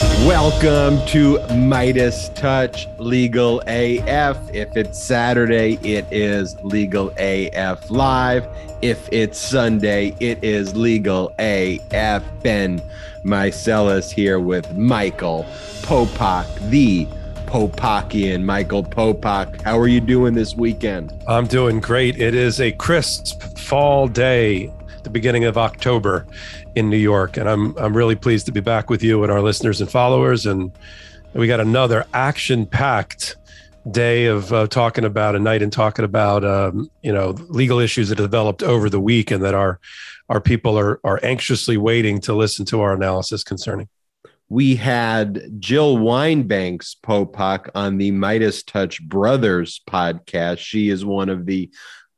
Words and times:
Welcome 0.00 1.04
to 1.06 1.38
Midas 1.54 2.28
Touch 2.30 2.86
Legal 2.98 3.60
AF. 3.66 4.38
If 4.54 4.76
it's 4.76 5.02
Saturday, 5.02 5.78
it 5.82 6.06
is 6.12 6.56
Legal 6.62 7.12
AF 7.18 7.90
Live. 7.90 8.46
If 8.80 9.08
it's 9.10 9.38
Sunday, 9.38 10.14
it 10.20 10.42
is 10.42 10.76
Legal 10.76 11.34
AF. 11.38 12.22
Ben 12.42 12.80
Meiselas 13.24 14.10
here 14.10 14.38
with 14.38 14.76
Michael 14.76 15.44
Popok, 15.82 16.46
the 16.70 17.06
Popokian. 17.46 18.44
Michael 18.44 18.84
Popok, 18.84 19.60
how 19.62 19.76
are 19.78 19.88
you 19.88 20.00
doing 20.00 20.34
this 20.34 20.54
weekend? 20.54 21.12
I'm 21.26 21.46
doing 21.46 21.80
great. 21.80 22.20
It 22.20 22.34
is 22.34 22.60
a 22.60 22.70
crisp 22.72 23.42
fall 23.58 24.06
day, 24.06 24.70
the 25.04 25.10
beginning 25.10 25.44
of 25.44 25.56
October 25.56 26.26
in 26.74 26.90
New 26.90 26.96
York, 26.96 27.36
and 27.36 27.48
I'm 27.48 27.76
I'm 27.78 27.96
really 27.96 28.16
pleased 28.16 28.46
to 28.46 28.52
be 28.52 28.60
back 28.60 28.90
with 28.90 29.02
you 29.02 29.22
and 29.22 29.32
our 29.32 29.42
listeners 29.42 29.80
and 29.80 29.90
followers. 29.90 30.46
And 30.46 30.72
we 31.34 31.46
got 31.46 31.60
another 31.60 32.06
action-packed 32.14 33.36
day 33.90 34.26
of 34.26 34.52
uh, 34.52 34.66
talking 34.66 35.04
about 35.04 35.34
a 35.34 35.38
night 35.38 35.62
and 35.62 35.72
talking 35.72 36.04
about 36.04 36.44
um, 36.44 36.90
you 37.02 37.12
know 37.12 37.30
legal 37.48 37.78
issues 37.78 38.08
that 38.08 38.16
developed 38.16 38.62
over 38.62 38.90
the 38.90 39.00
week 39.00 39.30
and 39.30 39.42
that 39.44 39.54
our 39.54 39.80
our 40.28 40.40
people 40.40 40.78
are 40.78 41.00
are 41.04 41.20
anxiously 41.22 41.76
waiting 41.76 42.20
to 42.20 42.34
listen 42.34 42.64
to 42.66 42.80
our 42.80 42.92
analysis 42.94 43.42
concerning. 43.42 43.88
We 44.50 44.76
had 44.76 45.60
Jill 45.60 45.98
Wine-Banks 45.98 46.96
Popok 47.04 47.68
on 47.74 47.98
the 47.98 48.10
Midas 48.12 48.62
Touch 48.62 49.02
Brothers 49.06 49.82
podcast. 49.86 50.58
She 50.58 50.88
is 50.88 51.04
one 51.04 51.28
of 51.28 51.44
the 51.44 51.70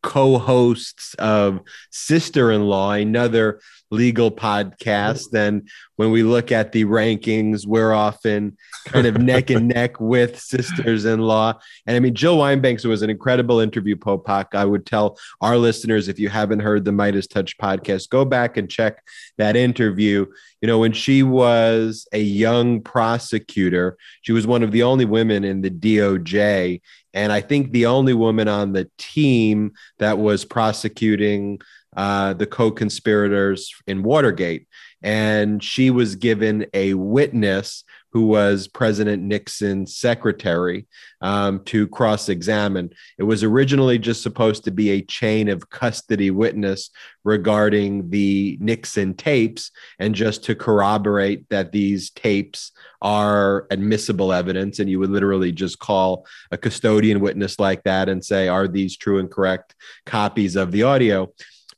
co-hosts 0.02 1.14
of 1.14 1.60
Sister-in-Law, 1.90 2.92
another 2.92 3.60
legal 3.90 4.30
podcast. 4.30 5.34
And 5.34 5.68
when 5.96 6.10
we 6.10 6.22
look 6.22 6.52
at 6.52 6.72
the 6.72 6.84
rankings, 6.84 7.66
we're 7.66 7.92
often 7.92 8.56
kind 8.86 9.06
of 9.06 9.18
neck 9.18 9.50
and 9.50 9.68
neck 9.68 10.00
with 10.00 10.38
sisters 10.38 11.04
in 11.04 11.20
law. 11.20 11.54
And 11.86 11.96
I 11.96 12.00
mean, 12.00 12.14
Jill 12.14 12.38
Wine-Banks 12.38 12.84
was 12.84 13.02
an 13.02 13.10
incredible 13.10 13.60
interview, 13.60 13.96
Popok. 13.96 14.54
I 14.54 14.64
would 14.64 14.86
tell 14.86 15.18
our 15.40 15.56
listeners, 15.56 16.08
if 16.08 16.18
you 16.18 16.28
haven't 16.28 16.60
heard 16.60 16.84
the 16.84 16.92
Midas 16.92 17.26
Touch 17.26 17.58
podcast, 17.58 18.08
go 18.08 18.24
back 18.24 18.56
and 18.56 18.70
check 18.70 19.02
that 19.38 19.56
interview. 19.56 20.26
You 20.60 20.66
know, 20.66 20.78
when 20.78 20.92
she 20.92 21.22
was 21.22 22.06
a 22.12 22.20
young 22.20 22.80
prosecutor, 22.82 23.96
she 24.22 24.32
was 24.32 24.46
one 24.46 24.62
of 24.62 24.72
the 24.72 24.82
only 24.82 25.04
women 25.04 25.44
in 25.44 25.62
the 25.62 25.70
DOJ. 25.70 26.80
And 27.12 27.32
I 27.32 27.40
think 27.40 27.72
the 27.72 27.86
only 27.86 28.14
woman 28.14 28.46
on 28.46 28.72
the 28.72 28.88
team 28.96 29.72
that 29.98 30.18
was 30.18 30.44
prosecuting 30.44 31.60
uh, 31.96 32.34
the 32.34 32.46
co 32.46 32.70
conspirators 32.70 33.72
in 33.86 34.02
Watergate. 34.02 34.66
And 35.02 35.62
she 35.62 35.90
was 35.90 36.14
given 36.16 36.66
a 36.74 36.94
witness 36.94 37.84
who 38.12 38.26
was 38.26 38.66
President 38.66 39.22
Nixon's 39.22 39.96
secretary 39.96 40.86
um, 41.20 41.62
to 41.64 41.86
cross 41.88 42.28
examine. 42.28 42.90
It 43.18 43.22
was 43.22 43.44
originally 43.44 43.98
just 43.98 44.22
supposed 44.22 44.64
to 44.64 44.72
be 44.72 44.90
a 44.90 45.02
chain 45.02 45.48
of 45.48 45.70
custody 45.70 46.30
witness 46.30 46.90
regarding 47.22 48.10
the 48.10 48.58
Nixon 48.60 49.14
tapes 49.14 49.70
and 50.00 50.14
just 50.14 50.42
to 50.44 50.56
corroborate 50.56 51.48
that 51.50 51.70
these 51.70 52.10
tapes 52.10 52.72
are 53.00 53.66
admissible 53.70 54.32
evidence. 54.32 54.80
And 54.80 54.90
you 54.90 54.98
would 54.98 55.10
literally 55.10 55.52
just 55.52 55.78
call 55.78 56.26
a 56.50 56.58
custodian 56.58 57.20
witness 57.20 57.60
like 57.60 57.84
that 57.84 58.08
and 58.08 58.24
say, 58.24 58.48
Are 58.48 58.66
these 58.66 58.96
true 58.96 59.18
and 59.18 59.30
correct 59.30 59.76
copies 60.04 60.56
of 60.56 60.72
the 60.72 60.82
audio? 60.82 61.32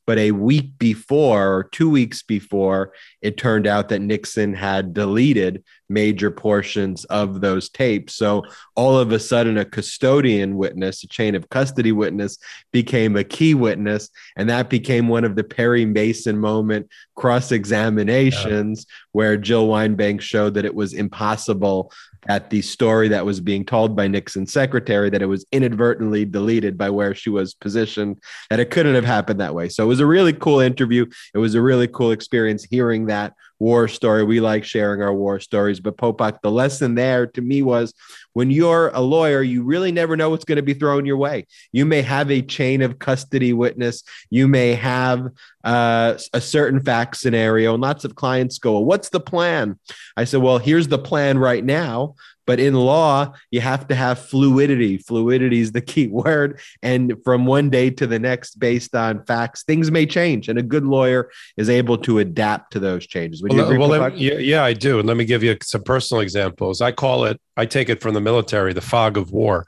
But 0.07 0.19
a 0.19 0.33
week 0.33 0.79
before, 0.79 1.57
or 1.57 1.65
two 1.65 1.89
weeks 1.89 2.23
before, 2.23 2.93
it 3.21 3.37
turned 3.37 3.67
out 3.67 3.89
that 3.91 4.01
Nixon 4.01 4.55
had 4.55 4.95
deleted 4.95 5.63
major 5.93 6.31
portions 6.31 7.05
of 7.07 7.41
those 7.41 7.69
tapes. 7.69 8.15
So 8.15 8.45
all 8.75 8.99
of 8.99 9.13
a 9.13 9.19
sudden, 9.19 9.59
a 9.59 9.65
custodian 9.65 10.57
witness, 10.57 11.05
a 11.05 11.09
chain 11.09 11.35
of 11.35 11.49
custody 11.51 11.93
witness, 11.93 12.39
became 12.73 13.17
a 13.17 13.25
key 13.25 13.55
witness. 13.55 14.09
And 14.37 14.49
that 14.49 14.71
became 14.71 15.09
one 15.09 15.25
of 15.25 15.37
the 15.37 15.45
Perry 15.45 15.85
Mason 15.85 16.39
moment 16.39 16.89
cross 17.15 17.53
examinations 17.53 18.87
yeah. 18.89 18.95
where 19.13 19.37
Jill 19.37 19.69
Wine-Banks 19.69 20.25
showed 20.25 20.55
that 20.55 20.65
it 20.65 20.75
was 20.75 20.95
impossible 20.95 21.93
at 22.29 22.51
the 22.51 22.63
story 22.63 23.09
that 23.09 23.27
was 23.27 23.41
being 23.41 23.65
told 23.65 23.97
by 23.97 24.07
Nixon's 24.07 24.53
secretary 24.53 25.11
that 25.11 25.23
it 25.23 25.27
was 25.27 25.45
inadvertently 25.51 26.25
deleted 26.25 26.79
by 26.79 26.89
where 26.89 27.15
she 27.15 27.31
was 27.31 27.55
positioned, 27.55 28.21
that 28.49 28.61
it 28.61 28.71
couldn't 28.71 28.95
have 28.95 29.05
happened 29.05 29.41
that 29.41 29.55
way. 29.55 29.69
So 29.69 29.83
it 29.83 29.89
was 29.89 30.01
a 30.01 30.07
really 30.07 30.33
cool 30.33 30.61
interview. 30.61 31.07
It 31.35 31.39
was 31.39 31.57
a 31.57 31.63
really 31.63 31.89
cool 31.89 32.13
experience 32.13 32.63
hearing 32.65 33.07
that 33.07 33.35
war 33.63 33.87
story. 33.87 34.25
We 34.25 34.41
like 34.41 34.65
sharing 34.65 35.03
our 35.03 35.15
war 35.15 35.39
stories, 35.39 35.79
but 35.79 35.97
Popok, 35.97 36.43
the 36.43 36.51
lesson 36.51 36.97
there 36.97 37.29
to 37.29 37.41
me 37.41 37.63
was 37.63 37.95
when 38.35 38.51
you're 38.51 38.89
a 38.95 39.01
lawyer, 39.01 39.43
you 39.43 39.65
really 39.65 39.91
never 39.91 40.17
know 40.17 40.31
what's 40.31 40.45
going 40.45 40.57
to 40.57 40.63
be 40.63 40.75
thrown 40.75 41.07
your 41.07 41.17
way. 41.17 41.47
You 41.73 41.85
may 41.85 42.03
have 42.03 42.31
a 42.31 42.43
chain 42.43 42.83
of 42.83 42.99
custody 42.99 43.53
witness, 43.53 44.05
you 44.31 44.47
may 44.47 44.75
have 44.75 45.29
uh, 45.65 46.19
a 46.33 46.41
certain 46.41 46.81
fact 46.81 47.17
scenario, 47.17 47.75
and 47.75 47.83
lots 47.83 48.05
of 48.05 48.15
clients 48.15 48.59
go, 48.59 48.73
well, 48.73 48.93
What's 48.93 49.09
the 49.09 49.21
plan? 49.21 49.79
I 50.19 50.25
said, 50.25 50.43
Well, 50.43 50.59
here's 50.59 50.89
the 50.89 50.99
plan 50.99 51.39
right 51.39 51.65
now. 51.65 52.15
But 52.47 52.61
in 52.61 52.75
law, 52.75 53.33
you 53.51 53.61
have 53.61 53.87
to 53.89 53.95
have 53.95 54.19
fluidity. 54.19 54.99
Fluidity 54.99 55.61
is 55.61 55.73
the 55.73 55.81
key 55.93 56.09
word. 56.09 56.61
And 56.83 57.15
from 57.25 57.47
one 57.47 57.71
day 57.71 57.89
to 57.91 58.07
the 58.07 58.19
next, 58.19 58.59
based 58.59 58.95
on 58.95 59.25
facts, 59.25 59.63
things 59.63 59.91
may 59.91 60.05
change. 60.05 60.49
And 60.49 60.59
a 60.59 60.63
good 60.63 60.85
lawyer 60.85 61.31
is 61.57 61.71
able 61.71 61.97
to 61.99 62.19
adapt 62.19 62.73
to 62.73 62.81
those 62.81 63.07
changes. 63.07 63.43
Would 63.43 63.53
well, 63.53 63.89
well 63.89 64.11
me, 64.11 64.17
yeah, 64.19 64.39
yeah, 64.39 64.65
I 64.65 64.73
do. 64.73 64.99
And 64.99 65.09
let 65.09 65.17
me 65.17 65.25
give 65.25 65.43
you 65.43 65.57
some 65.63 65.85
personal 65.85 66.21
examples. 66.21 66.81
I 66.81 66.93
call 66.93 67.25
it, 67.25 67.41
I 67.57 67.65
take 67.65 67.89
it 67.89 68.03
from 68.03 68.13
the 68.13 68.21
military, 68.23 68.73
the 68.73 68.81
fog 68.81 69.17
of 69.17 69.31
war 69.31 69.67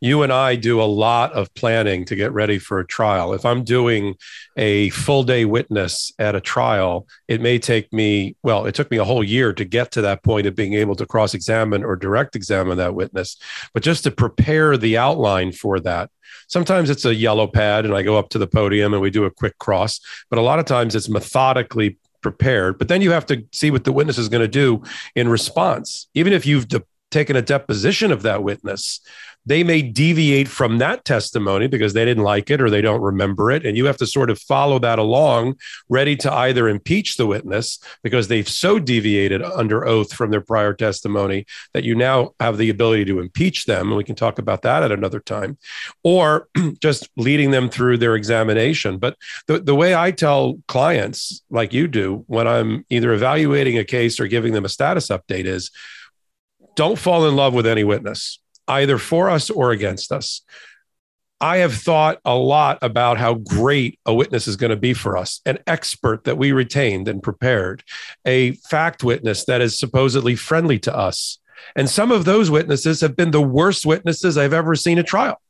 you 0.00 0.22
and 0.22 0.32
I 0.32 0.56
do 0.56 0.80
a 0.80 0.84
lot 0.84 1.32
of 1.32 1.52
planning 1.54 2.04
to 2.06 2.16
get 2.16 2.32
ready 2.32 2.58
for 2.58 2.78
a 2.78 2.86
trial. 2.86 3.32
If 3.32 3.46
I'm 3.46 3.64
doing 3.64 4.16
a 4.56 4.90
full 4.90 5.22
day 5.22 5.44
witness 5.44 6.12
at 6.18 6.34
a 6.34 6.40
trial, 6.40 7.06
it 7.28 7.40
may 7.40 7.58
take 7.58 7.92
me, 7.92 8.36
well, 8.42 8.66
it 8.66 8.74
took 8.74 8.90
me 8.90 8.98
a 8.98 9.04
whole 9.04 9.24
year 9.24 9.52
to 9.54 9.64
get 9.64 9.92
to 9.92 10.02
that 10.02 10.22
point 10.22 10.46
of 10.46 10.54
being 10.54 10.74
able 10.74 10.96
to 10.96 11.06
cross 11.06 11.32
examine 11.32 11.82
or 11.82 11.96
direct 11.96 12.36
examine 12.36 12.76
that 12.76 12.94
witness. 12.94 13.36
But 13.72 13.82
just 13.82 14.04
to 14.04 14.10
prepare 14.10 14.76
the 14.76 14.98
outline 14.98 15.52
for 15.52 15.80
that, 15.80 16.10
sometimes 16.46 16.90
it's 16.90 17.06
a 17.06 17.14
yellow 17.14 17.46
pad 17.46 17.86
and 17.86 17.94
I 17.94 18.02
go 18.02 18.18
up 18.18 18.28
to 18.30 18.38
the 18.38 18.46
podium 18.46 18.92
and 18.92 19.00
we 19.00 19.10
do 19.10 19.24
a 19.24 19.30
quick 19.30 19.58
cross, 19.58 20.00
but 20.28 20.38
a 20.38 20.42
lot 20.42 20.58
of 20.58 20.66
times 20.66 20.94
it's 20.94 21.08
methodically 21.08 21.98
prepared. 22.20 22.78
But 22.78 22.88
then 22.88 23.00
you 23.00 23.12
have 23.12 23.26
to 23.26 23.44
see 23.52 23.70
what 23.70 23.84
the 23.84 23.92
witness 23.92 24.18
is 24.18 24.28
going 24.28 24.42
to 24.42 24.48
do 24.48 24.82
in 25.14 25.28
response. 25.28 26.08
Even 26.12 26.34
if 26.34 26.44
you've 26.44 26.68
de- 26.68 26.82
taken 27.10 27.36
a 27.36 27.42
deposition 27.42 28.10
of 28.12 28.22
that 28.22 28.42
witness, 28.42 29.00
they 29.46 29.62
may 29.62 29.80
deviate 29.80 30.48
from 30.48 30.78
that 30.78 31.04
testimony 31.04 31.68
because 31.68 31.92
they 31.92 32.04
didn't 32.04 32.24
like 32.24 32.50
it 32.50 32.60
or 32.60 32.68
they 32.68 32.82
don't 32.82 33.00
remember 33.00 33.52
it. 33.52 33.64
And 33.64 33.76
you 33.76 33.86
have 33.86 33.96
to 33.98 34.06
sort 34.06 34.28
of 34.28 34.40
follow 34.40 34.80
that 34.80 34.98
along, 34.98 35.54
ready 35.88 36.16
to 36.16 36.32
either 36.32 36.68
impeach 36.68 37.16
the 37.16 37.26
witness 37.26 37.78
because 38.02 38.26
they've 38.26 38.48
so 38.48 38.80
deviated 38.80 39.42
under 39.42 39.86
oath 39.86 40.12
from 40.12 40.32
their 40.32 40.40
prior 40.40 40.74
testimony 40.74 41.46
that 41.74 41.84
you 41.84 41.94
now 41.94 42.34
have 42.40 42.58
the 42.58 42.70
ability 42.70 43.04
to 43.04 43.20
impeach 43.20 43.66
them. 43.66 43.88
And 43.88 43.96
we 43.96 44.04
can 44.04 44.16
talk 44.16 44.40
about 44.40 44.62
that 44.62 44.82
at 44.82 44.90
another 44.90 45.20
time, 45.20 45.58
or 46.02 46.48
just 46.80 47.08
leading 47.16 47.52
them 47.52 47.70
through 47.70 47.98
their 47.98 48.16
examination. 48.16 48.98
But 48.98 49.16
the, 49.46 49.60
the 49.60 49.76
way 49.76 49.94
I 49.94 50.10
tell 50.10 50.58
clients, 50.66 51.42
like 51.50 51.72
you 51.72 51.86
do, 51.86 52.24
when 52.26 52.48
I'm 52.48 52.84
either 52.90 53.12
evaluating 53.12 53.78
a 53.78 53.84
case 53.84 54.18
or 54.18 54.26
giving 54.26 54.52
them 54.52 54.64
a 54.64 54.68
status 54.68 55.08
update 55.08 55.44
is 55.44 55.70
don't 56.76 56.98
fall 56.98 57.26
in 57.28 57.34
love 57.34 57.54
with 57.54 57.66
any 57.66 57.84
witness 57.84 58.38
either 58.68 58.98
for 58.98 59.30
us 59.30 59.50
or 59.50 59.70
against 59.70 60.12
us. 60.12 60.42
I 61.40 61.58
have 61.58 61.74
thought 61.74 62.18
a 62.24 62.34
lot 62.34 62.78
about 62.80 63.18
how 63.18 63.34
great 63.34 63.98
a 64.06 64.14
witness 64.14 64.48
is 64.48 64.56
going 64.56 64.70
to 64.70 64.76
be 64.76 64.94
for 64.94 65.16
us, 65.16 65.40
an 65.44 65.58
expert 65.66 66.24
that 66.24 66.38
we 66.38 66.52
retained 66.52 67.08
and 67.08 67.22
prepared, 67.22 67.84
a 68.24 68.52
fact 68.52 69.04
witness 69.04 69.44
that 69.44 69.60
is 69.60 69.78
supposedly 69.78 70.34
friendly 70.34 70.78
to 70.80 70.96
us. 70.96 71.38
And 71.74 71.90
some 71.90 72.10
of 72.10 72.24
those 72.24 72.50
witnesses 72.50 73.02
have 73.02 73.16
been 73.16 73.32
the 73.32 73.42
worst 73.42 73.84
witnesses 73.84 74.38
I've 74.38 74.54
ever 74.54 74.74
seen 74.74 74.98
at 74.98 75.06
trial 75.06 75.40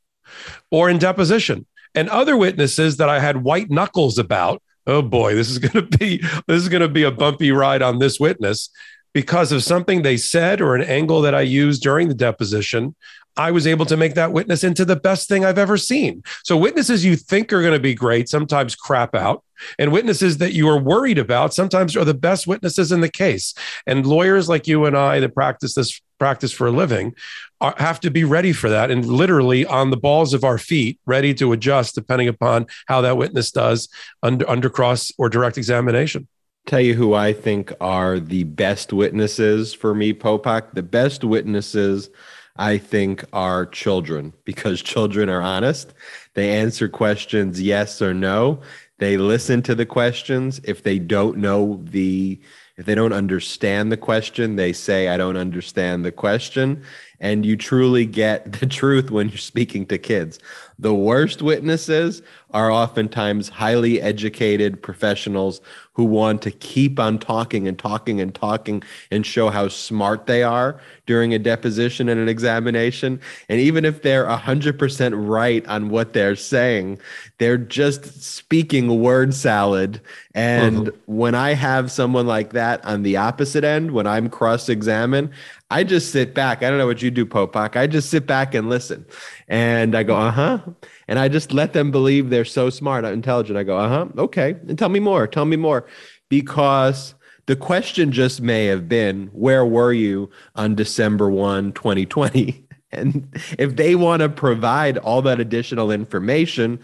or 0.71 0.89
in 0.89 0.97
deposition. 0.97 1.65
And 1.95 2.09
other 2.09 2.35
witnesses 2.35 2.97
that 2.97 3.09
I 3.09 3.19
had 3.19 3.43
white 3.43 3.69
knuckles 3.69 4.17
about, 4.17 4.61
oh 4.85 5.01
boy, 5.01 5.35
this 5.35 5.49
is 5.49 5.57
going 5.59 5.89
to 5.89 5.97
be 5.97 6.17
this 6.47 6.61
is 6.61 6.69
going 6.69 6.81
to 6.81 6.89
be 6.89 7.03
a 7.03 7.11
bumpy 7.11 7.51
ride 7.51 7.81
on 7.81 7.99
this 7.99 8.19
witness 8.19 8.69
because 9.17 9.51
of 9.51 9.63
something 9.63 10.03
they 10.03 10.15
said 10.15 10.61
or 10.61 10.75
an 10.75 10.83
angle 10.83 11.21
that 11.21 11.33
I 11.33 11.41
used 11.41 11.81
during 11.81 12.07
the 12.07 12.13
deposition, 12.13 12.93
I 13.35 13.49
was 13.49 13.65
able 13.65 13.87
to 13.87 13.97
make 13.97 14.13
that 14.13 14.31
witness 14.31 14.63
into 14.63 14.85
the 14.85 14.95
best 14.95 15.27
thing 15.27 15.43
I've 15.43 15.57
ever 15.57 15.75
seen. 15.75 16.21
So, 16.43 16.55
witnesses 16.55 17.03
you 17.03 17.15
think 17.15 17.51
are 17.51 17.63
going 17.63 17.73
to 17.73 17.79
be 17.79 17.95
great 17.95 18.29
sometimes 18.29 18.75
crap 18.75 19.15
out, 19.15 19.43
and 19.79 19.91
witnesses 19.91 20.37
that 20.37 20.53
you 20.53 20.69
are 20.69 20.79
worried 20.79 21.17
about 21.17 21.51
sometimes 21.51 21.97
are 21.97 22.05
the 22.05 22.13
best 22.13 22.45
witnesses 22.45 22.91
in 22.91 23.01
the 23.01 23.09
case. 23.09 23.55
And 23.87 24.05
lawyers 24.05 24.49
like 24.49 24.67
you 24.67 24.85
and 24.85 24.95
I 24.95 25.19
that 25.19 25.33
practice 25.33 25.73
this 25.73 25.99
practice 26.19 26.51
for 26.51 26.67
a 26.67 26.71
living 26.71 27.15
are, 27.59 27.73
have 27.79 27.99
to 28.01 28.11
be 28.11 28.23
ready 28.23 28.53
for 28.53 28.69
that 28.69 28.91
and 28.91 29.03
literally 29.03 29.65
on 29.65 29.89
the 29.89 29.97
balls 29.97 30.35
of 30.35 30.43
our 30.43 30.59
feet, 30.59 30.99
ready 31.07 31.33
to 31.33 31.53
adjust 31.53 31.95
depending 31.95 32.27
upon 32.27 32.67
how 32.85 33.01
that 33.01 33.17
witness 33.17 33.49
does 33.49 33.89
under, 34.21 34.47
under 34.47 34.69
cross 34.69 35.11
or 35.17 35.27
direct 35.27 35.57
examination 35.57 36.27
tell 36.67 36.81
you 36.81 36.93
who 36.93 37.13
I 37.13 37.33
think 37.33 37.71
are 37.79 38.19
the 38.19 38.43
best 38.43 38.91
witnesses 38.91 39.73
for 39.73 39.95
me, 39.95 40.13
Popok. 40.13 40.73
The 40.73 40.83
best 40.83 41.23
witnesses, 41.23 42.09
I 42.57 42.77
think, 42.77 43.23
are 43.31 43.65
children 43.65 44.33
because 44.43 44.81
children 44.81 45.29
are 45.29 45.41
honest. 45.41 45.93
They 46.33 46.57
answer 46.57 46.89
questions 46.89 47.61
yes 47.61 48.01
or 48.01 48.13
no. 48.13 48.59
They 48.99 49.17
listen 49.17 49.61
to 49.63 49.75
the 49.75 49.85
questions. 49.85 50.59
If 50.63 50.83
they 50.83 50.99
don't 50.99 51.37
know 51.37 51.79
the, 51.83 52.39
if 52.77 52.85
they 52.85 52.95
don't 52.95 53.13
understand 53.13 53.91
the 53.91 53.97
question, 53.97 54.55
they 54.55 54.73
say, 54.73 55.07
I 55.07 55.17
don't 55.17 55.37
understand 55.37 56.03
the 56.03 56.11
question. 56.11 56.83
And 57.19 57.45
you 57.45 57.55
truly 57.55 58.05
get 58.05 58.51
the 58.59 58.65
truth 58.65 59.09
when 59.09 59.29
you're 59.29 59.37
speaking 59.37 59.85
to 59.87 59.97
kids. 59.97 60.39
The 60.79 60.93
worst 60.93 61.41
witnesses 61.41 62.21
are 62.51 62.71
oftentimes 62.71 63.49
highly 63.49 64.01
educated 64.01 64.81
professionals 64.81 65.61
who 65.97 66.03
want 66.03 66.43
to 66.43 66.51
keep 66.51 66.99
on 66.99 67.17
talking 67.17 67.67
and 67.67 67.79
talking 67.79 68.21
and 68.21 68.35
talking 68.35 68.83
and 69.09 69.25
show 69.25 69.49
how 69.49 69.67
smart 69.67 70.27
they 70.27 70.43
are 70.43 70.79
during 71.07 71.33
a 71.33 71.39
deposition 71.39 72.07
and 72.07 72.21
an 72.21 72.29
examination. 72.29 73.19
And 73.49 73.59
even 73.59 73.83
if 73.83 74.03
they're 74.03 74.27
100% 74.27 75.27
right 75.27 75.65
on 75.65 75.89
what 75.89 76.13
they're 76.13 76.35
saying, 76.35 76.99
they're 77.39 77.57
just 77.57 78.21
speaking 78.21 79.01
word 79.01 79.33
salad. 79.33 79.99
And 80.35 80.85
mm-hmm. 80.85 81.11
when 81.11 81.33
I 81.33 81.55
have 81.55 81.91
someone 81.91 82.27
like 82.27 82.53
that 82.53 82.85
on 82.85 83.01
the 83.01 83.17
opposite 83.17 83.63
end, 83.63 83.89
when 83.89 84.05
I'm 84.05 84.29
cross 84.29 84.69
examined, 84.69 85.31
I 85.71 85.83
just 85.83 86.11
sit 86.11 86.35
back. 86.35 86.61
I 86.61 86.69
don't 86.69 86.77
know 86.77 86.85
what 86.85 87.01
you 87.01 87.09
do, 87.09 87.25
Popok. 87.25 87.75
I 87.75 87.87
just 87.87 88.11
sit 88.11 88.27
back 88.27 88.53
and 88.53 88.69
listen. 88.69 89.03
And 89.47 89.95
I 89.95 90.03
go, 90.03 90.15
uh 90.15 90.31
huh. 90.31 90.59
And 91.07 91.19
I 91.19 91.27
just 91.27 91.53
let 91.53 91.73
them 91.73 91.91
believe 91.91 92.29
they're 92.29 92.45
so 92.45 92.69
smart, 92.69 93.05
intelligent. 93.05 93.57
I 93.57 93.63
go, 93.63 93.77
uh 93.77 93.89
huh. 93.89 94.07
Okay. 94.17 94.55
And 94.67 94.77
tell 94.77 94.89
me 94.89 94.99
more. 94.99 95.27
Tell 95.27 95.45
me 95.45 95.55
more. 95.55 95.87
Because 96.29 97.15
the 97.45 97.55
question 97.55 98.11
just 98.11 98.41
may 98.41 98.65
have 98.65 98.89
been, 98.89 99.27
where 99.31 99.65
were 99.65 99.93
you 99.93 100.29
on 100.55 100.75
December 100.75 101.29
1, 101.29 101.71
2020? 101.73 102.66
And 102.91 103.27
if 103.59 103.75
they 103.75 103.95
want 103.95 104.21
to 104.21 104.29
provide 104.29 104.97
all 104.97 105.21
that 105.23 105.39
additional 105.39 105.91
information, 105.91 106.79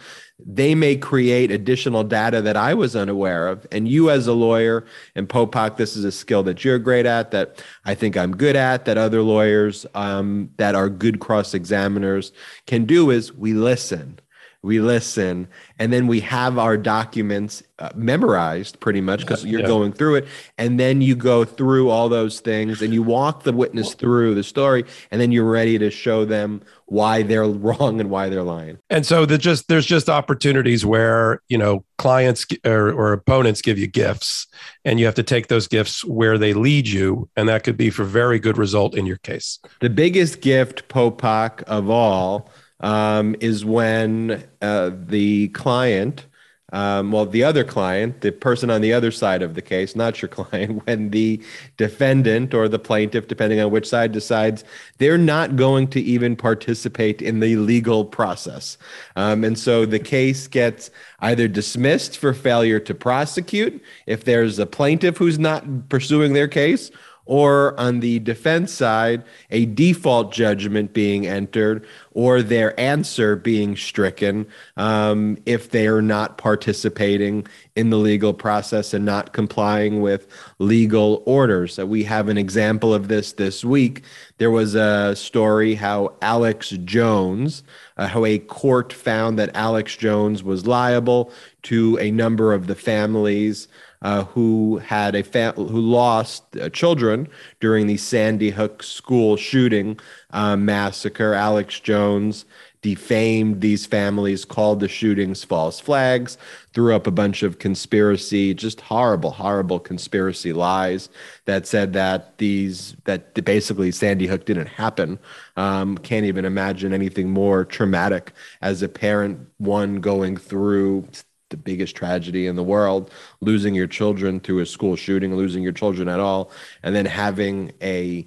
they 0.46 0.76
may 0.76 0.98
create 0.98 1.52
additional 1.52 2.04
data 2.04 2.42
that 2.42 2.58
I 2.58 2.74
was 2.74 2.96
unaware 2.96 3.48
of. 3.48 3.66
And 3.72 3.88
you, 3.88 4.10
as 4.10 4.28
a 4.28 4.34
lawyer, 4.34 4.86
and 5.16 5.30
Popok, 5.30 5.78
this 5.78 5.96
is 5.96 6.04
a 6.04 6.12
skill 6.12 6.44
that 6.44 6.66
you're 6.66 6.80
great 6.80 7.06
at, 7.06 7.32
that 7.32 7.64
I 7.86 7.96
think 7.96 8.18
I'm 8.18 8.36
good 8.36 8.56
at, 8.56 8.86
that 8.86 8.98
other 8.98 9.22
lawyers 9.22 9.86
um, 9.94 10.50
that 10.58 10.76
are 10.76 10.90
good 10.90 11.20
cross 11.20 11.54
examiners 11.54 12.34
can 12.68 12.86
do 12.86 13.10
is 13.10 13.34
we 13.34 13.54
listen 13.54 14.20
we 14.64 14.80
listen, 14.80 15.50
and 15.78 15.92
then 15.92 16.08
we 16.08 16.22
have 16.22 16.58
our 16.58 16.78
documents 16.78 17.62
uh, 17.80 17.90
memorized 17.96 18.80
pretty 18.80 19.02
much 19.02 19.20
because 19.20 19.44
you're 19.44 19.60
yeah. 19.60 19.68
going 19.68 19.92
through 19.92 20.16
it. 20.16 20.28
And 20.58 20.80
then 20.80 21.02
you 21.02 21.18
go 21.18 21.44
through 21.44 21.90
all 21.90 22.08
those 22.08 22.40
things 22.40 22.82
and 22.82 22.94
you 22.94 23.04
walk 23.04 23.44
the 23.44 23.52
witness 23.52 23.94
through 23.94 24.36
the 24.36 24.44
story, 24.44 24.86
and 25.12 25.20
then 25.20 25.34
you're 25.34 25.50
ready 25.50 25.78
to 25.80 25.92
show 25.92 26.24
them 26.24 26.62
why 26.86 27.24
they're 27.24 27.44
wrong 27.48 28.00
and 28.00 28.10
why 28.10 28.30
they're 28.30 28.42
lying. 28.42 28.78
And 28.90 29.06
so 29.06 29.26
there's 29.26 29.42
just 29.42 29.68
there's 29.68 29.86
just 29.86 30.10
opportunities 30.10 30.86
where 30.86 31.42
you 31.50 31.58
know 31.58 31.84
clients 31.98 32.46
or, 32.64 32.90
or 32.90 33.12
opponents 33.12 33.62
give 33.62 33.78
you 33.78 33.88
gifts, 33.88 34.48
and 34.86 34.98
you 34.98 35.06
have 35.06 35.16
to 35.16 35.24
take 35.24 35.48
those 35.48 35.68
gifts 35.68 36.06
where 36.06 36.38
they 36.38 36.54
lead 36.54 36.88
you, 36.88 37.30
and 37.36 37.50
that 37.50 37.66
could 37.66 37.76
be 37.76 37.90
for 37.90 38.06
very 38.06 38.40
good 38.40 38.58
result 38.58 38.96
in 38.96 39.06
your 39.06 39.18
case. 39.18 39.60
The 39.82 39.90
biggest 39.90 40.40
gift, 40.40 40.88
Popok, 40.88 41.64
of 41.64 41.90
all 41.90 42.50
um, 42.84 43.36
is 43.40 43.66
when 43.66 44.44
uh, 44.62 44.92
the 44.94 45.48
client, 45.50 46.28
um, 46.74 47.12
well, 47.12 47.26
the 47.26 47.44
other 47.44 47.64
client, 47.64 48.22
the 48.22 48.32
person 48.32 48.70
on 48.70 48.82
the 48.82 48.92
other 48.92 49.10
side 49.10 49.42
of 49.42 49.54
the 49.54 49.62
case, 49.62 49.96
not 49.96 50.22
your 50.22 50.30
client, 50.30 50.86
when 50.86 51.10
the 51.12 51.42
defendant 51.78 52.54
or 52.54 52.68
the 52.68 52.80
plaintiff, 52.80 53.28
depending 53.28 53.62
on 53.62 53.72
which 53.72 53.88
side, 53.88 54.12
decides 54.12 54.66
they're 54.98 55.18
not 55.18 55.56
going 55.56 55.88
to 55.88 56.02
even 56.02 56.36
participate 56.36 57.22
in 57.22 57.40
the 57.40 57.56
legal 57.56 58.04
process. 58.04 58.78
Um, 59.16 59.46
and 59.46 59.58
so 59.58 59.86
the 59.86 60.00
case 60.00 60.48
gets 60.48 60.92
either 61.20 61.48
dismissed 61.48 62.18
for 62.18 62.34
failure 62.34 62.82
to 62.82 62.94
prosecute 62.94 63.82
if 64.08 64.26
there's 64.26 64.60
a 64.60 64.66
plaintiff 64.66 65.18
who's 65.18 65.40
not 65.40 65.90
pursuing 65.90 66.34
their 66.34 66.50
case 66.50 66.92
or 67.26 67.80
on 67.80 68.00
the 68.00 68.20
defense 68.20 68.72
side, 68.72 69.24
a 69.50 69.66
default 69.66 70.34
judgment 70.34 70.94
being 70.94 71.26
entered 71.26 71.88
or 72.14 72.42
their 72.42 72.80
answer 72.80 73.36
being 73.36 73.76
stricken 73.76 74.46
um, 74.78 75.38
if 75.46 75.72
they 75.72 75.88
are 75.88 76.02
not 76.02 76.38
participating 76.38 77.46
in 77.76 77.90
the 77.90 77.98
legal 77.98 78.34
process 78.34 78.94
and 78.94 79.04
not 79.06 79.34
complying 79.34 80.02
with 80.02 80.28
legal 80.60 81.24
orders. 81.26 81.74
So 81.76 81.86
we 81.86 82.04
have 82.04 82.30
an 82.30 82.38
example 82.38 82.94
of 82.94 83.08
this 83.08 83.34
this 83.34 83.66
week. 83.66 84.04
There 84.38 84.52
was 84.52 84.76
a 84.76 85.16
story 85.16 85.76
how 85.76 86.16
Alex 86.22 86.70
Jones, 86.70 87.64
uh, 87.98 88.08
how 88.08 88.26
a 88.26 88.40
court 88.40 88.94
found 88.94 89.40
that 89.40 89.56
Alex 89.56 89.96
Jones 89.98 90.44
was 90.44 90.68
liable 90.68 91.32
to 91.64 91.98
a 92.00 92.12
number 92.12 92.54
of 92.54 92.68
the 92.68 92.76
families 92.76 93.68
uh, 94.04 94.26
who 94.26 94.78
had 94.78 95.16
a 95.16 95.24
fa- 95.24 95.54
who 95.56 95.80
lost 95.80 96.44
uh, 96.58 96.70
children 96.70 97.28
during 97.62 97.88
the 97.88 97.98
Sandy 97.98 98.50
Hook 98.50 98.84
school 98.84 99.38
shooting 99.38 99.98
uh, 100.34 100.58
massacre. 100.58 101.34
Alex 101.34 101.80
Jones 101.80 102.46
defamed 102.84 103.62
these 103.62 103.86
families, 103.86 104.44
called 104.44 104.82
the 104.82 104.90
shootings 104.90 105.44
false 105.44 105.80
flags, 105.80 106.38
threw 106.74 106.94
up 106.94 107.08
a 107.08 107.12
bunch 107.12 107.42
of 107.42 107.58
conspiracy, 107.58 108.54
just 108.54 108.82
horrible, 108.82 109.32
horrible 109.32 109.80
conspiracy 109.80 110.52
lies 110.52 111.08
that 111.46 111.66
said 111.66 111.94
that 111.94 112.38
these 112.40 112.96
that 113.06 113.34
basically 113.46 113.90
Sandy 113.90 114.28
Hook 114.28 114.46
didn't 114.46 114.68
happen. 114.68 115.18
Um, 115.56 115.98
can't 115.98 116.26
even 116.26 116.44
imagine 116.44 116.94
anything 116.94 117.30
more 117.30 117.64
traumatic 117.64 118.34
as 118.62 118.82
a 118.82 118.90
parent, 118.90 119.48
one 119.58 120.02
going 120.02 120.36
through 120.36 121.08
the 121.50 121.58
biggest 121.58 121.96
tragedy 121.96 122.48
in 122.48 122.56
the 122.56 122.64
world 122.64 123.12
losing 123.40 123.76
your 123.76 123.86
children 123.86 124.40
through 124.40 124.58
a 124.58 124.66
school 124.66 124.96
shooting 124.96 125.36
losing 125.36 125.62
your 125.62 125.72
children 125.72 126.10
at 126.10 126.20
all 126.20 126.50
and 126.82 126.96
then 126.96 127.06
having 127.06 127.72
a 127.80 128.26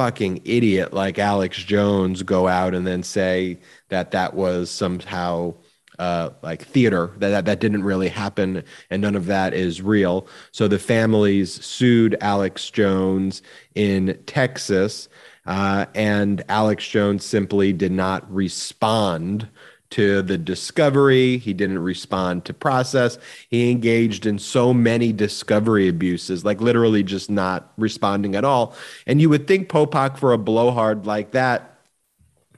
fucking 0.00 0.40
idiot 0.46 0.94
like 0.94 1.18
alex 1.18 1.58
jones 1.58 2.22
go 2.22 2.48
out 2.48 2.74
and 2.74 2.86
then 2.86 3.02
say 3.02 3.60
that 3.90 4.12
that 4.12 4.32
was 4.32 4.70
somehow 4.70 5.52
uh, 5.98 6.30
like 6.42 6.62
theater 6.64 7.12
that, 7.18 7.28
that 7.28 7.44
that 7.44 7.60
didn't 7.60 7.84
really 7.84 8.08
happen 8.08 8.64
and 8.88 9.02
none 9.02 9.14
of 9.14 9.26
that 9.26 9.52
is 9.52 9.82
real. 9.82 10.26
So 10.52 10.66
the 10.66 10.78
families 10.78 11.62
sued 11.62 12.16
alex 12.22 12.70
jones 12.70 13.42
in 13.74 14.18
texas 14.24 15.10
uh, 15.44 15.84
and 15.94 16.42
alex 16.48 16.88
jones 16.88 17.22
simply 17.22 17.74
did 17.74 17.92
not 17.92 18.32
respond 18.32 19.50
to 19.90 20.22
the 20.22 20.38
discovery. 20.38 21.38
He 21.38 21.52
didn't 21.52 21.80
respond 21.80 22.44
to 22.46 22.54
process. 22.54 23.18
He 23.48 23.70
engaged 23.70 24.26
in 24.26 24.38
so 24.38 24.72
many 24.72 25.12
discovery 25.12 25.88
abuses, 25.88 26.44
like 26.44 26.60
literally 26.60 27.02
just 27.02 27.30
not 27.30 27.72
responding 27.76 28.34
at 28.36 28.44
all. 28.44 28.74
And 29.06 29.20
you 29.20 29.28
would 29.28 29.46
think 29.46 29.68
Popok 29.68 30.16
for 30.18 30.32
a 30.32 30.38
blowhard 30.38 31.06
like 31.06 31.32
that, 31.32 31.78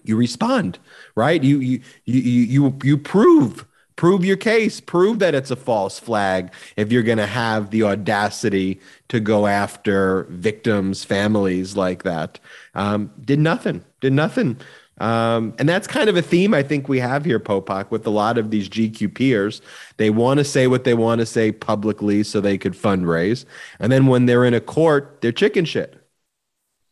you 0.04 0.16
respond, 0.16 0.78
right? 1.14 1.42
You 1.42 1.58
you 1.60 1.80
you 2.04 2.20
you 2.20 2.78
you 2.82 2.98
prove 2.98 3.66
prove 3.96 4.24
your 4.24 4.36
case 4.36 4.80
prove 4.80 5.18
that 5.18 5.34
it's 5.34 5.50
a 5.50 5.56
false 5.56 5.98
flag 5.98 6.52
if 6.76 6.90
you're 6.90 7.02
going 7.02 7.18
to 7.18 7.26
have 7.26 7.70
the 7.70 7.82
audacity 7.82 8.80
to 9.08 9.20
go 9.20 9.46
after 9.46 10.24
victims 10.30 11.04
families 11.04 11.76
like 11.76 12.02
that 12.02 12.38
um, 12.74 13.10
did 13.24 13.38
nothing 13.38 13.84
did 14.00 14.12
nothing 14.12 14.56
um, 15.02 15.52
and 15.58 15.68
that's 15.68 15.88
kind 15.88 16.08
of 16.08 16.16
a 16.16 16.22
theme 16.22 16.54
I 16.54 16.62
think 16.62 16.88
we 16.88 17.00
have 17.00 17.24
here, 17.24 17.40
Popok, 17.40 17.90
with 17.90 18.06
a 18.06 18.10
lot 18.10 18.38
of 18.38 18.52
these 18.52 18.68
GQ 18.68 19.12
peers. 19.16 19.60
They 19.96 20.10
want 20.10 20.38
to 20.38 20.44
say 20.44 20.68
what 20.68 20.84
they 20.84 20.94
want 20.94 21.18
to 21.18 21.26
say 21.26 21.50
publicly 21.50 22.22
so 22.22 22.40
they 22.40 22.56
could 22.56 22.74
fundraise. 22.74 23.44
And 23.80 23.90
then 23.90 24.06
when 24.06 24.26
they're 24.26 24.44
in 24.44 24.54
a 24.54 24.60
court, 24.60 25.18
they're 25.20 25.32
chicken 25.32 25.64
shit. 25.64 25.98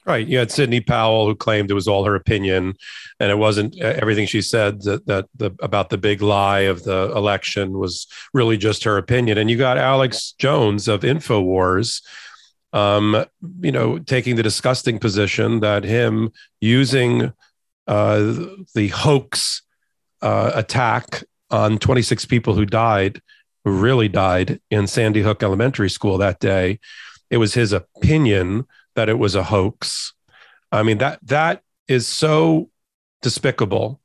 Right. 0.05 0.27
You 0.27 0.39
had 0.39 0.51
Sidney 0.51 0.81
Powell 0.81 1.27
who 1.27 1.37
claimed 1.37 1.71
it 1.71 1.75
was 1.75 1.87
all 1.87 2.05
her 2.05 2.17
opinion, 2.17 2.75
and 3.21 3.31
it 3.31 3.39
wasn't 3.39 3.79
everything 3.79 4.27
she 4.27 4.43
said 4.43 4.83
that 4.83 5.07
that 5.07 5.27
the 5.37 5.53
about 5.61 5.91
the 5.91 5.99
big 5.99 6.21
lie 6.21 6.61
of 6.61 6.83
the 6.83 7.13
election 7.15 7.79
was 7.79 8.09
really 8.35 8.57
just 8.57 8.83
her 8.83 8.97
opinion. 8.97 9.39
And 9.39 9.49
you 9.49 9.57
got 9.57 9.79
Alex 9.79 10.33
Jones 10.37 10.89
of 10.89 11.03
Infowars, 11.03 12.03
um, 12.73 13.25
you 13.61 13.71
know, 13.71 13.99
taking 14.01 14.35
the 14.35 14.43
disgusting 14.43 14.99
position 14.99 15.61
that 15.61 15.85
him 15.85 16.33
using 16.61 17.33
uh, 17.91 18.33
the 18.77 18.89
hoax 18.95 19.63
uh, 20.23 20.53
attack 20.55 21.25
on 21.51 21.77
26 21.77 22.25
people 22.27 22.55
who 22.55 22.65
died, 22.65 23.21
who 23.65 23.73
really 23.73 24.09
died 24.09 24.61
in 24.71 24.87
Sandy 24.87 25.23
Hook 25.23 25.43
Elementary 25.43 25.91
School 25.91 26.17
that 26.19 26.39
day. 26.39 26.79
It 27.31 27.39
was 27.39 27.55
his 27.55 27.73
opinion 27.73 28.65
that 28.95 29.09
it 29.09 29.19
was 29.19 29.35
a 29.35 29.43
hoax. 29.43 30.15
I 30.71 30.85
mean 30.85 30.99
that 30.99 31.19
that 31.27 31.63
is 31.89 32.07
so 32.07 32.71
despicable 33.23 34.01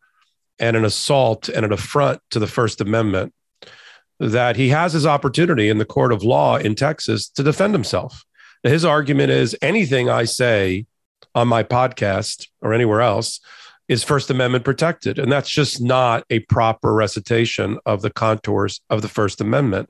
and 0.57 0.75
an 0.75 0.83
assault 0.83 1.47
and 1.47 1.63
an 1.63 1.71
affront 1.71 2.21
to 2.31 2.39
the 2.39 2.47
First 2.47 2.81
Amendment 2.81 3.35
that 4.19 4.55
he 4.55 4.69
has 4.69 4.93
his 4.93 5.05
opportunity 5.05 5.69
in 5.69 5.77
the 5.77 5.85
court 5.85 6.11
of 6.11 6.23
law 6.23 6.57
in 6.57 6.73
Texas 6.73 7.29
to 7.29 7.43
defend 7.43 7.75
himself. 7.75 8.25
His 8.63 8.83
argument 8.83 9.29
is 9.29 9.55
anything 9.61 10.09
I 10.09 10.23
say 10.23 10.87
on 11.35 11.47
my 11.47 11.61
podcast 11.61 12.47
or 12.61 12.73
anywhere 12.73 13.01
else 13.01 13.39
is 13.87 14.03
First 14.03 14.29
Amendment 14.29 14.65
protected. 14.65 15.19
And 15.19 15.31
that's 15.31 15.49
just 15.49 15.81
not 15.81 16.23
a 16.29 16.39
proper 16.39 16.93
recitation 16.93 17.77
of 17.85 18.01
the 18.01 18.09
contours 18.09 18.81
of 18.89 19.01
the 19.01 19.07
First 19.07 19.41
Amendment. 19.41 19.89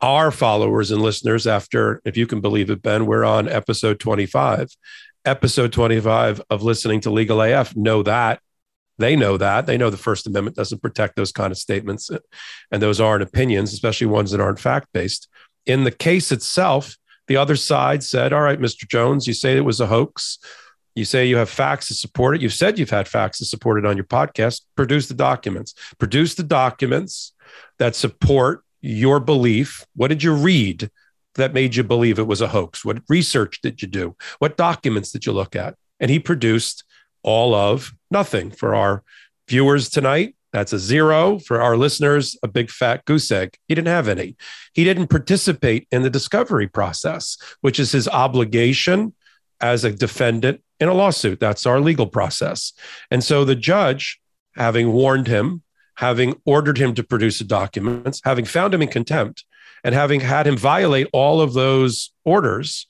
Our 0.00 0.30
followers 0.30 0.90
and 0.90 1.02
listeners, 1.02 1.46
after, 1.46 2.00
if 2.04 2.16
you 2.16 2.26
can 2.26 2.40
believe 2.40 2.70
it, 2.70 2.82
Ben, 2.82 3.06
we're 3.06 3.24
on 3.24 3.48
episode 3.48 3.98
25. 3.98 4.68
Episode 5.24 5.72
25 5.72 6.42
of 6.50 6.62
listening 6.62 7.00
to 7.00 7.10
Legal 7.10 7.40
AF 7.40 7.74
know 7.74 8.02
that. 8.02 8.40
They 8.98 9.16
know 9.16 9.36
that. 9.38 9.66
They 9.66 9.76
know 9.76 9.90
the 9.90 9.96
First 9.96 10.26
Amendment 10.26 10.56
doesn't 10.56 10.82
protect 10.82 11.16
those 11.16 11.32
kind 11.32 11.50
of 11.50 11.58
statements. 11.58 12.10
And 12.70 12.82
those 12.82 13.00
aren't 13.00 13.22
opinions, 13.22 13.72
especially 13.72 14.06
ones 14.06 14.30
that 14.30 14.40
aren't 14.40 14.60
fact 14.60 14.88
based. 14.92 15.28
In 15.66 15.84
the 15.84 15.90
case 15.90 16.30
itself, 16.30 16.96
the 17.26 17.36
other 17.36 17.56
side 17.56 18.04
said, 18.04 18.32
All 18.32 18.42
right, 18.42 18.60
Mr. 18.60 18.86
Jones, 18.86 19.26
you 19.26 19.32
say 19.32 19.56
it 19.56 19.64
was 19.64 19.80
a 19.80 19.86
hoax 19.86 20.38
you 20.94 21.04
say 21.04 21.26
you 21.26 21.36
have 21.36 21.50
facts 21.50 21.88
to 21.88 21.94
support 21.94 22.36
it. 22.36 22.42
You've 22.42 22.52
said 22.52 22.78
you've 22.78 22.90
had 22.90 23.08
facts 23.08 23.38
to 23.38 23.44
support 23.44 23.78
it 23.78 23.86
on 23.86 23.96
your 23.96 24.04
podcast. 24.06 24.62
Produce 24.76 25.08
the 25.08 25.14
documents. 25.14 25.74
Produce 25.98 26.34
the 26.34 26.44
documents 26.44 27.32
that 27.78 27.96
support 27.96 28.64
your 28.80 29.18
belief. 29.18 29.84
What 29.96 30.08
did 30.08 30.22
you 30.22 30.34
read 30.34 30.90
that 31.34 31.52
made 31.52 31.74
you 31.74 31.82
believe 31.82 32.18
it 32.18 32.26
was 32.26 32.40
a 32.40 32.48
hoax? 32.48 32.84
What 32.84 33.02
research 33.08 33.60
did 33.60 33.82
you 33.82 33.88
do? 33.88 34.16
What 34.38 34.56
documents 34.56 35.10
did 35.10 35.26
you 35.26 35.32
look 35.32 35.56
at? 35.56 35.74
And 35.98 36.10
he 36.10 36.18
produced 36.20 36.84
all 37.22 37.54
of 37.54 37.92
nothing 38.10 38.50
for 38.50 38.74
our 38.74 39.02
viewers 39.48 39.88
tonight. 39.88 40.36
That's 40.52 40.72
a 40.72 40.78
zero 40.78 41.40
for 41.40 41.60
our 41.60 41.76
listeners, 41.76 42.36
a 42.44 42.48
big 42.48 42.70
fat 42.70 43.04
goose 43.04 43.32
egg. 43.32 43.56
He 43.66 43.74
didn't 43.74 43.88
have 43.88 44.06
any. 44.06 44.36
He 44.72 44.84
didn't 44.84 45.08
participate 45.08 45.88
in 45.90 46.02
the 46.02 46.10
discovery 46.10 46.68
process, 46.68 47.36
which 47.60 47.80
is 47.80 47.90
his 47.90 48.06
obligation 48.06 49.14
as 49.60 49.84
a 49.84 49.92
defendant 49.92 50.62
in 50.80 50.88
a 50.88 50.94
lawsuit. 50.94 51.40
That's 51.40 51.66
our 51.66 51.80
legal 51.80 52.06
process. 52.06 52.72
And 53.10 53.22
so 53.22 53.44
the 53.44 53.54
judge, 53.54 54.20
having 54.56 54.92
warned 54.92 55.26
him, 55.26 55.62
having 55.96 56.40
ordered 56.44 56.78
him 56.78 56.94
to 56.94 57.04
produce 57.04 57.38
the 57.38 57.44
documents, 57.44 58.20
having 58.24 58.44
found 58.44 58.74
him 58.74 58.82
in 58.82 58.88
contempt, 58.88 59.44
and 59.84 59.94
having 59.94 60.20
had 60.20 60.46
him 60.46 60.56
violate 60.56 61.08
all 61.12 61.40
of 61.40 61.52
those 61.52 62.10
orders, 62.24 62.86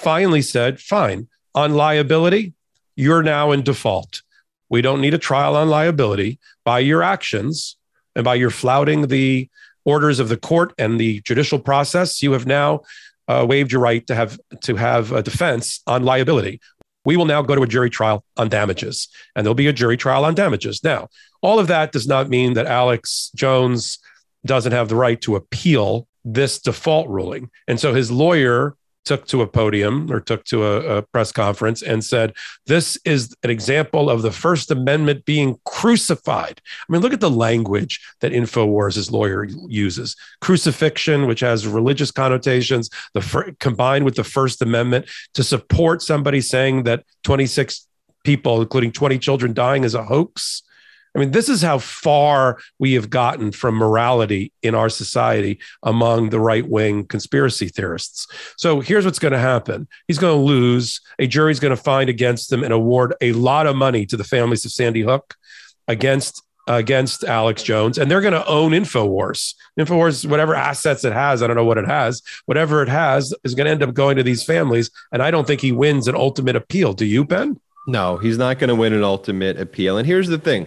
finally 0.00 0.42
said, 0.42 0.80
fine, 0.80 1.28
on 1.54 1.74
liability, 1.74 2.54
you're 2.94 3.22
now 3.22 3.52
in 3.52 3.62
default. 3.62 4.22
We 4.68 4.82
don't 4.82 5.00
need 5.00 5.14
a 5.14 5.18
trial 5.18 5.56
on 5.56 5.68
liability. 5.68 6.38
By 6.64 6.80
your 6.80 7.02
actions 7.02 7.76
and 8.14 8.24
by 8.24 8.36
your 8.36 8.50
flouting 8.50 9.08
the 9.08 9.48
orders 9.84 10.18
of 10.18 10.28
the 10.28 10.36
court 10.36 10.72
and 10.78 10.98
the 10.98 11.20
judicial 11.20 11.58
process, 11.58 12.22
you 12.22 12.32
have 12.32 12.46
now 12.46 12.80
uh, 13.28 13.44
waived 13.48 13.72
your 13.72 13.80
right 13.80 14.06
to 14.06 14.14
have 14.14 14.38
to 14.62 14.76
have 14.76 15.12
a 15.12 15.22
defense 15.22 15.80
on 15.86 16.04
liability. 16.04 16.60
We 17.04 17.16
will 17.16 17.24
now 17.24 17.42
go 17.42 17.54
to 17.54 17.62
a 17.62 17.66
jury 17.66 17.90
trial 17.90 18.24
on 18.36 18.48
damages, 18.48 19.08
and 19.34 19.44
there'll 19.44 19.54
be 19.54 19.68
a 19.68 19.72
jury 19.72 19.96
trial 19.96 20.24
on 20.24 20.34
damages. 20.34 20.82
Now, 20.82 21.08
all 21.40 21.58
of 21.58 21.68
that 21.68 21.92
does 21.92 22.06
not 22.06 22.28
mean 22.28 22.54
that 22.54 22.66
Alex 22.66 23.30
Jones 23.34 23.98
doesn't 24.44 24.72
have 24.72 24.88
the 24.88 24.96
right 24.96 25.20
to 25.22 25.36
appeal 25.36 26.08
this 26.24 26.58
default 26.58 27.08
ruling. 27.08 27.50
And 27.68 27.78
so 27.78 27.94
his 27.94 28.10
lawyer 28.10 28.76
took 29.06 29.26
to 29.28 29.40
a 29.40 29.46
podium 29.46 30.12
or 30.12 30.20
took 30.20 30.44
to 30.44 30.64
a, 30.64 30.98
a, 30.98 31.02
press 31.02 31.32
conference 31.32 31.80
and 31.80 32.04
said, 32.04 32.34
This 32.66 32.98
is 33.04 33.34
an 33.42 33.50
example 33.50 34.10
of 34.10 34.22
the 34.22 34.30
First 34.30 34.70
Amendment 34.70 35.24
being 35.24 35.58
crucified. 35.64 36.60
I 36.66 36.92
mean, 36.92 37.00
look 37.00 37.12
at 37.12 37.20
the 37.20 37.30
language 37.30 38.00
that 38.20 38.32
InfoWars' 38.32 39.10
lawyer 39.10 39.44
uses 39.68 40.16
crucifixion, 40.40 41.26
which 41.26 41.40
has 41.40 41.66
religious 41.66 42.10
connotations, 42.10 42.90
the 43.14 43.22
fir- 43.22 43.52
combined 43.60 44.04
with 44.04 44.16
the 44.16 44.24
First 44.24 44.60
Amendment 44.60 45.06
to 45.34 45.42
support 45.42 46.02
somebody 46.02 46.40
saying 46.40 46.82
that 46.82 47.04
26 47.24 47.86
people, 48.24 48.60
including 48.60 48.92
20 48.92 49.18
children 49.18 49.54
dying, 49.54 49.84
is 49.84 49.94
a 49.94 50.02
hoax. 50.02 50.62
I 51.16 51.18
mean, 51.18 51.30
this 51.30 51.48
is 51.48 51.62
how 51.62 51.78
far 51.78 52.58
we 52.78 52.92
have 52.92 53.08
gotten 53.08 53.50
from 53.50 53.74
morality 53.74 54.52
in 54.62 54.74
our 54.74 54.90
society 54.90 55.58
among 55.82 56.28
the 56.28 56.38
right 56.38 56.68
wing 56.68 57.06
conspiracy 57.06 57.68
theorists. 57.68 58.26
So 58.58 58.80
here's 58.80 59.06
what's 59.06 59.18
going 59.18 59.32
to 59.32 59.38
happen 59.38 59.88
he's 60.08 60.18
going 60.18 60.36
to 60.38 60.44
lose. 60.44 61.00
A 61.18 61.26
jury's 61.26 61.60
going 61.60 61.74
to 61.74 61.82
find 61.82 62.10
against 62.10 62.52
him 62.52 62.62
and 62.62 62.72
award 62.72 63.14
a 63.22 63.32
lot 63.32 63.66
of 63.66 63.76
money 63.76 64.04
to 64.06 64.16
the 64.16 64.24
families 64.24 64.66
of 64.66 64.72
Sandy 64.72 65.00
Hook 65.00 65.34
against 65.88 66.42
against 66.68 67.24
Alex 67.24 67.62
Jones, 67.62 67.96
and 67.96 68.10
they're 68.10 68.20
going 68.20 68.32
to 68.34 68.46
own 68.46 68.72
Infowars. 68.72 69.54
Infowars, 69.78 70.28
whatever 70.28 70.54
assets 70.54 71.04
it 71.04 71.12
has, 71.12 71.42
I 71.42 71.46
don't 71.46 71.56
know 71.56 71.64
what 71.64 71.78
it 71.78 71.86
has, 71.86 72.22
whatever 72.46 72.82
it 72.82 72.88
has 72.88 73.32
is 73.44 73.54
going 73.54 73.66
to 73.66 73.70
end 73.70 73.84
up 73.84 73.94
going 73.94 74.16
to 74.16 74.22
these 74.22 74.42
families. 74.42 74.90
And 75.12 75.22
I 75.22 75.30
don't 75.30 75.46
think 75.46 75.60
he 75.60 75.72
wins 75.72 76.08
an 76.08 76.16
ultimate 76.16 76.56
appeal. 76.56 76.92
Do 76.92 77.06
you, 77.06 77.24
Ben? 77.24 77.60
No, 77.86 78.16
he's 78.16 78.36
not 78.36 78.58
going 78.58 78.68
to 78.68 78.74
win 78.74 78.92
an 78.92 79.04
ultimate 79.04 79.60
appeal. 79.60 79.96
And 79.96 80.06
here's 80.06 80.28
the 80.28 80.38
thing 80.38 80.66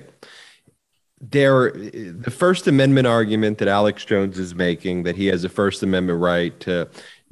there 1.22 1.72
the 1.72 2.32
first 2.32 2.66
amendment 2.66 3.06
argument 3.06 3.58
that 3.58 3.68
alex 3.68 4.06
jones 4.06 4.40
is 4.40 4.56
making 4.56 5.04
that 5.04 5.18
he 5.18 5.26
has 5.26 5.44
a 5.44 5.50
first 5.50 5.84
amendment 5.84 6.18
right 6.18 6.62
to 6.62 6.88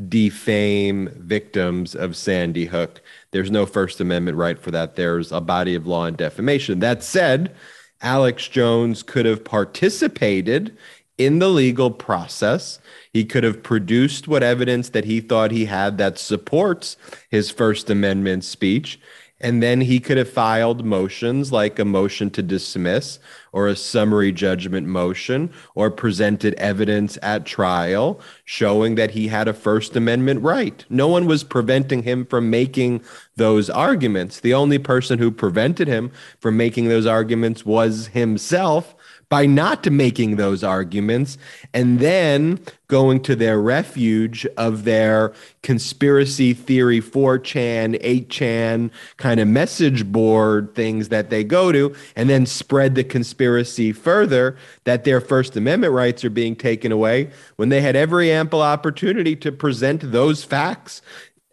defame 0.09 1.09
victims 1.15 1.95
of 1.95 2.15
sandy 2.15 2.65
hook 2.65 3.01
there's 3.31 3.51
no 3.51 3.65
first 3.65 3.99
amendment 3.99 4.37
right 4.37 4.57
for 4.57 4.71
that. 4.71 4.95
There's 4.95 5.31
a 5.31 5.41
body 5.41 5.75
of 5.75 5.85
law 5.85 6.05
in 6.05 6.15
defamation. 6.15 6.79
That 6.79 7.03
said 7.03 7.55
alex 8.01 8.47
jones 8.47 9.01
could 9.01 9.25
have 9.25 9.43
participated 9.43 10.77
in 11.17 11.39
the 11.39 11.49
legal 11.49 11.91
process. 11.91 12.79
He 13.11 13.25
could 13.25 13.43
have 13.43 13.63
produced 13.63 14.27
what 14.27 14.43
evidence 14.43 14.89
that 14.89 15.05
he 15.05 15.19
thought 15.19 15.51
he 15.51 15.65
had 15.65 15.97
that 15.97 16.19
supports 16.19 16.95
his 17.29 17.49
first 17.49 17.89
amendment 17.89 18.43
speech. 18.43 18.99
And 19.39 19.61
then 19.61 19.81
he 19.81 19.99
could 19.99 20.17
have 20.17 20.31
filed 20.31 20.83
motions 20.83 21.51
like 21.51 21.77
a 21.77 21.85
motion 21.85 22.29
to 22.31 22.41
dismiss 22.41 23.19
or 23.57 23.67
a 23.67 23.75
summary 23.75 24.31
judgment 24.31 24.85
motion 24.85 25.51
or 25.73 25.89
presented 25.89 26.53
evidence 26.59 27.17
at 27.23 27.43
trial 27.43 28.21
showing 28.45 28.93
that 28.93 29.09
he 29.09 29.29
had 29.29 29.47
a 29.47 29.53
First 29.53 29.95
Amendment 29.95 30.43
right. 30.43 30.85
No 30.91 31.07
one 31.07 31.25
was 31.25 31.43
preventing 31.43 32.03
him 32.03 32.23
from 32.23 32.51
making 32.51 33.01
those 33.35 33.67
arguments. 33.67 34.39
The 34.39 34.53
only 34.53 34.77
person 34.77 35.17
who 35.17 35.31
prevented 35.31 35.87
him 35.87 36.11
from 36.39 36.55
making 36.55 36.87
those 36.87 37.07
arguments 37.07 37.65
was 37.65 38.07
himself 38.09 38.93
by 39.29 39.45
not 39.45 39.89
making 39.91 40.37
those 40.37 40.63
arguments 40.63 41.37
and 41.73 41.99
then 41.99 42.59
going 42.87 43.21
to 43.21 43.35
their 43.35 43.59
refuge 43.59 44.47
of 44.55 44.85
their 44.85 45.33
conspiracy 45.61 46.53
theory 46.53 47.01
4chan 47.01 48.01
8chan 48.01 48.89
kind 49.17 49.39
of 49.39 49.47
message 49.47 50.09
board 50.09 50.73
things 50.73 51.09
that 51.09 51.29
they 51.29 51.43
go 51.43 51.71
to 51.71 51.93
and 52.15 52.29
then 52.29 52.45
spread 52.45 52.95
the 52.95 53.03
conspiracy 53.03 53.91
further 53.91 54.55
that 54.85 55.03
their 55.03 55.19
first 55.19 55.57
amendment 55.57 55.93
rights 55.93 56.23
are 56.23 56.29
being 56.29 56.55
taken 56.55 56.91
away 56.91 57.29
when 57.57 57.67
they 57.67 57.81
had 57.81 57.95
every 57.95 58.31
ample 58.31 58.61
opportunity 58.61 59.35
to 59.35 59.51
present 59.51 60.11
those 60.11 60.45
facts 60.45 61.01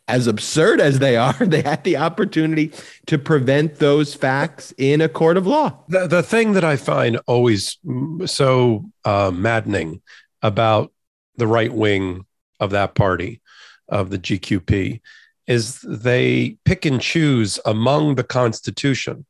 as 0.07 0.27
absurd 0.27 0.81
as 0.81 0.99
they 0.99 1.17
are, 1.17 1.33
they 1.41 1.63
had 1.63 1.85
the 1.85 1.97
opportunity 1.97 2.73
to 3.07 3.19
prevent 3.19 3.77
those 3.77 4.15
facts 4.15 4.73
in 4.77 5.01
a 5.01 5.09
court 5.09 5.37
of 5.37 5.47
law. 5.47 5.79
The, 5.89 6.07
the 6.07 6.23
thing 6.23 6.53
that 6.53 6.65
I 6.65 6.77
find 6.77 7.19
always 7.27 7.79
so 8.27 8.91
uh, 9.05 9.31
maddening 9.35 10.03
about 10.43 10.93
the 11.37 11.47
right 11.47 11.73
wing 11.73 12.27
of 12.61 12.71
that 12.71 12.95
party, 12.95 13.41
of 13.89 14.11
the 14.11 14.19
GQP, 14.19 15.01
is 15.47 15.81
they 15.81 16.57
pick 16.65 16.87
and 16.87 17.01
choose 17.01 17.59
among 17.67 18.15
the 18.15 18.25
Constitution 18.25 19.27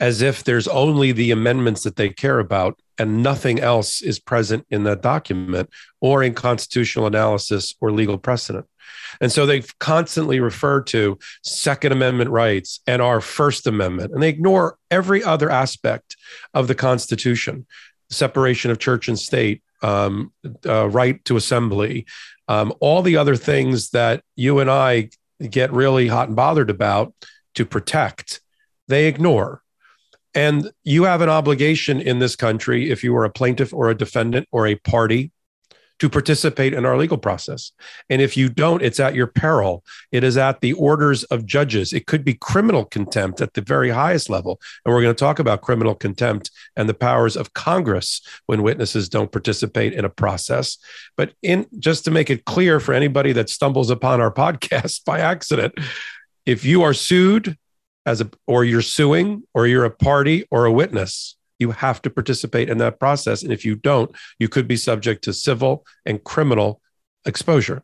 as 0.00 0.22
if 0.22 0.44
there's 0.44 0.68
only 0.68 1.10
the 1.10 1.30
amendments 1.30 1.82
that 1.82 1.96
they 1.96 2.08
care 2.08 2.38
about 2.38 2.78
and 2.98 3.22
nothing 3.22 3.60
else 3.60 4.00
is 4.02 4.18
present 4.18 4.66
in 4.70 4.84
that 4.84 5.02
document 5.02 5.70
or 6.00 6.22
in 6.22 6.34
constitutional 6.34 7.06
analysis 7.06 7.74
or 7.80 7.92
legal 7.92 8.18
precedent. 8.18 8.66
And 9.20 9.32
so 9.32 9.46
they 9.46 9.62
constantly 9.78 10.40
refer 10.40 10.82
to 10.82 11.18
Second 11.42 11.92
Amendment 11.92 12.30
rights 12.30 12.80
and 12.86 13.00
our 13.00 13.20
First 13.20 13.66
Amendment, 13.66 14.12
and 14.12 14.22
they 14.22 14.28
ignore 14.28 14.76
every 14.90 15.22
other 15.22 15.50
aspect 15.50 16.16
of 16.54 16.68
the 16.68 16.74
Constitution 16.74 17.66
separation 18.10 18.70
of 18.70 18.78
church 18.78 19.08
and 19.08 19.18
state, 19.18 19.62
um, 19.82 20.32
uh, 20.66 20.88
right 20.88 21.24
to 21.24 21.36
assembly, 21.36 22.06
um, 22.48 22.72
all 22.80 23.02
the 23.02 23.16
other 23.16 23.36
things 23.36 23.90
that 23.90 24.22
you 24.34 24.58
and 24.60 24.70
I 24.70 25.10
get 25.50 25.72
really 25.72 26.08
hot 26.08 26.28
and 26.28 26.36
bothered 26.36 26.70
about 26.70 27.14
to 27.54 27.64
protect, 27.64 28.40
they 28.88 29.06
ignore. 29.06 29.62
And 30.34 30.70
you 30.84 31.04
have 31.04 31.20
an 31.20 31.28
obligation 31.28 32.00
in 32.00 32.18
this 32.18 32.36
country, 32.36 32.90
if 32.90 33.02
you 33.02 33.16
are 33.16 33.24
a 33.24 33.30
plaintiff 33.30 33.72
or 33.72 33.88
a 33.88 33.94
defendant 33.94 34.48
or 34.52 34.66
a 34.66 34.74
party, 34.76 35.32
to 35.98 36.08
participate 36.08 36.72
in 36.72 36.84
our 36.84 36.96
legal 36.96 37.18
process. 37.18 37.72
And 38.08 38.22
if 38.22 38.36
you 38.36 38.48
don't, 38.48 38.82
it's 38.82 39.00
at 39.00 39.14
your 39.14 39.26
peril. 39.26 39.84
It 40.12 40.22
is 40.22 40.36
at 40.36 40.60
the 40.60 40.72
orders 40.74 41.24
of 41.24 41.44
judges. 41.44 41.92
It 41.92 42.06
could 42.06 42.24
be 42.24 42.34
criminal 42.34 42.84
contempt 42.84 43.40
at 43.40 43.54
the 43.54 43.62
very 43.62 43.90
highest 43.90 44.30
level. 44.30 44.60
And 44.84 44.94
we're 44.94 45.02
going 45.02 45.14
to 45.14 45.18
talk 45.18 45.38
about 45.38 45.62
criminal 45.62 45.94
contempt 45.94 46.50
and 46.76 46.88
the 46.88 46.94
powers 46.94 47.36
of 47.36 47.52
Congress 47.52 48.20
when 48.46 48.62
witnesses 48.62 49.08
don't 49.08 49.32
participate 49.32 49.92
in 49.92 50.04
a 50.04 50.10
process. 50.10 50.78
But 51.16 51.32
in 51.42 51.66
just 51.78 52.04
to 52.04 52.10
make 52.10 52.30
it 52.30 52.44
clear 52.44 52.78
for 52.78 52.94
anybody 52.94 53.32
that 53.32 53.50
stumbles 53.50 53.90
upon 53.90 54.20
our 54.20 54.32
podcast 54.38 55.04
by 55.04 55.18
accident, 55.18 55.74
if 56.46 56.64
you 56.64 56.82
are 56.82 56.94
sued 56.94 57.58
as 58.08 58.22
a 58.22 58.30
or 58.46 58.64
you're 58.64 58.80
suing 58.82 59.42
or 59.52 59.66
you're 59.66 59.84
a 59.84 59.90
party 59.90 60.46
or 60.50 60.64
a 60.64 60.72
witness, 60.72 61.36
you 61.58 61.70
have 61.72 62.00
to 62.02 62.10
participate 62.10 62.70
in 62.70 62.78
that 62.78 62.98
process. 62.98 63.42
And 63.42 63.52
if 63.52 63.64
you 63.64 63.76
don't, 63.76 64.10
you 64.38 64.48
could 64.48 64.66
be 64.66 64.76
subject 64.76 65.24
to 65.24 65.32
civil 65.32 65.84
and 66.06 66.24
criminal 66.24 66.80
exposure. 67.26 67.82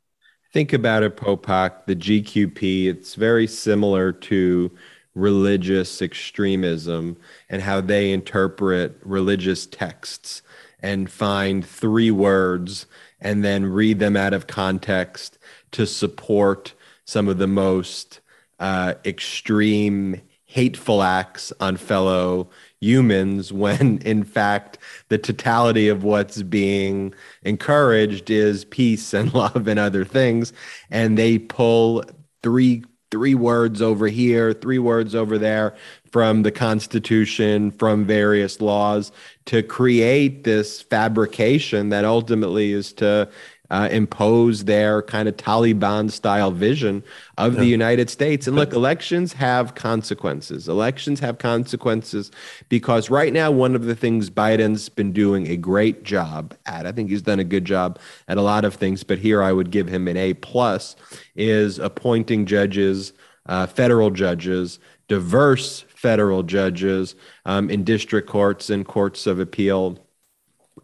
Think 0.53 0.73
about 0.73 1.03
it, 1.03 1.17
Popok, 1.17 1.85
the 1.87 1.97
GQP, 1.97 2.87
it's 2.87 3.17
very 3.17 3.47
similar 3.47 4.13
to 4.13 4.71
religious 5.15 6.01
extremism 6.01 7.17
and 7.51 7.61
how 7.61 7.81
they 7.81 8.13
interpret 8.13 8.99
religious 9.05 9.67
texts 9.67 10.43
and 10.81 11.11
find 11.11 11.67
three 11.67 12.11
words 12.11 12.87
and 13.21 13.45
then 13.45 13.67
read 13.67 13.99
them 13.99 14.17
out 14.17 14.33
of 14.33 14.47
context 14.47 15.39
to 15.73 15.87
support 15.87 16.75
some 17.05 17.29
of 17.29 17.39
the 17.39 17.47
most 17.47 18.21
uh, 18.61 18.95
extreme 19.05 20.21
hateful 20.45 21.03
acts 21.03 21.53
on 21.59 21.77
fellow 21.77 22.49
humans 22.81 23.53
when 23.65 23.99
in 23.99 24.23
fact 24.23 24.79
the 25.09 25.19
totality 25.19 25.89
of 25.89 26.05
what's 26.05 26.43
being 26.43 27.13
encouraged 27.43 28.31
is 28.31 28.65
peace 28.67 29.13
and 29.13 29.35
love 29.35 29.67
and 29.67 29.79
other 29.79 30.05
things. 30.05 30.53
And 30.91 31.19
they 31.19 31.39
pull 31.39 32.05
three 32.43 32.85
three 33.11 33.35
words 33.35 33.81
over 33.81 34.09
here 34.09 34.53
three 34.53 34.79
words 34.79 35.15
over 35.15 35.39
there 35.39 35.73
from 36.11 36.43
the 36.43 36.51
constitution 36.51 37.71
from 37.71 38.05
various 38.05 38.61
laws 38.61 39.13
to 39.45 39.63
create 39.63 40.43
this 40.43 40.83
fabrication 40.83 41.91
that 41.91 42.05
ultimately 42.05 42.73
is 42.73 42.93
to 42.93 43.29
uh, 43.71 43.89
impose 43.91 44.65
their 44.65 45.03
kind 45.03 45.29
of 45.29 45.37
Taliban 45.37 46.11
style 46.11 46.51
vision 46.51 47.03
of 47.39 47.55
yeah. 47.55 47.61
the 47.61 47.67
United 47.67 48.11
States. 48.11 48.47
And 48.47 48.57
look, 48.57 48.73
elections 48.73 49.33
have 49.33 49.75
consequences. 49.75 50.69
Elections 50.69 51.21
have 51.21 51.39
consequences 51.39 52.31
because 52.69 53.11
right 53.11 53.33
now, 53.33 53.51
one 53.51 53.75
of 53.75 53.85
the 53.85 53.97
things 53.97 54.31
Biden's 54.31 54.89
been 54.89 55.13
doing 55.13 55.49
a 55.49 55.57
great 55.57 56.03
job 56.05 56.55
at, 56.67 56.87
I 56.87 56.93
think 56.93 57.11
he's 57.11 57.23
done 57.23 57.41
a 57.41 57.45
good 57.45 57.65
job 57.65 57.99
at 58.29 58.37
a 58.37 58.43
lot 58.43 58.65
of 58.65 58.75
things, 58.75 59.03
but 59.03 59.19
here 59.19 59.43
I 59.43 59.53
would 59.53 59.71
give 59.71 59.89
him 59.89 60.09
an 60.09 60.17
A 60.17 60.35
plus, 60.35 60.97
is 61.35 61.79
appointing 61.79 62.47
judges, 62.47 63.13
uh, 63.47 63.67
federal 63.67 64.11
judges, 64.11 64.79
diverse 65.09 65.85
federal 65.89 66.43
judges 66.43 67.15
um, 67.47 67.71
in 67.71 67.83
district 67.83 68.29
courts 68.29 68.69
and 68.71 68.87
courts 68.87 69.27
of 69.27 69.41
appeal 69.41 69.99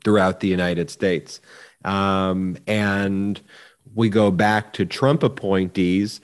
throughout 0.03 0.40
the 0.40 0.49
United 0.49 0.90
States. 0.90 1.40
Um, 1.85 2.57
and 2.66 3.40
we 3.95 4.09
go 4.09 4.31
back 4.31 4.73
to 4.75 4.87
Trump 4.87 5.23
appointees. 5.23 6.21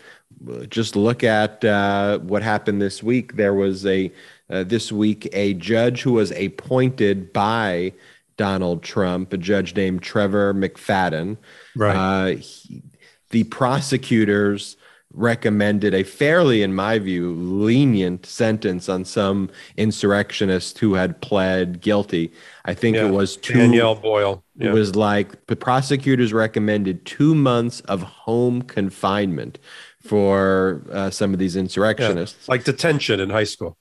Just 0.69 0.97
look 0.97 1.25
at 1.25 1.65
uh, 1.65 2.19
what 2.19 2.43
happened 2.43 2.81
this 2.81 3.03
week. 3.03 3.37
There 3.37 3.55
was 3.55 3.87
a 3.87 4.13
uh, 4.49 4.65
this 4.65 4.93
week 4.93 5.29
a 5.33 5.55
judge 5.55 6.03
who 6.03 6.13
was 6.13 6.31
appointed 6.33 7.33
by 7.33 7.93
Donald 8.37 8.83
Trump, 8.83 9.33
a 9.33 9.39
judge 9.39 9.75
named 9.75 10.03
Trevor 10.03 10.55
McFadden. 10.55 11.37
Right. 11.75 11.97
Uh, 11.97 12.37
he, 12.37 12.83
the 13.31 13.45
prosecutors 13.45 14.77
recommended 15.17 15.95
a 15.95 16.03
fairly, 16.03 16.63
in 16.63 16.75
my 16.75 16.99
view, 16.99 17.35
lenient 17.35 18.27
sentence 18.27 18.89
on 18.89 19.05
some 19.05 19.51
insurrectionist 19.77 20.79
who 20.79 20.95
had 20.95 21.21
pled 21.21 21.81
guilty. 21.81 22.33
I 22.65 22.75
think 22.75 22.97
yeah. 22.97 23.07
it 23.07 23.11
was 23.11 23.37
two. 23.37 23.55
Danielle 23.55 23.97
Doyle. 23.97 24.45
Yeah. 24.57 24.69
It 24.69 24.73
was 24.73 24.95
like 24.95 25.47
the 25.47 25.57
prosecutors 25.57 26.33
recommended 26.33 27.05
two 27.05 27.35
months 27.35 27.81
of 27.81 28.03
home 28.03 28.63
confinement 28.63 29.59
for 30.03 30.85
uh, 30.93 31.11
some 31.11 31.33
of 31.33 31.39
these 31.39 31.57
insurrectionists, 31.57 32.47
yeah. 32.47 32.53
like 32.53 32.65
detention 32.65 33.19
in 33.19 33.31
high 33.31 33.45
school 33.45 33.77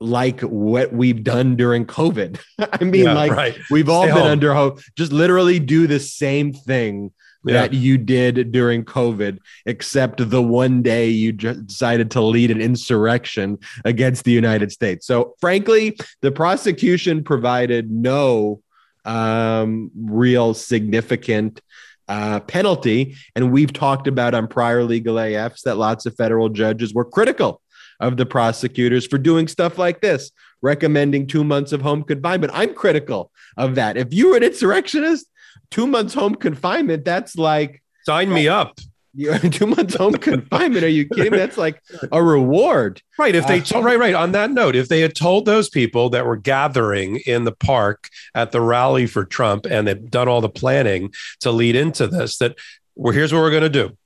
like 0.00 0.40
what 0.40 0.92
we've 0.92 1.24
done 1.24 1.56
during 1.56 1.86
COVID. 1.86 2.38
I 2.80 2.84
mean, 2.84 3.06
like 3.06 3.32
right. 3.32 3.58
we've 3.70 3.88
all 3.88 4.02
Stay 4.02 4.12
been 4.12 4.22
home. 4.22 4.30
under 4.30 4.52
hope. 4.52 4.80
Just 4.96 5.12
literally 5.12 5.58
do 5.58 5.86
the 5.86 6.00
same 6.00 6.52
thing 6.52 7.12
yeah. 7.44 7.62
that 7.62 7.72
you 7.72 7.98
did 7.98 8.52
during 8.52 8.84
COVID, 8.84 9.38
except 9.66 10.28
the 10.30 10.42
one 10.42 10.82
day 10.82 11.08
you 11.08 11.32
decided 11.32 12.10
to 12.12 12.20
lead 12.20 12.50
an 12.50 12.60
insurrection 12.60 13.58
against 13.84 14.24
the 14.24 14.32
United 14.32 14.72
States. 14.72 15.06
So, 15.06 15.34
frankly, 15.40 15.98
the 16.20 16.32
prosecution 16.32 17.24
provided 17.24 17.90
no 17.90 18.62
um, 19.04 19.90
real 19.94 20.54
significant 20.54 21.60
uh, 22.08 22.40
penalty. 22.40 23.16
And 23.34 23.52
we've 23.52 23.72
talked 23.72 24.06
about 24.06 24.34
on 24.34 24.48
prior 24.48 24.84
legal 24.84 25.16
AFs 25.16 25.62
that 25.62 25.76
lots 25.76 26.06
of 26.06 26.14
federal 26.16 26.48
judges 26.48 26.92
were 26.94 27.04
critical 27.04 27.60
of 28.00 28.16
the 28.16 28.26
prosecutors 28.26 29.06
for 29.06 29.18
doing 29.18 29.48
stuff 29.48 29.78
like 29.78 30.00
this, 30.00 30.30
recommending 30.62 31.26
two 31.26 31.44
months 31.44 31.72
of 31.72 31.80
home 31.80 32.02
confinement. 32.02 32.52
I'm 32.54 32.74
critical 32.74 33.30
of 33.56 33.76
that. 33.76 33.96
If 33.96 34.12
you 34.12 34.30
were 34.30 34.36
an 34.36 34.42
insurrectionist, 34.42 35.26
two 35.74 35.88
months 35.88 36.14
home 36.14 36.36
confinement, 36.36 37.04
that's 37.04 37.36
like 37.36 37.82
sign 38.06 38.32
me 38.32 38.46
up. 38.46 38.78
Two 39.52 39.68
months 39.68 39.94
home 39.94 40.14
confinement. 40.14 40.84
Are 40.84 40.88
you 40.88 41.08
kidding 41.08 41.30
me? 41.30 41.38
That's 41.38 41.56
like 41.56 41.80
a 42.10 42.20
reward. 42.20 43.00
Right. 43.16 43.36
If 43.36 43.46
they 43.46 43.60
uh, 43.60 43.62
told 43.62 43.84
right, 43.84 43.96
right. 43.96 44.12
On 44.12 44.32
that 44.32 44.50
note, 44.50 44.74
if 44.74 44.88
they 44.88 45.02
had 45.02 45.14
told 45.14 45.44
those 45.44 45.68
people 45.68 46.10
that 46.10 46.26
were 46.26 46.36
gathering 46.36 47.20
in 47.24 47.44
the 47.44 47.52
park 47.52 48.08
at 48.34 48.50
the 48.50 48.60
rally 48.60 49.06
for 49.06 49.24
Trump 49.24 49.66
and 49.66 49.86
they'd 49.86 50.10
done 50.10 50.26
all 50.26 50.40
the 50.40 50.48
planning 50.48 51.12
to 51.40 51.52
lead 51.52 51.76
into 51.76 52.08
this, 52.08 52.38
that 52.38 52.58
well, 52.96 53.12
here's 53.12 53.32
what 53.32 53.38
we're 53.38 53.50
going 53.50 53.62
to 53.62 53.68
do. 53.68 53.96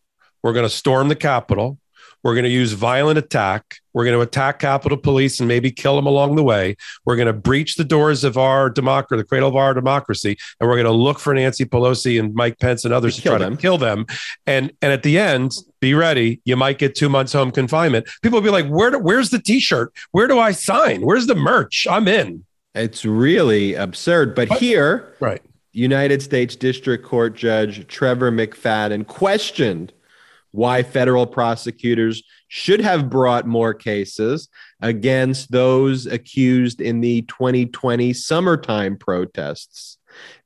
We're 0.43 0.53
going 0.53 0.67
to 0.67 0.71
storm 0.71 1.09
the 1.09 1.17
Capitol. 1.17 1.79
We're 2.23 2.35
going 2.35 2.45
to 2.45 2.51
use 2.51 2.73
violent 2.73 3.19
attack. 3.19 3.77
We're 3.99 4.05
going 4.05 4.15
to 4.15 4.21
attack 4.21 4.61
Capitol 4.61 4.97
Police 4.97 5.41
and 5.41 5.49
maybe 5.49 5.73
kill 5.73 5.97
them 5.97 6.07
along 6.07 6.37
the 6.37 6.45
way. 6.45 6.77
We're 7.05 7.17
going 7.17 7.27
to 7.27 7.33
breach 7.33 7.75
the 7.75 7.83
doors 7.83 8.23
of 8.23 8.39
our 8.39 8.71
democracy, 8.71 9.21
the 9.21 9.27
cradle 9.27 9.49
of 9.49 9.57
our 9.57 9.75
democracy, 9.75 10.39
and 10.61 10.69
we're 10.69 10.77
going 10.77 10.85
to 10.85 10.93
look 10.93 11.19
for 11.19 11.35
Nancy 11.35 11.65
Pelosi 11.65 12.21
and 12.21 12.33
Mike 12.33 12.61
Pence 12.61 12.85
and 12.85 12.95
others 12.95 13.17
to, 13.17 13.23
try 13.23 13.39
them. 13.39 13.57
to 13.57 13.61
kill 13.61 13.77
them. 13.77 14.07
And 14.47 14.73
and 14.81 14.93
at 14.93 15.03
the 15.03 15.19
end, 15.19 15.51
be 15.81 15.95
ready. 15.95 16.41
You 16.45 16.55
might 16.55 16.79
get 16.79 16.95
two 16.95 17.09
months 17.09 17.33
home 17.33 17.51
confinement. 17.51 18.09
People 18.23 18.37
will 18.37 18.45
be 18.45 18.51
like, 18.51 18.69
"Where? 18.69 18.93
Do, 18.93 19.01
where's 19.01 19.31
the 19.31 19.41
T-shirt? 19.41 19.93
Where 20.13 20.29
do 20.29 20.39
I 20.39 20.53
sign? 20.53 21.01
Where's 21.01 21.27
the 21.27 21.35
merch? 21.35 21.85
I'm 21.91 22.07
in." 22.07 22.45
It's 22.77 23.05
really 23.05 23.75
absurd. 23.75 24.37
But, 24.37 24.49
but 24.49 24.59
here, 24.59 25.13
right. 25.19 25.43
United 25.73 26.23
States 26.23 26.55
District 26.55 27.05
Court 27.05 27.35
Judge 27.35 27.85
Trevor 27.89 28.31
McFadden 28.31 29.09
questioned 29.09 29.93
why 30.59 30.83
federal 30.83 31.25
prosecutors 31.25 32.25
should 32.49 32.81
have 32.81 33.09
brought 33.09 33.47
more 33.47 33.73
cases 33.73 34.49
against 34.81 35.53
those 35.53 36.05
accused 36.07 36.81
in 36.81 37.01
the 37.01 37.23
2020 37.23 38.13
summertime 38.13 38.97
protests. 38.97 39.99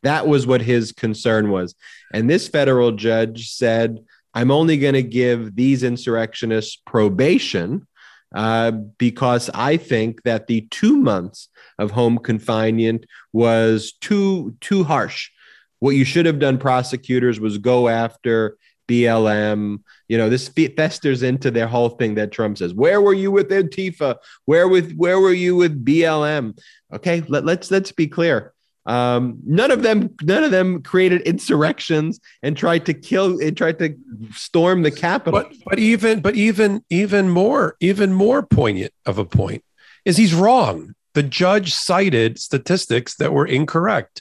That 0.03 0.27
was 0.27 0.47
what 0.47 0.61
his 0.61 0.93
concern 0.93 1.51
was. 1.51 1.75
And 2.13 2.29
this 2.29 2.47
federal 2.47 2.93
judge 2.93 3.53
said, 3.53 4.05
I'm 4.35 4.51
only 4.51 4.77
going 4.77 4.93
to 4.93 5.03
give 5.03 5.57
these 5.57 5.83
insurrectionists 5.83 6.77
probation 6.85 7.87
uh, 8.35 8.71
because 8.71 9.49
I 9.55 9.79
think 9.79 10.25
that 10.25 10.47
the 10.47 10.69
two 10.71 10.99
months 10.99 11.49
of 11.79 11.91
home 11.91 12.19
confinement 12.19 13.07
was 13.33 13.95
too 14.03 14.57
too 14.61 14.85
harsh. 14.85 15.31
What 15.79 15.97
you 15.97 16.05
should 16.05 16.27
have 16.27 16.39
done, 16.39 16.59
prosecutors, 16.59 17.41
was 17.41 17.57
go 17.57 17.89
after 17.89 18.59
BLM. 18.93 19.81
You 20.13 20.19
know, 20.19 20.29
this 20.29 20.47
festers 20.77 21.23
into 21.23 21.51
their 21.51 21.67
whole 21.67 21.89
thing 21.89 22.17
that 22.17 22.33
Trump 22.33 22.59
says. 22.59 22.75
Where 22.75 23.01
were 23.01 23.15
you 23.15 23.31
with 23.31 23.49
Antifa? 23.49 24.17
Where 24.45 24.69
with 24.69 24.93
where 24.95 25.19
were 25.19 25.33
you 25.33 25.57
with 25.57 25.83
BLM? 25.83 26.59
Okay, 26.93 27.23
let, 27.29 27.47
let's 27.47 27.71
let's 27.71 27.93
be 27.93 28.09
clear. 28.09 28.53
Um, 28.85 29.39
none 29.47 29.71
of 29.71 29.83
them, 29.83 30.15
none 30.21 30.45
of 30.45 30.51
them 30.51 30.83
created 30.83 31.23
insurrections 31.23 32.21
and 32.43 32.55
tried 32.55 32.85
to 32.85 32.93
kill 32.93 33.41
and 33.41 33.57
tried 33.57 33.79
to 33.79 33.97
storm 34.35 34.83
the 34.83 34.91
Capitol. 34.91 35.45
But, 35.45 35.55
but 35.65 35.79
even, 35.79 36.21
but 36.21 36.37
even, 36.37 36.85
even 36.91 37.31
more, 37.31 37.77
even 37.81 38.13
more 38.13 38.43
poignant 38.43 38.93
of 39.07 39.17
a 39.17 39.25
point 39.25 39.65
is 40.05 40.19
he's 40.19 40.35
wrong. 40.35 40.95
The 41.15 41.23
judge 41.23 41.73
cited 41.73 42.39
statistics 42.39 43.15
that 43.17 43.33
were 43.33 43.47
incorrect. 43.47 44.21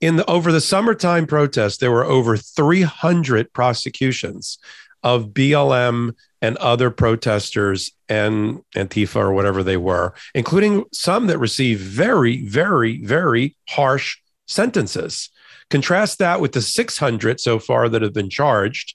In 0.00 0.16
the 0.16 0.28
over 0.28 0.50
the 0.50 0.60
summertime 0.60 1.28
protests, 1.28 1.76
there 1.76 1.92
were 1.92 2.04
over 2.04 2.36
300 2.36 3.52
prosecutions 3.52 4.58
of 5.02 5.28
BLM 5.28 6.14
and 6.40 6.56
other 6.58 6.90
protesters 6.90 7.90
and 8.08 8.62
Antifa 8.74 9.16
or 9.16 9.32
whatever 9.32 9.62
they 9.62 9.76
were, 9.76 10.14
including 10.34 10.84
some 10.92 11.26
that 11.26 11.38
received 11.38 11.80
very, 11.80 12.42
very, 12.44 13.02
very 13.04 13.56
harsh 13.68 14.18
sentences. 14.46 15.30
Contrast 15.70 16.18
that 16.18 16.40
with 16.40 16.52
the 16.52 16.62
600 16.62 17.40
so 17.40 17.58
far 17.58 17.88
that 17.88 18.02
have 18.02 18.14
been 18.14 18.30
charged 18.30 18.94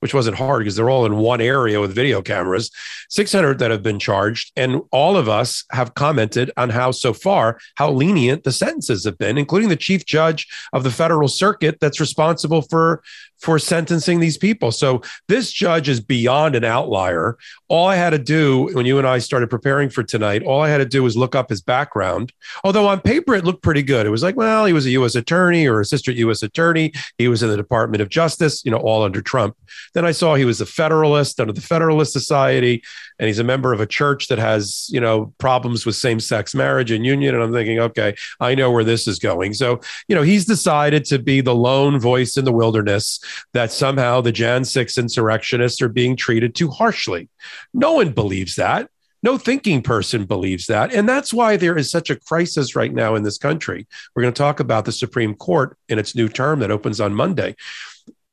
which 0.00 0.14
wasn't 0.14 0.36
hard 0.36 0.60
because 0.60 0.76
they're 0.76 0.90
all 0.90 1.06
in 1.06 1.16
one 1.16 1.40
area 1.40 1.80
with 1.80 1.94
video 1.94 2.20
cameras, 2.20 2.70
600 3.10 3.58
that 3.58 3.70
have 3.70 3.82
been 3.82 3.98
charged. 3.98 4.50
And 4.56 4.82
all 4.90 5.16
of 5.16 5.28
us 5.28 5.64
have 5.70 5.94
commented 5.94 6.50
on 6.56 6.70
how, 6.70 6.90
so 6.90 7.12
far, 7.12 7.58
how 7.76 7.92
lenient 7.92 8.44
the 8.44 8.52
sentences 8.52 9.04
have 9.04 9.18
been, 9.18 9.38
including 9.38 9.68
the 9.68 9.76
chief 9.76 10.04
judge 10.04 10.48
of 10.72 10.82
the 10.82 10.90
federal 10.90 11.28
circuit 11.28 11.78
that's 11.80 12.00
responsible 12.00 12.62
for, 12.62 13.02
for 13.40 13.58
sentencing 13.58 14.20
these 14.20 14.36
people. 14.36 14.70
So 14.70 15.02
this 15.28 15.50
judge 15.50 15.88
is 15.88 16.00
beyond 16.00 16.54
an 16.54 16.64
outlier. 16.64 17.38
All 17.68 17.88
I 17.88 17.96
had 17.96 18.10
to 18.10 18.18
do 18.18 18.68
when 18.72 18.86
you 18.86 18.98
and 18.98 19.06
I 19.06 19.18
started 19.18 19.48
preparing 19.48 19.88
for 19.88 20.02
tonight, 20.02 20.42
all 20.42 20.60
I 20.60 20.68
had 20.68 20.78
to 20.78 20.84
do 20.84 21.02
was 21.02 21.16
look 21.16 21.34
up 21.34 21.48
his 21.48 21.62
background. 21.62 22.32
Although 22.64 22.86
on 22.86 23.00
paper 23.00 23.34
it 23.34 23.44
looked 23.44 23.62
pretty 23.62 23.82
good. 23.82 24.06
It 24.06 24.10
was 24.10 24.22
like, 24.22 24.36
well, 24.36 24.66
he 24.66 24.72
was 24.72 24.86
a 24.86 24.90
U.S. 24.90 25.14
attorney 25.14 25.66
or 25.66 25.80
assistant 25.80 26.16
U.S. 26.18 26.42
attorney. 26.42 26.92
He 27.18 27.28
was 27.28 27.42
in 27.42 27.48
the 27.48 27.56
Department 27.56 28.02
of 28.02 28.08
Justice, 28.08 28.64
you 28.64 28.70
know, 28.70 28.78
all 28.78 29.02
under 29.02 29.22
Trump. 29.22 29.56
Then 29.94 30.04
I 30.04 30.12
saw 30.12 30.34
he 30.34 30.44
was 30.44 30.60
a 30.60 30.66
Federalist 30.66 31.40
under 31.40 31.52
the 31.52 31.60
Federalist 31.60 32.12
Society, 32.12 32.82
and 33.18 33.26
he's 33.26 33.38
a 33.38 33.44
member 33.44 33.72
of 33.72 33.80
a 33.80 33.86
church 33.86 34.28
that 34.28 34.38
has, 34.38 34.88
you 34.90 35.00
know, 35.00 35.32
problems 35.38 35.86
with 35.86 35.96
same 35.96 36.20
sex 36.20 36.54
marriage 36.54 36.90
and 36.90 37.06
union. 37.06 37.34
And 37.34 37.42
I'm 37.42 37.52
thinking, 37.52 37.78
okay, 37.78 38.14
I 38.40 38.54
know 38.54 38.70
where 38.70 38.84
this 38.84 39.06
is 39.06 39.18
going. 39.18 39.54
So, 39.54 39.80
you 40.08 40.14
know, 40.14 40.22
he's 40.22 40.44
decided 40.44 41.04
to 41.06 41.18
be 41.18 41.40
the 41.40 41.54
lone 41.54 41.98
voice 41.98 42.36
in 42.36 42.44
the 42.44 42.52
wilderness 42.52 43.20
that 43.52 43.72
somehow 43.72 44.20
the 44.20 44.32
Jan 44.32 44.64
6 44.64 44.98
insurrectionists 44.98 45.82
are 45.82 45.88
being 45.88 46.16
treated 46.16 46.54
too 46.54 46.68
harshly. 46.68 47.28
No 47.72 47.94
one 47.94 48.12
believes 48.12 48.56
that. 48.56 48.88
No 49.22 49.36
thinking 49.36 49.82
person 49.82 50.24
believes 50.24 50.66
that. 50.66 50.94
And 50.94 51.08
that's 51.08 51.32
why 51.32 51.56
there 51.56 51.76
is 51.76 51.90
such 51.90 52.08
a 52.08 52.16
crisis 52.16 52.74
right 52.74 52.92
now 52.92 53.14
in 53.14 53.22
this 53.22 53.36
country. 53.36 53.86
We're 54.14 54.22
going 54.22 54.32
to 54.32 54.38
talk 54.38 54.60
about 54.60 54.86
the 54.86 54.92
Supreme 54.92 55.34
Court 55.34 55.76
in 55.88 55.98
its 55.98 56.14
new 56.14 56.28
term 56.28 56.60
that 56.60 56.70
opens 56.70 57.00
on 57.00 57.14
Monday. 57.14 57.54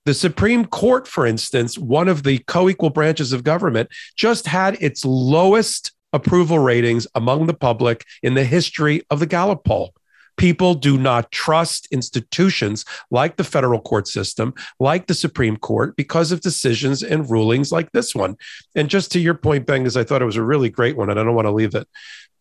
The 0.05 0.13
Supreme 0.13 0.65
Court, 0.65 1.05
for 1.05 1.25
instance, 1.25 1.77
one 1.77 2.07
of 2.07 2.23
the 2.23 2.39
co 2.39 2.69
equal 2.69 2.89
branches 2.89 3.33
of 3.33 3.43
government, 3.43 3.89
just 4.15 4.47
had 4.47 4.77
its 4.81 5.03
lowest 5.03 5.91
approval 6.13 6.60
ratings 6.60 7.05
among 7.15 7.47
the 7.47 7.53
public 7.53 8.05
in 8.23 8.33
the 8.33 8.45
history 8.45 9.01
of 9.10 9.19
the 9.19 9.25
Gallup 9.25 9.65
poll. 9.65 9.93
People 10.38 10.76
do 10.76 10.97
not 10.97 11.32
trust 11.32 11.88
institutions 11.91 12.86
like 13.12 13.36
the 13.36 13.43
federal 13.43 13.82
court 13.82 14.08
system, 14.08 14.54
like 14.80 15.08
the 15.08 15.13
Supreme 15.13 15.58
Court, 15.58 15.95
because 15.95 16.32
of 16.32 16.41
decisions 16.41 17.04
and 17.04 17.30
rulings 17.30 17.71
like 17.71 17.91
this 17.91 18.15
one. 18.15 18.38
And 18.76 18.89
just 18.89 19.12
to 19.13 19.19
your 19.19 19.34
point, 19.34 19.65
Ben, 19.65 19.82
because 19.82 19.97
I 19.97 20.04
thought 20.04 20.21
it 20.21 20.26
was 20.26 20.36
a 20.36 20.43
really 20.43 20.69
great 20.69 20.95
one, 20.95 21.10
and 21.10 21.19
I 21.19 21.23
don't 21.23 21.36
want 21.36 21.47
to 21.47 21.52
leave 21.52 21.76
it. 21.76 21.88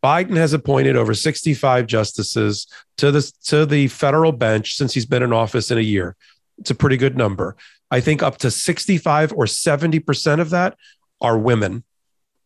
Biden 0.03 0.37
has 0.37 0.53
appointed 0.53 0.97
over 0.97 1.15
65 1.15 1.87
justices 1.87 2.67
to 2.99 3.11
the, 3.11 3.33
to 3.47 3.67
the 3.67 3.89
federal 3.89 4.33
bench 4.33 4.75
since 4.75 4.95
he's 4.95 5.07
been 5.07 5.23
in 5.23 5.33
office 5.33 5.71
in 5.71 5.79
a 5.79 5.83
year. 5.83 6.17
It's 6.59 6.71
a 6.71 6.75
pretty 6.75 6.97
good 6.97 7.17
number. 7.17 7.57
I 7.91 8.01
think 8.01 8.23
up 8.23 8.39
to 8.39 8.51
65 8.51 9.33
or 9.33 9.45
70% 9.45 10.41
of 10.41 10.51
that 10.51 10.77
are 11.21 11.39
women 11.39 11.85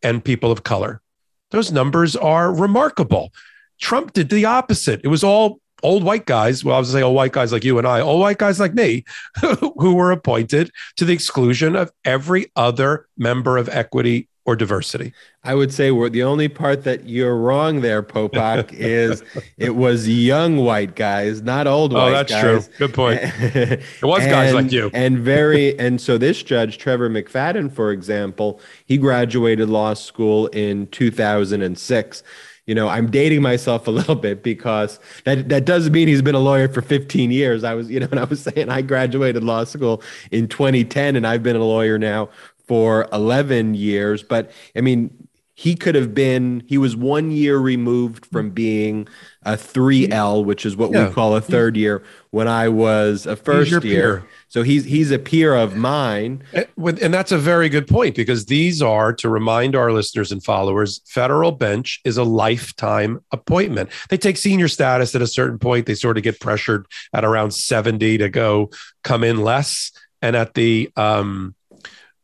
and 0.02 0.24
people 0.24 0.52
of 0.52 0.62
color. 0.62 1.02
Those 1.50 1.72
numbers 1.72 2.16
are 2.16 2.52
remarkable. 2.54 3.32
Trump 3.80 4.12
did 4.12 4.28
the 4.28 4.44
opposite. 4.44 5.00
It 5.02 5.08
was 5.08 5.24
all 5.24 5.60
old 5.82 6.04
white 6.04 6.26
guys. 6.26 6.64
Well, 6.64 6.76
I 6.76 6.78
was 6.78 6.90
say 6.90 7.02
old 7.02 7.16
white 7.16 7.32
guys 7.32 7.52
like 7.52 7.64
you 7.64 7.78
and 7.78 7.86
I, 7.86 8.00
old 8.00 8.20
white 8.20 8.38
guys 8.38 8.60
like 8.60 8.74
me, 8.74 9.04
who 9.40 9.94
were 9.94 10.12
appointed 10.12 10.70
to 10.96 11.04
the 11.04 11.12
exclusion 11.12 11.76
of 11.76 11.90
every 12.04 12.46
other 12.56 13.06
member 13.16 13.56
of 13.56 13.68
equity 13.68 14.28
or 14.46 14.56
diversity? 14.56 15.12
I 15.42 15.54
would 15.54 15.72
say 15.72 15.90
we're 15.90 16.08
the 16.10 16.22
only 16.22 16.48
part 16.48 16.84
that 16.84 17.08
you're 17.08 17.36
wrong 17.36 17.80
there, 17.80 18.02
Popok, 18.02 18.72
is 18.72 19.22
it 19.56 19.74
was 19.76 20.08
young 20.08 20.58
white 20.58 20.96
guys, 20.96 21.42
not 21.42 21.66
old 21.66 21.94
oh, 21.94 21.96
white 21.96 22.28
guys. 22.28 22.44
Oh, 22.44 22.52
that's 22.52 22.66
true. 22.66 22.86
Good 22.86 22.94
point. 22.94 23.20
it 23.22 23.82
was 24.02 24.22
and, 24.22 24.30
guys 24.30 24.54
like 24.54 24.72
you. 24.72 24.90
and 24.92 25.18
very 25.18 25.78
and 25.78 26.00
so 26.00 26.18
this 26.18 26.42
judge, 26.42 26.78
Trevor 26.78 27.08
McFadden, 27.08 27.72
for 27.72 27.90
example, 27.90 28.60
he 28.84 28.98
graduated 28.98 29.68
law 29.68 29.94
school 29.94 30.48
in 30.48 30.88
2006 30.88 32.22
you 32.70 32.74
know 32.74 32.88
i'm 32.88 33.10
dating 33.10 33.42
myself 33.42 33.86
a 33.86 33.90
little 33.90 34.14
bit 34.14 34.42
because 34.42 34.98
that 35.24 35.48
that 35.50 35.64
doesn't 35.64 35.92
mean 35.92 36.08
he's 36.08 36.22
been 36.22 36.36
a 36.36 36.40
lawyer 36.50 36.68
for 36.68 36.80
15 36.80 37.30
years 37.30 37.64
i 37.64 37.74
was 37.74 37.90
you 37.90 38.00
know 38.00 38.08
and 38.10 38.20
i 38.20 38.24
was 38.24 38.42
saying 38.54 38.70
i 38.70 38.80
graduated 38.80 39.42
law 39.44 39.64
school 39.64 40.02
in 40.30 40.48
2010 40.48 41.16
and 41.16 41.26
i've 41.26 41.42
been 41.42 41.56
a 41.56 41.64
lawyer 41.64 41.98
now 41.98 42.28
for 42.70 43.08
11 43.12 43.74
years. 43.74 44.22
But 44.22 44.52
I 44.76 44.80
mean, 44.80 45.10
he 45.54 45.74
could 45.74 45.96
have 45.96 46.14
been, 46.14 46.62
he 46.68 46.78
was 46.78 46.94
one 46.94 47.32
year 47.32 47.58
removed 47.58 48.26
from 48.26 48.50
being 48.50 49.08
a 49.42 49.54
3L, 49.54 50.44
which 50.44 50.64
is 50.64 50.76
what 50.76 50.92
yeah. 50.92 51.08
we 51.08 51.12
call 51.12 51.34
a 51.34 51.40
third 51.40 51.76
year, 51.76 52.04
when 52.30 52.46
I 52.46 52.68
was 52.68 53.26
a 53.26 53.34
first 53.34 53.72
year. 53.72 53.80
Peer. 53.80 54.24
So 54.50 54.64
he's 54.64 54.84
he's 54.84 55.12
a 55.12 55.18
peer 55.18 55.54
of 55.54 55.76
mine. 55.76 56.42
And 56.76 57.14
that's 57.14 57.30
a 57.30 57.38
very 57.38 57.68
good 57.68 57.86
point 57.86 58.16
because 58.16 58.46
these 58.46 58.82
are, 58.82 59.12
to 59.14 59.28
remind 59.28 59.76
our 59.76 59.92
listeners 59.92 60.32
and 60.32 60.42
followers, 60.42 61.00
federal 61.06 61.52
bench 61.52 62.00
is 62.04 62.16
a 62.16 62.24
lifetime 62.24 63.20
appointment. 63.30 63.90
They 64.08 64.18
take 64.18 64.36
senior 64.36 64.66
status 64.66 65.14
at 65.14 65.22
a 65.22 65.26
certain 65.28 65.60
point. 65.60 65.86
They 65.86 65.94
sort 65.94 66.16
of 66.16 66.24
get 66.24 66.40
pressured 66.40 66.86
at 67.14 67.24
around 67.24 67.52
70 67.52 68.18
to 68.18 68.28
go 68.28 68.70
come 69.04 69.22
in 69.22 69.40
less. 69.40 69.92
And 70.20 70.34
at 70.36 70.54
the 70.54 70.90
um, 70.96 71.54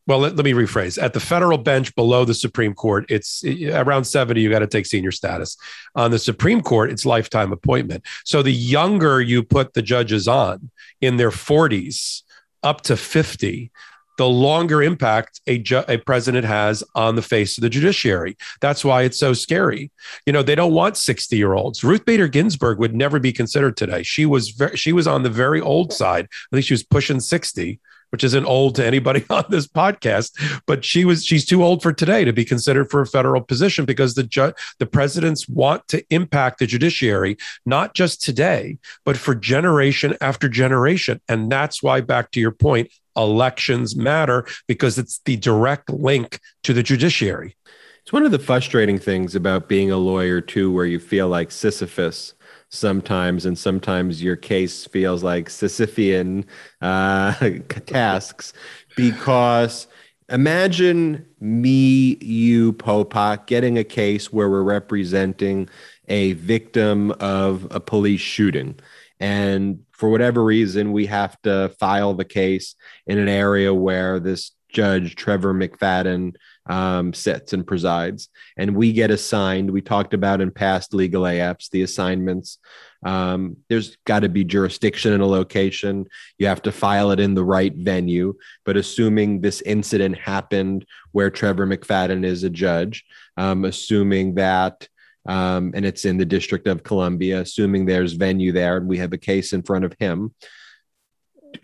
well, 0.07 0.21
let, 0.21 0.37
let, 0.37 0.45
me 0.45 0.53
rephrase. 0.53 1.03
At 1.03 1.14
the 1.14 1.21
federal 1.21 1.59
bench 1.59 1.95
below 1.95 2.25
the 2.25 2.35
Supreme 2.35 2.75
Court, 2.75 3.07
it's 3.09 3.42
around 3.45 4.05
70, 4.05 4.40
you 4.40 4.51
got 4.51 4.61
to 4.61 4.66
take 4.66 4.87
senior 4.87 5.11
status. 5.11 5.57
On 5.97 6.11
the 6.11 6.19
Supreme 6.19 6.62
Court, 6.62 6.90
it's 6.90 7.05
lifetime 7.05 7.53
appointment. 7.53 8.05
So 8.25 8.42
the 8.42 8.53
younger 8.53 9.21
you 9.21 9.42
put 9.42 9.75
the 9.75 9.83
judges 9.83 10.29
on 10.29 10.71
in 11.01 11.16
their 11.16 11.31
40s 11.31 12.23
up 12.62 12.83
to 12.83 12.97
50, 12.97 13.73
the 14.16 14.29
longer 14.29 14.83
impact 14.83 15.40
a, 15.47 15.59
ju- 15.59 15.85
a 15.88 15.99
president 15.99 16.47
has 16.47 16.83
on 16.95 17.16
the 17.16 17.23
face 17.23 17.59
of 17.59 17.62
the 17.62 17.69
judiciary. 17.69 18.37
That's 18.61 18.85
why 18.85 19.03
it's 19.03 19.19
so 19.19 19.35
scary. 19.35 19.90
You 20.25 20.33
know, 20.33 20.42
they 20.42 20.55
don't 20.55 20.73
want 20.73 20.97
60 20.97 21.37
year 21.37 21.55
olds. 21.55 21.85
Ruth 21.85 22.05
Bader 22.05 22.29
Ginsburg 22.29 22.79
would 22.79 22.95
never 22.95 23.19
be 23.19 23.33
considered 23.33 23.77
today. 23.77 24.03
She 24.03 24.25
was 24.25 24.61
she 24.75 24.92
was 24.92 25.07
on 25.07 25.23
the 25.23 25.31
very 25.31 25.61
old 25.61 25.92
side. 25.92 26.29
I 26.31 26.57
think 26.57 26.64
she 26.64 26.75
was 26.75 26.83
pushing 26.83 27.21
60 27.21 27.79
which 28.16 28.24
isn't 28.24 28.46
old 28.46 28.74
to 28.74 28.87
anybody 28.87 29.22
on 29.31 29.44
this 29.50 29.66
podcast, 29.66 30.33
but 30.64 30.87
she 30.87 31.05
was 31.05 31.22
she's 31.22 31.44
too 31.44 31.62
old 31.62 31.83
for 31.83 31.92
today 31.92 32.24
to 32.24 32.33
be 32.33 32.46
considered 32.46 32.90
for 32.90 33.02
a 33.02 33.07
federal 33.07 33.42
position 33.42 33.85
because 33.85 34.14
the 34.14 34.22
ju- 34.22 34.55
the 34.79 34.87
presidents 34.87 35.46
want 35.46 35.87
to 35.88 36.02
impact 36.09 36.59
the 36.59 36.66
judiciary 36.66 37.37
not 37.66 37.92
just 37.92 38.22
today, 38.22 38.79
but 39.05 39.18
for 39.18 39.35
generation 39.35 40.16
after 40.22 40.48
generation, 40.48 41.20
and 41.29 41.52
that's 41.52 41.83
why 41.83 42.00
back 42.00 42.31
to 42.31 42.40
your 42.40 42.52
point, 42.52 42.90
elections 43.18 43.94
matter 43.94 44.46
because 44.66 44.96
it's 44.96 45.20
the 45.26 45.37
direct 45.37 45.90
link 45.90 46.40
to 46.62 46.72
the 46.72 46.83
judiciary. 46.83 47.55
It's 48.00 48.14
one 48.14 48.24
of 48.24 48.33
the 48.33 48.38
frustrating 48.38 48.98
things 48.98 49.35
about 49.35 49.68
being 49.68 49.90
a 49.90 49.98
lawyer, 49.98 50.40
too, 50.40 50.72
where 50.72 50.87
you 50.87 50.98
feel 50.98 51.29
like 51.29 51.50
Sisyphus 51.50 52.33
sometimes, 52.68 53.46
and 53.46 53.59
sometimes 53.59 54.22
your 54.22 54.37
case 54.37 54.87
feels 54.87 55.22
like 55.22 55.48
Sisyphean 55.48 56.44
uh, 56.81 57.33
tasks 57.87 58.52
because 58.96 59.87
imagine 60.29 61.26
me, 61.40 62.16
you, 62.20 62.72
Popok, 62.72 63.46
getting 63.46 63.79
a 63.79 63.85
case 63.85 64.33
where 64.33 64.50
we're 64.50 64.62
representing 64.62 65.68
a 66.09 66.33
victim 66.35 67.12
of 67.12 67.66
a 67.70 67.81
police 67.81 68.20
shooting. 68.20 68.79
And 69.18 69.85
for 69.92 70.11
whatever 70.11 70.44
reason, 70.44 70.92
we 70.92 71.07
have 71.07 71.40
to 71.42 71.70
file 71.81 72.14
the 72.14 72.24
case 72.24 72.74
in 73.07 73.18
an 73.18 73.29
area 73.29 73.72
where 73.72 74.20
this 74.20 74.52
judge, 74.68 75.16
Trevor 75.16 75.55
McFadden, 75.55 76.37
um, 76.68 77.12
sits 77.12 77.52
and 77.52 77.66
presides. 77.66 78.29
And 78.57 78.76
we 78.76 78.92
get 78.92 79.11
assigned, 79.11 79.70
we 79.70 79.81
talked 79.81 80.14
about 80.14 80.40
in 80.40 80.50
past 80.50 80.94
legal 80.94 81.22
AFs, 81.22 81.70
the 81.70 81.83
assignments. 81.83 82.59
Um, 83.05 83.59
there's 83.68 83.96
got 84.05 84.20
to 84.20 84.29
be 84.29 84.44
jurisdiction 84.44 85.12
in 85.12 85.20
a 85.20 85.26
location. 85.26 86.07
You 86.38 86.48
have 86.48 86.62
to 86.62 86.72
file 86.72 87.11
it 87.12 87.20
in 87.20 87.35
the 87.35 87.44
right 87.44 87.74
venue. 87.74 88.35
But 88.64 88.76
assuming 88.76 89.40
this 89.40 89.61
incident 89.62 90.18
happened 90.18 90.87
where 91.12 91.31
Trevor 91.31 91.66
McFadden 91.66 92.24
is 92.24 92.42
a 92.42 92.50
judge, 92.50 93.05
um, 93.37 93.64
assuming 93.64 94.35
that 94.35 94.88
um, 95.29 95.72
and 95.74 95.85
it's 95.85 96.05
in 96.05 96.18
the 96.18 96.24
District 96.24 96.66
of 96.68 96.85
Columbia, 96.85 97.40
assuming 97.40 97.85
there's 97.85 98.12
venue 98.12 98.52
there 98.52 98.76
and 98.76 98.87
we 98.87 98.98
have 98.98 99.12
a 99.12 99.18
case 99.18 99.52
in 99.52 99.62
front 99.62 99.85
of 99.85 99.94
him. 99.98 100.35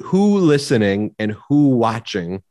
Who 0.01 0.39
listening 0.39 1.15
and 1.19 1.37
who 1.49 1.69
watching 1.69 2.43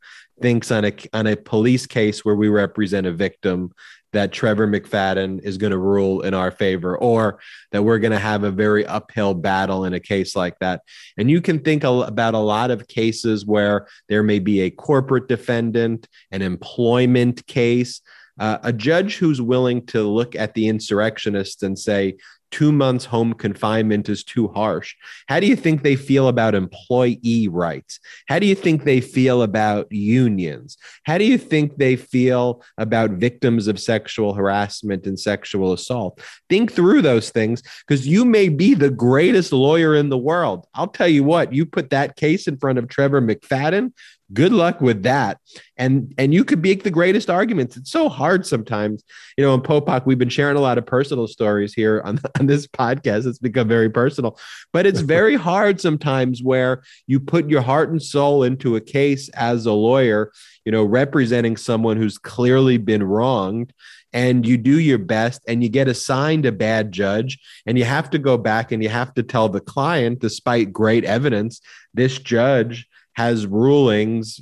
thinks 0.42 0.70
on 0.70 0.84
a 0.84 0.92
on 1.12 1.26
a 1.26 1.36
police 1.36 1.86
case 1.86 2.24
where 2.24 2.34
we 2.34 2.48
represent 2.48 3.06
a 3.06 3.12
victim 3.12 3.72
that 4.12 4.32
Trevor 4.32 4.68
McFadden 4.68 5.42
is 5.42 5.56
going 5.56 5.70
to 5.70 5.78
rule 5.78 6.20
in 6.20 6.34
our 6.34 6.50
favor, 6.50 6.98
or 6.98 7.38
that 7.70 7.82
we're 7.82 7.98
going 7.98 8.12
to 8.12 8.18
have 8.18 8.44
a 8.44 8.50
very 8.50 8.84
uphill 8.84 9.32
battle 9.32 9.86
in 9.86 9.94
a 9.94 10.00
case 10.00 10.36
like 10.36 10.58
that. 10.58 10.82
And 11.16 11.30
you 11.30 11.40
can 11.40 11.60
think 11.60 11.82
about 11.82 12.34
a 12.34 12.38
lot 12.38 12.70
of 12.70 12.88
cases 12.88 13.46
where 13.46 13.86
there 14.08 14.22
may 14.22 14.38
be 14.38 14.60
a 14.60 14.70
corporate 14.70 15.28
defendant, 15.28 16.08
an 16.30 16.42
employment 16.42 17.46
case, 17.46 18.02
uh, 18.38 18.58
a 18.62 18.72
judge 18.72 19.16
who's 19.16 19.40
willing 19.40 19.86
to 19.86 20.02
look 20.02 20.36
at 20.36 20.52
the 20.54 20.68
insurrectionists 20.68 21.62
and 21.62 21.78
say, 21.78 22.16
two 22.52 22.70
months 22.70 23.06
home 23.06 23.32
confinement 23.32 24.08
is 24.08 24.22
too 24.22 24.46
harsh. 24.48 24.94
How 25.26 25.40
do 25.40 25.46
you 25.46 25.56
think 25.56 25.82
they 25.82 25.96
feel 25.96 26.28
about 26.28 26.54
employee 26.54 27.48
rights? 27.50 27.98
How 28.28 28.38
do 28.38 28.46
you 28.46 28.54
think 28.54 28.84
they 28.84 29.00
feel 29.00 29.42
about 29.42 29.90
unions? 29.90 30.76
How 31.04 31.18
do 31.18 31.24
you 31.24 31.38
think 31.38 31.78
they 31.78 31.96
feel 31.96 32.62
about 32.78 33.12
victims 33.12 33.66
of 33.66 33.80
sexual 33.80 34.34
harassment 34.34 35.06
and 35.06 35.18
sexual 35.18 35.72
assault? 35.72 36.20
Think 36.48 36.70
through 36.70 37.02
those 37.02 37.30
things 37.30 37.62
because 37.88 38.06
you 38.06 38.24
may 38.24 38.48
be 38.48 38.74
the 38.74 38.90
greatest 38.90 39.52
lawyer 39.52 39.96
in 39.96 40.10
the 40.10 40.18
world. 40.18 40.66
I'll 40.74 40.88
tell 40.88 41.08
you 41.08 41.24
what, 41.24 41.52
you 41.52 41.66
put 41.66 41.90
that 41.90 42.16
case 42.16 42.46
in 42.46 42.58
front 42.58 42.78
of 42.78 42.88
Trevor 42.88 43.22
McFadden, 43.22 43.92
good 44.32 44.52
luck 44.52 44.80
with 44.80 45.02
that. 45.02 45.38
And 45.76 46.14
and 46.18 46.32
you 46.32 46.44
could 46.44 46.62
make 46.62 46.82
the 46.82 46.90
greatest 46.90 47.28
arguments. 47.28 47.76
It's 47.76 47.90
so 47.90 48.08
hard 48.08 48.46
sometimes. 48.46 49.02
You 49.36 49.44
know 49.44 49.54
in 49.54 49.60
popok 49.60 50.06
we've 50.06 50.18
been 50.18 50.28
sharing 50.28 50.56
a 50.56 50.60
lot 50.60 50.78
of 50.78 50.86
personal 50.86 51.26
stories 51.26 51.74
here 51.74 52.02
on, 52.04 52.20
on 52.40 52.46
this 52.46 52.66
podcast. 52.66 53.26
It's 53.26 53.38
become 53.38 53.68
very 53.68 53.90
personal. 53.90 54.38
But 54.72 54.86
it's 54.86 55.00
very 55.16 55.36
hard 55.36 55.80
sometimes 55.80 56.42
where 56.42 56.82
you 57.06 57.20
put 57.20 57.50
your 57.50 57.62
heart 57.62 57.90
and 57.90 58.02
soul 58.02 58.42
into 58.42 58.76
a 58.76 58.80
case 58.80 59.28
as 59.30 59.66
a 59.66 59.72
lawyer 59.72 60.32
you 60.64 60.72
know 60.72 60.84
representing 60.84 61.56
someone 61.56 61.96
who's 61.96 62.18
clearly 62.18 62.78
been 62.78 63.02
wronged 63.02 63.72
and 64.12 64.46
you 64.46 64.56
do 64.56 64.78
your 64.78 64.98
best 64.98 65.42
and 65.48 65.62
you 65.62 65.68
get 65.68 65.88
assigned 65.88 66.44
a 66.44 66.52
bad 66.52 66.92
judge 66.92 67.38
and 67.66 67.78
you 67.78 67.84
have 67.84 68.10
to 68.10 68.18
go 68.18 68.36
back 68.36 68.72
and 68.72 68.82
you 68.82 68.88
have 68.88 69.12
to 69.14 69.22
tell 69.22 69.48
the 69.48 69.60
client 69.60 70.20
despite 70.20 70.72
great 70.72 71.04
evidence 71.04 71.60
this 71.94 72.18
judge 72.18 72.86
has 73.14 73.46
rulings, 73.46 74.40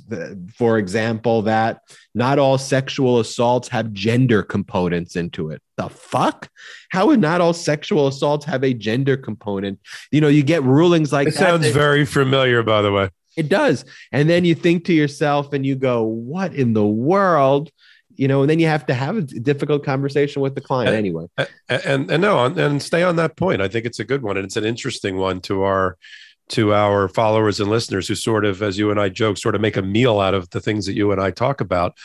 for 0.55 0.77
example, 0.77 1.41
that 1.43 1.81
not 2.15 2.39
all 2.39 2.57
sexual 2.57 3.19
assaults 3.19 3.67
have 3.67 3.91
gender 3.91 4.43
components 4.43 5.15
into 5.15 5.49
it. 5.49 5.61
The 5.77 5.89
fuck? 5.89 6.49
How 6.89 7.07
would 7.07 7.19
not 7.19 7.41
all 7.41 7.53
sexual 7.53 8.07
assaults 8.07 8.45
have 8.45 8.63
a 8.63 8.73
gender 8.73 9.17
component? 9.17 9.79
You 10.11 10.21
know, 10.21 10.29
you 10.29 10.43
get 10.43 10.63
rulings 10.63 11.11
like 11.11 11.27
it 11.27 11.33
that. 11.33 11.39
sounds 11.39 11.63
that, 11.63 11.73
very 11.73 12.05
familiar, 12.05 12.63
by 12.63 12.81
the 12.81 12.91
way. 12.91 13.09
It 13.35 13.49
does. 13.49 13.85
And 14.11 14.29
then 14.29 14.45
you 14.45 14.55
think 14.55 14.85
to 14.85 14.93
yourself 14.93 15.53
and 15.53 15.65
you 15.65 15.75
go, 15.75 16.03
what 16.03 16.53
in 16.53 16.73
the 16.73 16.85
world? 16.85 17.71
You 18.15 18.27
know, 18.27 18.41
and 18.41 18.49
then 18.49 18.59
you 18.59 18.67
have 18.67 18.85
to 18.87 18.93
have 18.93 19.17
a 19.17 19.21
difficult 19.21 19.83
conversation 19.83 20.41
with 20.41 20.53
the 20.53 20.61
client 20.61 20.89
and, 20.89 20.97
anyway. 20.97 21.25
And, 21.37 21.49
and, 21.69 22.11
and 22.11 22.21
no, 22.21 22.45
and 22.45 22.81
stay 22.81 23.03
on 23.03 23.15
that 23.15 23.35
point. 23.35 23.61
I 23.61 23.67
think 23.67 23.85
it's 23.85 23.99
a 23.99 24.05
good 24.05 24.21
one. 24.21 24.37
And 24.37 24.45
it's 24.45 24.57
an 24.57 24.65
interesting 24.65 25.17
one 25.17 25.41
to 25.41 25.63
our 25.63 25.97
to 26.51 26.73
our 26.73 27.07
followers 27.07 27.59
and 27.59 27.69
listeners 27.69 28.07
who 28.07 28.15
sort 28.15 28.45
of, 28.45 28.61
as 28.61 28.77
you 28.77 28.91
and 28.91 28.99
I 28.99 29.09
joke, 29.09 29.37
sort 29.37 29.55
of 29.55 29.61
make 29.61 29.77
a 29.77 29.81
meal 29.81 30.19
out 30.19 30.33
of 30.33 30.49
the 30.51 30.59
things 30.59 30.85
that 30.85 30.93
you 30.93 31.11
and 31.11 31.21
I 31.21 31.31
talk 31.31 31.61
about. 31.61 31.97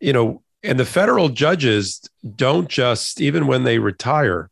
You 0.00 0.12
know, 0.12 0.42
and 0.62 0.78
the 0.78 0.84
federal 0.84 1.28
judges 1.28 2.00
don't 2.36 2.68
just, 2.68 3.20
even 3.20 3.46
when 3.46 3.64
they 3.64 3.78
retire 3.78 4.50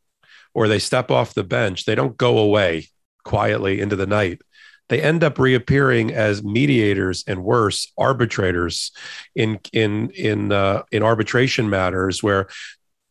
or 0.54 0.68
they 0.68 0.78
step 0.78 1.10
off 1.10 1.34
the 1.34 1.44
bench, 1.44 1.84
they 1.84 1.94
don't 1.94 2.16
go 2.16 2.38
away 2.38 2.88
quietly 3.24 3.80
into 3.80 3.96
the 3.96 4.06
night. 4.06 4.40
They 4.88 5.00
end 5.00 5.22
up 5.22 5.38
reappearing 5.38 6.12
as 6.12 6.42
mediators 6.42 7.22
and 7.28 7.44
worse 7.44 7.92
arbitrators 7.96 8.90
in 9.36 9.60
in 9.72 10.10
in 10.10 10.50
uh, 10.50 10.82
in 10.90 11.04
arbitration 11.04 11.70
matters 11.70 12.24
where 12.24 12.48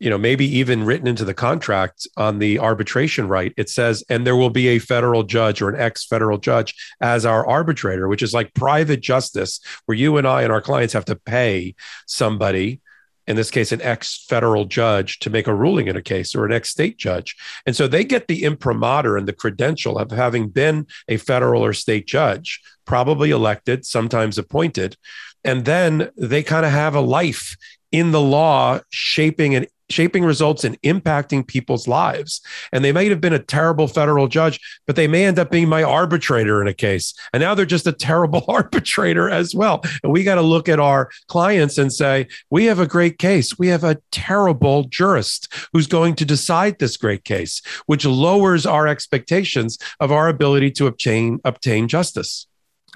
you 0.00 0.08
know, 0.08 0.18
maybe 0.18 0.46
even 0.46 0.84
written 0.84 1.06
into 1.06 1.26
the 1.26 1.34
contract 1.34 2.08
on 2.16 2.38
the 2.38 2.58
arbitration 2.58 3.28
right, 3.28 3.52
it 3.58 3.68
says, 3.68 4.02
and 4.08 4.26
there 4.26 4.34
will 4.34 4.50
be 4.50 4.68
a 4.68 4.78
federal 4.78 5.22
judge 5.22 5.60
or 5.60 5.68
an 5.68 5.80
ex 5.80 6.06
federal 6.06 6.38
judge 6.38 6.74
as 7.02 7.26
our 7.26 7.46
arbitrator, 7.46 8.08
which 8.08 8.22
is 8.22 8.32
like 8.32 8.54
private 8.54 9.02
justice, 9.02 9.60
where 9.84 9.96
you 9.96 10.16
and 10.16 10.26
I 10.26 10.42
and 10.42 10.50
our 10.50 10.62
clients 10.62 10.94
have 10.94 11.04
to 11.04 11.16
pay 11.16 11.74
somebody, 12.06 12.80
in 13.26 13.36
this 13.36 13.50
case, 13.50 13.72
an 13.72 13.82
ex 13.82 14.24
federal 14.26 14.64
judge, 14.64 15.18
to 15.18 15.28
make 15.28 15.46
a 15.46 15.54
ruling 15.54 15.86
in 15.86 15.96
a 15.96 16.02
case 16.02 16.34
or 16.34 16.46
an 16.46 16.52
ex 16.52 16.70
state 16.70 16.96
judge. 16.96 17.36
And 17.66 17.76
so 17.76 17.86
they 17.86 18.02
get 18.02 18.26
the 18.26 18.42
imprimatur 18.44 19.18
and 19.18 19.28
the 19.28 19.34
credential 19.34 19.98
of 19.98 20.10
having 20.10 20.48
been 20.48 20.86
a 21.08 21.18
federal 21.18 21.62
or 21.62 21.74
state 21.74 22.06
judge, 22.06 22.62
probably 22.86 23.30
elected, 23.30 23.84
sometimes 23.84 24.38
appointed. 24.38 24.96
And 25.44 25.66
then 25.66 26.10
they 26.16 26.42
kind 26.42 26.64
of 26.64 26.72
have 26.72 26.94
a 26.94 27.00
life 27.02 27.54
in 27.92 28.12
the 28.12 28.20
law 28.20 28.80
shaping 28.90 29.54
and 29.54 29.66
shaping 29.90 30.24
results 30.24 30.64
and 30.64 30.80
impacting 30.82 31.46
people's 31.46 31.88
lives. 31.88 32.40
And 32.72 32.84
they 32.84 32.92
might 32.92 33.10
have 33.10 33.20
been 33.20 33.32
a 33.32 33.38
terrible 33.38 33.88
federal 33.88 34.28
judge, 34.28 34.60
but 34.86 34.96
they 34.96 35.08
may 35.08 35.24
end 35.24 35.38
up 35.38 35.50
being 35.50 35.68
my 35.68 35.82
arbitrator 35.82 36.60
in 36.60 36.68
a 36.68 36.74
case. 36.74 37.14
And 37.32 37.40
now 37.40 37.54
they're 37.54 37.66
just 37.66 37.86
a 37.86 37.92
terrible 37.92 38.44
arbitrator 38.48 39.28
as 39.28 39.54
well. 39.54 39.82
And 40.02 40.12
we 40.12 40.24
got 40.24 40.36
to 40.36 40.42
look 40.42 40.68
at 40.68 40.80
our 40.80 41.10
clients 41.28 41.78
and 41.78 41.92
say, 41.92 42.28
we 42.50 42.64
have 42.66 42.78
a 42.78 42.86
great 42.86 43.18
case. 43.18 43.58
We 43.58 43.68
have 43.68 43.84
a 43.84 43.98
terrible 44.10 44.84
jurist 44.84 45.52
who's 45.72 45.86
going 45.86 46.14
to 46.16 46.24
decide 46.24 46.78
this 46.78 46.96
great 46.96 47.24
case, 47.24 47.62
which 47.86 48.04
lowers 48.04 48.66
our 48.66 48.86
expectations 48.86 49.78
of 49.98 50.12
our 50.12 50.28
ability 50.28 50.70
to 50.72 50.86
obtain 50.86 51.40
obtain 51.44 51.88
justice. 51.88 52.46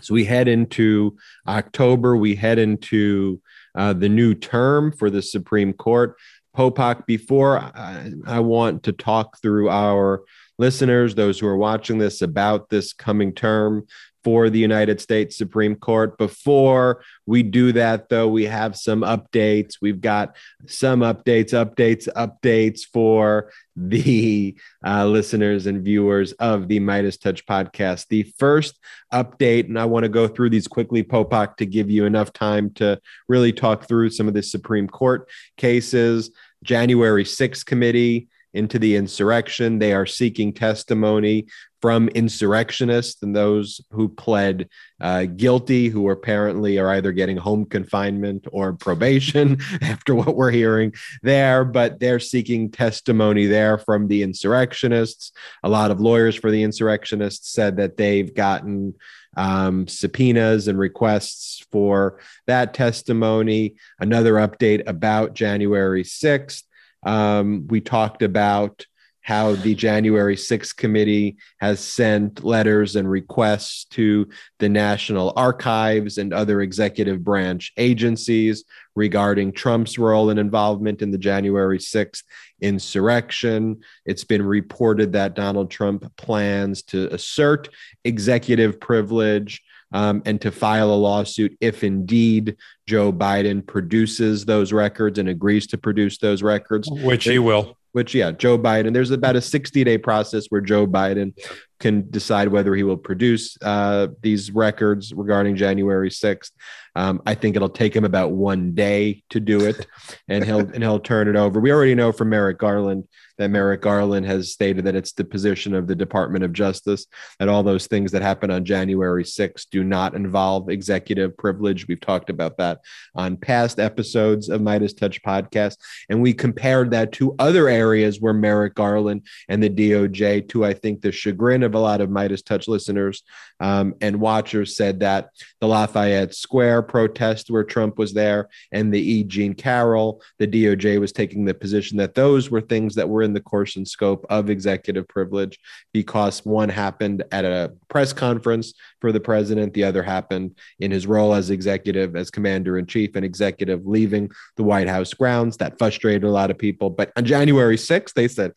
So 0.02 0.14
we 0.14 0.24
head 0.24 0.48
into 0.48 1.16
October, 1.46 2.16
we 2.16 2.34
head 2.34 2.58
into 2.58 3.40
uh, 3.74 3.92
the 3.92 4.08
new 4.08 4.34
term 4.34 4.92
for 4.92 5.10
the 5.10 5.22
Supreme 5.22 5.72
Court. 5.72 6.16
Popok, 6.56 7.06
before 7.06 7.58
I, 7.58 8.12
I, 8.26 8.40
want 8.40 8.84
to 8.84 8.92
talk 8.92 9.40
through 9.40 9.70
our 9.70 10.22
listeners, 10.58 11.14
those 11.14 11.38
who 11.38 11.46
are 11.46 11.56
watching 11.56 11.98
this, 11.98 12.22
about 12.22 12.70
this 12.70 12.92
coming 12.92 13.34
term 13.34 13.86
for 14.24 14.48
the 14.48 14.58
United 14.58 15.00
States 15.00 15.36
Supreme 15.36 15.76
Court. 15.76 16.16
Before 16.18 17.04
we 17.26 17.42
do 17.42 17.72
that, 17.72 18.08
though, 18.08 18.26
we 18.26 18.46
have 18.46 18.74
some 18.74 19.02
updates. 19.02 19.74
We've 19.80 20.00
got 20.00 20.34
some 20.66 21.00
updates, 21.00 21.52
updates, 21.52 22.08
updates 22.14 22.80
for 22.90 23.52
the 23.76 24.56
uh, 24.84 25.06
listeners 25.06 25.66
and 25.66 25.84
viewers 25.84 26.32
of 26.32 26.68
the 26.68 26.80
Midas 26.80 27.18
Touch 27.18 27.44
podcast. 27.44 28.08
The 28.08 28.22
first 28.38 28.78
update, 29.12 29.66
and 29.66 29.78
I 29.78 29.84
want 29.84 30.04
to 30.04 30.08
go 30.08 30.26
through 30.26 30.50
these 30.50 30.66
quickly, 30.66 31.02
Popok, 31.02 31.56
to 31.58 31.66
give 31.66 31.90
you 31.90 32.06
enough 32.06 32.32
time 32.32 32.70
to 32.74 33.00
really 33.28 33.52
talk 33.52 33.86
through 33.86 34.10
some 34.10 34.26
of 34.26 34.34
the 34.34 34.42
Supreme 34.42 34.88
Court 34.88 35.28
cases. 35.56 36.30
January 36.62 37.24
6th 37.24 37.66
committee 37.66 38.28
into 38.54 38.78
the 38.78 38.96
insurrection. 38.96 39.78
They 39.78 39.92
are 39.92 40.06
seeking 40.06 40.52
testimony 40.52 41.46
from 41.84 42.08
insurrectionists 42.08 43.22
and 43.22 43.36
those 43.36 43.78
who 43.90 44.08
pled 44.08 44.70
uh, 45.02 45.26
guilty, 45.26 45.88
who 45.88 46.08
apparently 46.08 46.78
are 46.78 46.88
either 46.88 47.12
getting 47.12 47.36
home 47.36 47.66
confinement 47.66 48.46
or 48.52 48.72
probation 48.72 49.60
after 49.82 50.14
what 50.14 50.34
we're 50.34 50.50
hearing 50.50 50.94
there, 51.22 51.62
but 51.62 52.00
they're 52.00 52.18
seeking 52.18 52.70
testimony 52.70 53.44
there 53.44 53.76
from 53.76 54.08
the 54.08 54.22
insurrectionists. 54.22 55.30
A 55.62 55.68
lot 55.68 55.90
of 55.90 56.00
lawyers 56.00 56.34
for 56.34 56.50
the 56.50 56.62
insurrectionists 56.62 57.52
said 57.52 57.76
that 57.76 57.98
they've 57.98 58.34
gotten 58.34 58.94
um, 59.36 59.86
subpoenas 59.86 60.68
and 60.68 60.78
requests 60.78 61.66
for 61.70 62.18
that 62.46 62.72
testimony. 62.72 63.74
Another 64.00 64.36
update 64.36 64.84
about 64.86 65.34
January 65.34 66.02
6th. 66.02 66.62
Um, 67.02 67.66
we 67.68 67.82
talked 67.82 68.22
about 68.22 68.86
how 69.24 69.54
the 69.54 69.74
January 69.74 70.36
6th 70.36 70.76
committee 70.76 71.36
has 71.58 71.80
sent 71.80 72.44
letters 72.44 72.94
and 72.94 73.10
requests 73.10 73.86
to 73.86 74.28
the 74.58 74.68
National 74.68 75.32
Archives 75.34 76.18
and 76.18 76.34
other 76.34 76.60
executive 76.60 77.24
branch 77.24 77.72
agencies 77.78 78.64
regarding 78.94 79.50
Trump's 79.50 79.98
role 79.98 80.28
and 80.28 80.38
involvement 80.38 81.00
in 81.00 81.10
the 81.10 81.16
January 81.16 81.78
6th 81.78 82.22
insurrection. 82.60 83.80
It's 84.04 84.24
been 84.24 84.42
reported 84.42 85.14
that 85.14 85.34
Donald 85.34 85.70
Trump 85.70 86.14
plans 86.16 86.82
to 86.84 87.08
assert 87.12 87.70
executive 88.04 88.78
privilege. 88.78 89.63
Um, 89.94 90.22
and 90.26 90.40
to 90.42 90.50
file 90.50 90.92
a 90.92 90.94
lawsuit 90.94 91.56
if 91.60 91.82
indeed 91.82 92.56
Joe 92.86 93.12
Biden 93.12 93.66
produces 93.66 94.44
those 94.44 94.72
records 94.72 95.18
and 95.18 95.28
agrees 95.28 95.66
to 95.68 95.78
produce 95.78 96.18
those 96.18 96.42
records. 96.42 96.90
Which 96.90 97.24
he 97.24 97.38
will. 97.38 97.78
Which 97.92 98.12
yeah 98.12 98.32
joe 98.32 98.58
biden 98.58 98.92
there's 98.92 99.12
about 99.12 99.36
a 99.36 99.40
60 99.40 99.84
day 99.84 99.98
process 99.98 100.46
where 100.48 100.60
joe 100.60 100.84
biden 100.84 101.32
can 101.78 102.10
decide 102.10 102.48
whether 102.48 102.74
he 102.74 102.82
will 102.82 102.96
produce 102.96 103.56
uh, 103.62 104.08
these 104.20 104.50
records 104.50 105.14
regarding 105.14 105.54
january 105.54 106.10
6th 106.10 106.50
um, 106.96 107.22
i 107.24 107.36
think 107.36 107.54
it'll 107.54 107.68
take 107.68 107.94
him 107.94 108.04
about 108.04 108.32
one 108.32 108.74
day 108.74 109.22
to 109.30 109.38
do 109.38 109.60
it 109.60 109.86
and 110.26 110.44
he'll 110.44 110.58
and 110.58 110.82
he'll 110.82 110.98
turn 110.98 111.28
it 111.28 111.36
over. 111.36 111.60
We 111.60 111.72
already 111.72 111.94
know 111.94 112.12
from 112.12 112.30
merrick 112.30 112.58
garland 112.58 113.04
that 113.38 113.50
Merrick 113.50 113.82
Garland 113.82 114.26
has 114.26 114.52
stated 114.52 114.84
that 114.84 114.94
it's 114.94 115.12
the 115.12 115.24
position 115.24 115.74
of 115.74 115.86
the 115.86 115.94
Department 115.94 116.44
of 116.44 116.52
Justice 116.52 117.06
that 117.38 117.48
all 117.48 117.62
those 117.62 117.86
things 117.86 118.12
that 118.12 118.22
happen 118.22 118.50
on 118.50 118.64
January 118.64 119.24
6th 119.24 119.66
do 119.70 119.82
not 119.82 120.14
involve 120.14 120.68
executive 120.68 121.36
privilege. 121.36 121.88
We've 121.88 122.00
talked 122.00 122.30
about 122.30 122.56
that 122.58 122.80
on 123.14 123.36
past 123.36 123.80
episodes 123.80 124.48
of 124.48 124.60
Midas 124.60 124.92
Touch 124.92 125.22
podcast. 125.22 125.76
And 126.08 126.22
we 126.22 126.32
compared 126.32 126.90
that 126.92 127.12
to 127.12 127.34
other 127.38 127.68
areas 127.68 128.20
where 128.20 128.32
Merrick 128.32 128.74
Garland 128.74 129.26
and 129.48 129.62
the 129.62 129.70
DOJ, 129.70 130.48
to 130.50 130.64
I 130.64 130.74
think 130.74 131.00
the 131.00 131.12
chagrin 131.12 131.62
of 131.62 131.74
a 131.74 131.80
lot 131.80 132.00
of 132.00 132.10
Midas 132.10 132.42
Touch 132.42 132.68
listeners 132.68 133.22
um, 133.60 133.94
and 134.00 134.20
watchers, 134.20 134.76
said 134.76 135.00
that 135.00 135.30
the 135.60 135.66
Lafayette 135.66 136.34
Square 136.34 136.82
protest 136.82 137.50
where 137.50 137.64
Trump 137.64 137.98
was 137.98 138.12
there 138.12 138.48
and 138.72 138.92
the 138.92 139.00
E. 139.00 139.24
Jean 139.24 139.54
Carroll, 139.54 140.22
the 140.38 140.46
DOJ 140.46 141.00
was 141.00 141.12
taking 141.12 141.44
the 141.44 141.54
position 141.54 141.98
that 141.98 142.14
those 142.14 142.50
were 142.50 142.60
things 142.60 142.94
that 142.94 143.08
were 143.08 143.23
in 143.24 143.32
the 143.32 143.40
course 143.40 143.76
and 143.76 143.86
scope 143.86 144.24
of 144.30 144.50
executive 144.50 145.08
privilege 145.08 145.58
because 145.92 146.44
one 146.44 146.68
happened 146.68 147.24
at 147.32 147.44
a 147.44 147.72
press 147.88 148.12
conference 148.12 148.74
for 149.00 149.10
the 149.10 149.20
president, 149.20 149.74
the 149.74 149.84
other 149.84 150.02
happened 150.02 150.56
in 150.78 150.90
his 150.90 151.06
role 151.06 151.34
as 151.34 151.50
executive, 151.50 152.14
as 152.14 152.30
commander 152.30 152.78
in 152.78 152.86
chief, 152.86 153.16
and 153.16 153.24
executive 153.24 153.86
leaving 153.86 154.30
the 154.56 154.64
White 154.64 154.88
House 154.88 155.12
grounds. 155.14 155.56
That 155.56 155.78
frustrated 155.78 156.24
a 156.24 156.30
lot 156.30 156.50
of 156.50 156.58
people. 156.58 156.90
But 156.90 157.12
on 157.16 157.24
January 157.24 157.76
6th, 157.76 158.12
they 158.12 158.28
said, 158.28 158.52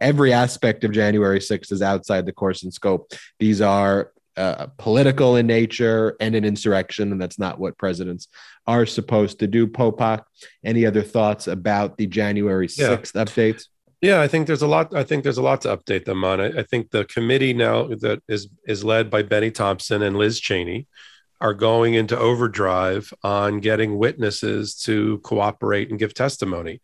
every 0.00 0.32
aspect 0.32 0.84
of 0.84 0.92
January 0.92 1.38
6th 1.38 1.72
is 1.72 1.82
outside 1.82 2.26
the 2.26 2.32
course 2.32 2.62
and 2.62 2.72
scope. 2.72 3.12
These 3.38 3.60
are 3.60 4.12
uh, 4.36 4.66
political 4.78 5.36
in 5.36 5.46
nature 5.46 6.16
and 6.20 6.34
an 6.34 6.44
insurrection, 6.44 7.12
and 7.12 7.20
that's 7.20 7.38
not 7.38 7.58
what 7.58 7.76
presidents 7.78 8.28
are 8.66 8.86
supposed 8.86 9.38
to 9.40 9.46
do. 9.46 9.66
Popok, 9.66 10.24
any 10.64 10.86
other 10.86 11.02
thoughts 11.02 11.46
about 11.46 11.98
the 11.98 12.06
January 12.06 12.68
6th 12.68 13.14
yeah. 13.14 13.24
updates? 13.24 13.66
Yeah, 14.02 14.20
I 14.20 14.26
think 14.26 14.48
there's 14.48 14.62
a 14.62 14.66
lot. 14.66 14.94
I 14.94 15.04
think 15.04 15.22
there's 15.22 15.38
a 15.38 15.42
lot 15.42 15.60
to 15.62 15.76
update 15.76 16.04
them 16.04 16.24
on. 16.24 16.40
I, 16.40 16.48
I 16.48 16.62
think 16.64 16.90
the 16.90 17.04
committee 17.04 17.54
now 17.54 17.86
that 17.86 18.20
is 18.28 18.48
is 18.66 18.84
led 18.84 19.10
by 19.10 19.22
Bennie 19.22 19.52
Thompson 19.52 20.02
and 20.02 20.16
Liz 20.16 20.40
Cheney 20.40 20.88
are 21.40 21.54
going 21.54 21.94
into 21.94 22.18
overdrive 22.18 23.12
on 23.22 23.60
getting 23.60 23.96
witnesses 23.98 24.74
to 24.76 25.18
cooperate 25.18 25.90
and 25.90 25.98
give 25.98 26.14
testimony. 26.14 26.80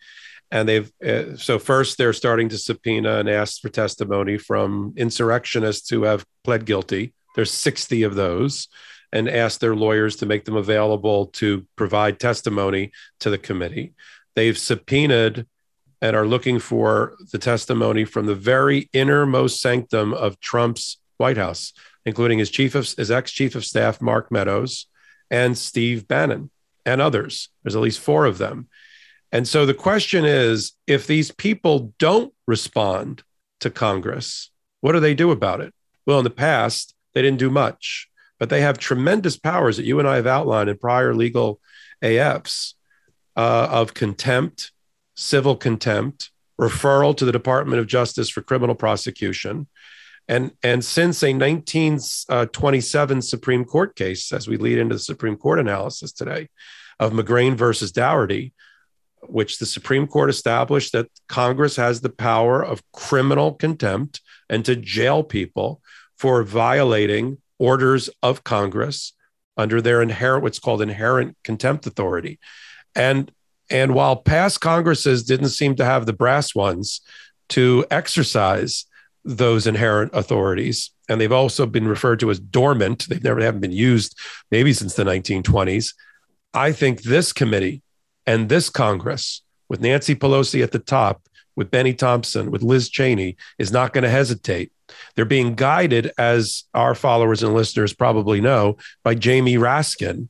And 0.52 0.68
they've 0.68 0.92
uh, 1.04 1.36
so 1.36 1.58
first 1.58 1.98
they're 1.98 2.12
starting 2.12 2.48
to 2.50 2.58
subpoena 2.58 3.18
and 3.18 3.28
ask 3.28 3.60
for 3.60 3.68
testimony 3.68 4.38
from 4.38 4.94
insurrectionists 4.96 5.90
who 5.90 6.04
have 6.04 6.24
pled 6.44 6.64
guilty. 6.66 7.14
There's 7.34 7.52
60 7.52 8.04
of 8.04 8.14
those, 8.14 8.68
and 9.12 9.28
ask 9.28 9.60
their 9.60 9.74
lawyers 9.74 10.16
to 10.16 10.26
make 10.26 10.44
them 10.44 10.56
available 10.56 11.26
to 11.26 11.66
provide 11.76 12.20
testimony 12.20 12.92
to 13.20 13.30
the 13.30 13.38
committee. 13.38 13.94
They've 14.34 14.58
subpoenaed 14.58 15.46
and 16.00 16.14
are 16.14 16.26
looking 16.26 16.58
for 16.58 17.14
the 17.32 17.38
testimony 17.38 18.04
from 18.04 18.26
the 18.26 18.34
very 18.34 18.88
innermost 18.92 19.60
sanctum 19.60 20.14
of 20.14 20.38
Trump's 20.40 20.98
White 21.16 21.36
House, 21.36 21.72
including 22.06 22.38
his 22.38 22.50
chief 22.50 22.74
of 22.74 22.88
his 22.92 23.10
ex 23.10 23.32
chief 23.32 23.54
of 23.54 23.64
staff 23.64 24.00
Mark 24.00 24.30
Meadows 24.30 24.86
and 25.30 25.58
Steve 25.58 26.06
Bannon 26.06 26.50
and 26.86 27.00
others. 27.00 27.50
There's 27.62 27.76
at 27.76 27.82
least 27.82 28.00
four 28.00 28.24
of 28.24 28.38
them. 28.38 28.68
And 29.30 29.46
so 29.46 29.66
the 29.66 29.74
question 29.74 30.24
is 30.24 30.72
if 30.86 31.06
these 31.06 31.30
people 31.30 31.92
don't 31.98 32.32
respond 32.46 33.22
to 33.60 33.70
Congress, 33.70 34.50
what 34.80 34.92
do 34.92 35.00
they 35.00 35.14
do 35.14 35.30
about 35.30 35.60
it? 35.60 35.74
Well, 36.06 36.18
in 36.18 36.24
the 36.24 36.30
past, 36.30 36.94
they 37.12 37.22
didn't 37.22 37.40
do 37.40 37.50
much, 37.50 38.08
but 38.38 38.48
they 38.48 38.62
have 38.62 38.78
tremendous 38.78 39.36
powers 39.36 39.76
that 39.76 39.84
you 39.84 39.98
and 39.98 40.08
I 40.08 40.16
have 40.16 40.26
outlined 40.26 40.70
in 40.70 40.78
prior 40.78 41.14
legal 41.14 41.60
AFs 42.02 42.74
uh, 43.36 43.68
of 43.70 43.94
contempt, 43.94 44.72
civil 45.18 45.56
contempt, 45.56 46.30
referral 46.60 47.16
to 47.16 47.24
the 47.24 47.32
Department 47.32 47.80
of 47.80 47.88
Justice 47.88 48.28
for 48.28 48.40
criminal 48.40 48.76
prosecution. 48.76 49.66
And, 50.28 50.52
and 50.62 50.84
since 50.84 51.24
a 51.24 51.34
1927 51.34 53.18
uh, 53.18 53.20
Supreme 53.20 53.64
Court 53.64 53.96
case, 53.96 54.32
as 54.32 54.46
we 54.46 54.56
lead 54.56 54.78
into 54.78 54.94
the 54.94 55.00
Supreme 55.00 55.36
Court 55.36 55.58
analysis 55.58 56.12
today 56.12 56.48
of 57.00 57.12
McGrain 57.12 57.56
versus 57.56 57.90
Daugherty, 57.90 58.52
which 59.22 59.58
the 59.58 59.66
Supreme 59.66 60.06
Court 60.06 60.30
established 60.30 60.92
that 60.92 61.08
Congress 61.28 61.74
has 61.74 62.00
the 62.00 62.10
power 62.10 62.64
of 62.64 62.82
criminal 62.92 63.54
contempt 63.54 64.20
and 64.48 64.64
to 64.66 64.76
jail 64.76 65.24
people 65.24 65.82
for 66.16 66.44
violating 66.44 67.38
orders 67.58 68.08
of 68.22 68.44
Congress 68.44 69.14
under 69.56 69.82
their 69.82 70.00
inherent, 70.00 70.44
what's 70.44 70.60
called 70.60 70.80
inherent 70.80 71.36
contempt 71.42 71.88
authority. 71.88 72.38
And 72.94 73.32
and 73.70 73.94
while 73.94 74.16
past 74.16 74.60
Congresses 74.60 75.24
didn't 75.24 75.50
seem 75.50 75.74
to 75.76 75.84
have 75.84 76.06
the 76.06 76.12
brass 76.12 76.54
ones 76.54 77.00
to 77.50 77.84
exercise 77.90 78.86
those 79.24 79.66
inherent 79.66 80.12
authorities, 80.14 80.90
and 81.08 81.20
they've 81.20 81.32
also 81.32 81.66
been 81.66 81.88
referred 81.88 82.20
to 82.20 82.30
as 82.30 82.40
dormant, 82.40 83.08
they've 83.08 83.24
never 83.24 83.40
haven't 83.40 83.60
been 83.60 83.72
used 83.72 84.18
maybe 84.50 84.72
since 84.72 84.94
the 84.94 85.04
1920s. 85.04 85.94
I 86.54 86.72
think 86.72 87.02
this 87.02 87.32
committee 87.32 87.82
and 88.26 88.48
this 88.48 88.70
Congress, 88.70 89.42
with 89.68 89.80
Nancy 89.80 90.14
Pelosi 90.14 90.62
at 90.62 90.72
the 90.72 90.78
top, 90.78 91.22
with 91.56 91.70
Bennie 91.70 91.94
Thompson, 91.94 92.50
with 92.50 92.62
Liz 92.62 92.88
Cheney, 92.88 93.36
is 93.58 93.72
not 93.72 93.92
going 93.92 94.04
to 94.04 94.10
hesitate. 94.10 94.72
They're 95.14 95.24
being 95.24 95.54
guided, 95.54 96.12
as 96.16 96.64
our 96.72 96.94
followers 96.94 97.42
and 97.42 97.52
listeners 97.52 97.92
probably 97.92 98.40
know, 98.40 98.76
by 99.02 99.14
Jamie 99.14 99.56
Raskin, 99.56 100.28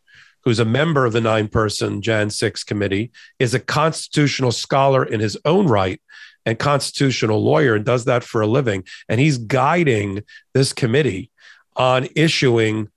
who's 0.49 0.59
a 0.59 0.65
member 0.65 1.05
of 1.05 1.13
the 1.13 1.21
nine 1.21 1.47
person 1.47 2.01
Jan 2.01 2.31
6 2.31 2.65
committee, 2.65 3.11
is 3.39 3.53
a 3.53 3.61
constitutional 3.61 4.51
scholar 4.51 5.05
in 5.05 5.21
his 5.21 5.37
own 5.45 5.67
right 5.67 6.01
and 6.47 6.59
constitutional 6.59 7.45
lawyer 7.45 7.75
and 7.75 7.85
does 7.85 8.07
that 8.07 8.25
for 8.25 8.41
a 8.41 8.47
living. 8.47 8.83
And 9.11 9.21
he's 9.21 9.37
guiding 9.37 10.23
this 10.55 10.73
committee 10.73 11.31
on 11.77 12.09
issuing 12.17 12.89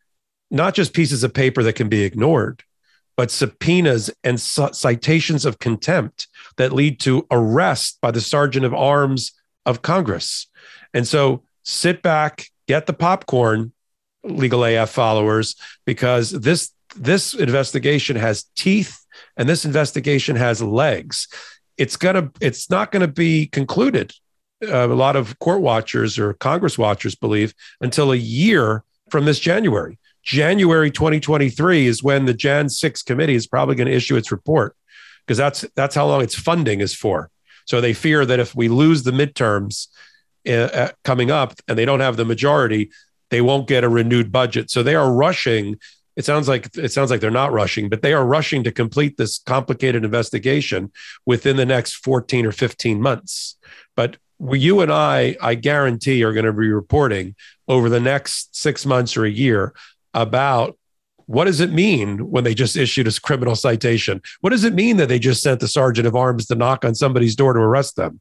not 0.49 0.75
just 0.75 0.93
pieces 0.93 1.25
of 1.25 1.33
paper 1.33 1.61
that 1.63 1.73
can 1.73 1.89
be 1.89 2.05
ignored, 2.05 2.63
but 3.17 3.29
subpoenas 3.29 4.09
and 4.23 4.39
citations 4.39 5.43
of 5.43 5.59
contempt 5.59 6.29
that 6.55 6.71
lead 6.71 7.01
to 7.01 7.27
arrest 7.31 7.97
by 7.99 8.11
the 8.11 8.21
sergeant 8.21 8.65
of 8.65 8.73
arms 8.73 9.33
of 9.65 9.81
Congress. 9.81 10.47
And 10.93 11.05
so 11.05 11.43
sit 11.63 12.01
back, 12.01 12.45
get 12.69 12.85
the 12.85 12.93
popcorn, 12.93 13.73
legal 14.23 14.63
AF 14.63 14.89
followers, 14.89 15.57
because 15.85 16.31
this 16.31 16.71
this 16.95 17.33
investigation 17.33 18.15
has 18.15 18.43
teeth 18.55 19.05
and 19.37 19.47
this 19.47 19.65
investigation 19.65 20.35
has 20.35 20.61
legs. 20.61 21.27
It's 21.77 21.97
gonna 21.97 22.31
it's 22.39 22.69
not 22.69 22.91
going 22.91 23.01
to 23.01 23.11
be 23.11 23.47
concluded. 23.47 24.13
Uh, 24.63 24.87
a 24.87 24.93
lot 24.93 25.15
of 25.15 25.39
court 25.39 25.61
watchers 25.61 26.19
or 26.19 26.33
Congress 26.33 26.77
watchers 26.77 27.15
believe 27.15 27.53
until 27.79 28.11
a 28.11 28.15
year 28.17 28.83
from 29.09 29.25
this 29.25 29.39
January. 29.39 29.97
January 30.23 30.91
2023 30.91 31.87
is 31.87 32.03
when 32.03 32.25
the 32.25 32.33
Jan 32.33 32.69
6 32.69 33.01
committee 33.03 33.33
is 33.33 33.47
probably 33.47 33.75
going 33.75 33.87
to 33.87 33.93
issue 33.93 34.15
its 34.15 34.31
report 34.31 34.75
because 35.25 35.37
that's 35.37 35.65
that's 35.75 35.95
how 35.95 36.07
long 36.07 36.21
its 36.21 36.35
funding 36.35 36.81
is 36.81 36.93
for. 36.93 37.29
So 37.65 37.81
they 37.81 37.93
fear 37.93 38.25
that 38.25 38.39
if 38.39 38.55
we 38.55 38.69
lose 38.69 39.03
the 39.03 39.11
midterms 39.11 39.87
uh, 40.47 40.51
uh, 40.51 40.91
coming 41.03 41.31
up 41.31 41.53
and 41.67 41.77
they 41.77 41.85
don't 41.85 41.99
have 41.99 42.17
the 42.17 42.25
majority, 42.25 42.91
they 43.29 43.41
won't 43.41 43.67
get 43.67 43.83
a 43.83 43.89
renewed 43.89 44.31
budget. 44.31 44.69
So 44.69 44.83
they 44.83 44.95
are 44.95 45.11
rushing. 45.11 45.77
It 46.15 46.25
sounds 46.25 46.47
like 46.47 46.75
it 46.77 46.91
sounds 46.91 47.09
like 47.09 47.21
they're 47.21 47.31
not 47.31 47.53
rushing, 47.53 47.89
but 47.89 48.01
they 48.01 48.13
are 48.13 48.25
rushing 48.25 48.63
to 48.63 48.71
complete 48.71 49.17
this 49.17 49.39
complicated 49.39 50.03
investigation 50.03 50.91
within 51.25 51.55
the 51.55 51.65
next 51.65 52.03
14 52.03 52.45
or 52.45 52.51
15 52.51 53.01
months. 53.01 53.57
But 53.95 54.17
you 54.51 54.81
and 54.81 54.91
I, 54.91 55.37
I 55.41 55.55
guarantee, 55.55 56.23
are 56.23 56.33
going 56.33 56.45
to 56.45 56.53
be 56.53 56.71
reporting 56.71 57.35
over 57.67 57.89
the 57.89 57.99
next 57.99 58.55
six 58.55 58.85
months 58.85 59.15
or 59.15 59.25
a 59.25 59.29
year 59.29 59.73
about 60.13 60.77
what 61.27 61.45
does 61.45 61.61
it 61.61 61.71
mean 61.71 62.29
when 62.29 62.43
they 62.43 62.53
just 62.53 62.75
issued 62.75 63.07
a 63.07 63.21
criminal 63.21 63.55
citation? 63.55 64.21
What 64.41 64.49
does 64.49 64.65
it 64.65 64.73
mean 64.73 64.97
that 64.97 65.07
they 65.07 65.19
just 65.19 65.41
sent 65.41 65.61
the 65.61 65.67
sergeant 65.67 66.07
of 66.07 66.15
arms 66.15 66.47
to 66.47 66.55
knock 66.55 66.83
on 66.83 66.93
somebody's 66.93 67.37
door 67.37 67.53
to 67.53 67.59
arrest 67.59 67.95
them? 67.95 68.19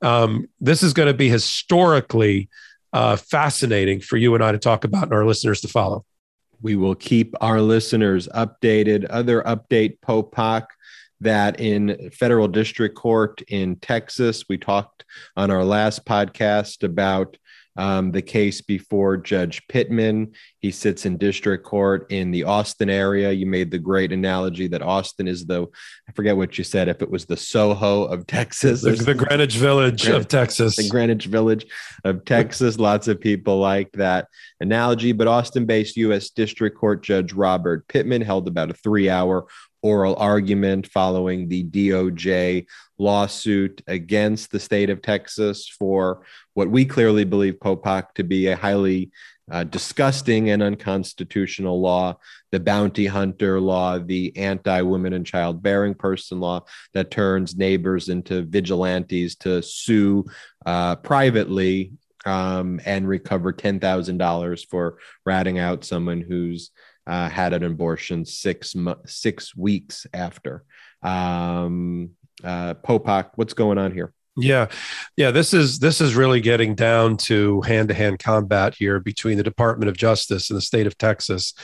Um, 0.00 0.48
this 0.60 0.82
is 0.82 0.94
going 0.94 1.08
to 1.08 1.14
be 1.14 1.28
historically 1.28 2.48
uh, 2.92 3.16
fascinating 3.16 4.00
for 4.00 4.16
you 4.16 4.34
and 4.34 4.42
I 4.42 4.52
to 4.52 4.58
talk 4.58 4.84
about 4.84 5.04
and 5.04 5.12
our 5.12 5.26
listeners 5.26 5.60
to 5.62 5.68
follow. 5.68 6.06
We 6.62 6.76
will 6.76 6.94
keep 6.94 7.34
our 7.40 7.60
listeners 7.60 8.28
updated. 8.28 9.06
Other 9.10 9.42
update, 9.42 9.98
Popok, 10.00 10.66
that 11.20 11.60
in 11.60 12.10
federal 12.10 12.48
district 12.48 12.94
court 12.94 13.42
in 13.48 13.76
Texas, 13.76 14.44
we 14.48 14.58
talked 14.58 15.04
on 15.36 15.50
our 15.50 15.64
last 15.64 16.04
podcast 16.04 16.82
about 16.82 17.36
um, 17.76 18.10
the 18.10 18.22
case 18.22 18.60
before 18.60 19.16
Judge 19.16 19.66
Pittman. 19.68 20.32
He 20.60 20.70
sits 20.70 21.06
in 21.06 21.18
district 21.18 21.64
court 21.64 22.10
in 22.10 22.30
the 22.30 22.44
Austin 22.44 22.90
area. 22.90 23.32
You 23.32 23.46
made 23.46 23.70
the 23.70 23.78
great 23.78 24.12
analogy 24.12 24.66
that 24.68 24.82
Austin 24.82 25.28
is 25.28 25.46
the, 25.46 25.66
I 26.08 26.12
forget 26.12 26.36
what 26.36 26.58
you 26.58 26.64
said, 26.64 26.88
if 26.88 27.02
it 27.02 27.10
was 27.10 27.26
the 27.26 27.36
Soho 27.36 28.04
of 28.04 28.26
Texas. 28.36 28.82
The, 28.82 28.92
the 28.92 29.14
Greenwich 29.14 29.56
Village 29.56 30.02
Greenwich, 30.02 30.22
of 30.22 30.28
Texas. 30.28 30.76
The 30.76 30.88
Greenwich 30.88 31.26
Village 31.26 31.66
of 32.04 32.24
Texas. 32.24 32.78
Lots 32.78 33.08
of 33.08 33.20
people 33.20 33.58
like 33.58 33.92
that 33.92 34.28
analogy. 34.60 35.12
But 35.12 35.28
Austin 35.28 35.66
based 35.66 35.96
U.S. 35.96 36.30
District 36.30 36.76
Court 36.76 37.02
Judge 37.02 37.32
Robert 37.32 37.86
Pittman 37.88 38.22
held 38.22 38.48
about 38.48 38.70
a 38.70 38.74
three 38.74 39.10
hour 39.10 39.46
oral 39.82 40.16
argument 40.16 40.86
following 40.86 41.48
the 41.48 41.64
DOJ 41.64 42.66
lawsuit 42.98 43.82
against 43.86 44.50
the 44.50 44.60
state 44.60 44.90
of 44.90 45.02
Texas 45.02 45.68
for 45.68 46.22
what 46.54 46.70
we 46.70 46.84
clearly 46.84 47.24
believe 47.24 47.54
Popok 47.54 48.12
to 48.14 48.24
be 48.24 48.46
a 48.46 48.56
highly 48.56 49.10
uh, 49.50 49.62
disgusting 49.64 50.50
and 50.50 50.62
unconstitutional 50.62 51.80
law, 51.80 52.16
the 52.50 52.58
bounty 52.58 53.06
hunter 53.06 53.60
law, 53.60 53.98
the 53.98 54.36
anti 54.36 54.82
women 54.82 55.12
and 55.12 55.24
child-bearing 55.24 55.94
person 55.94 56.40
law 56.40 56.64
that 56.94 57.10
turns 57.10 57.56
neighbors 57.56 58.08
into 58.08 58.42
vigilantes 58.42 59.36
to 59.36 59.62
sue 59.62 60.24
uh, 60.64 60.96
privately 60.96 61.92
um, 62.24 62.80
and 62.84 63.06
recover 63.06 63.52
$10,000 63.52 64.66
for 64.68 64.98
ratting 65.24 65.60
out 65.60 65.84
someone 65.84 66.20
who's 66.20 66.72
uh, 67.06 67.28
had 67.28 67.52
an 67.52 67.62
abortion 67.62 68.24
six 68.24 68.74
six 69.06 69.56
weeks 69.56 70.06
after. 70.12 70.64
Um, 71.02 72.10
uh, 72.42 72.74
Popok, 72.74 73.30
what's 73.36 73.54
going 73.54 73.78
on 73.78 73.92
here? 73.92 74.12
Yeah, 74.36 74.66
yeah. 75.16 75.30
This 75.30 75.54
is 75.54 75.78
this 75.78 76.00
is 76.00 76.14
really 76.14 76.40
getting 76.40 76.74
down 76.74 77.16
to 77.18 77.62
hand 77.62 77.88
to 77.88 77.94
hand 77.94 78.18
combat 78.18 78.74
here 78.74 79.00
between 79.00 79.38
the 79.38 79.42
Department 79.42 79.88
of 79.88 79.96
Justice 79.96 80.50
and 80.50 80.56
the 80.56 80.62
state 80.62 80.86
of 80.86 80.98
Texas. 80.98 81.54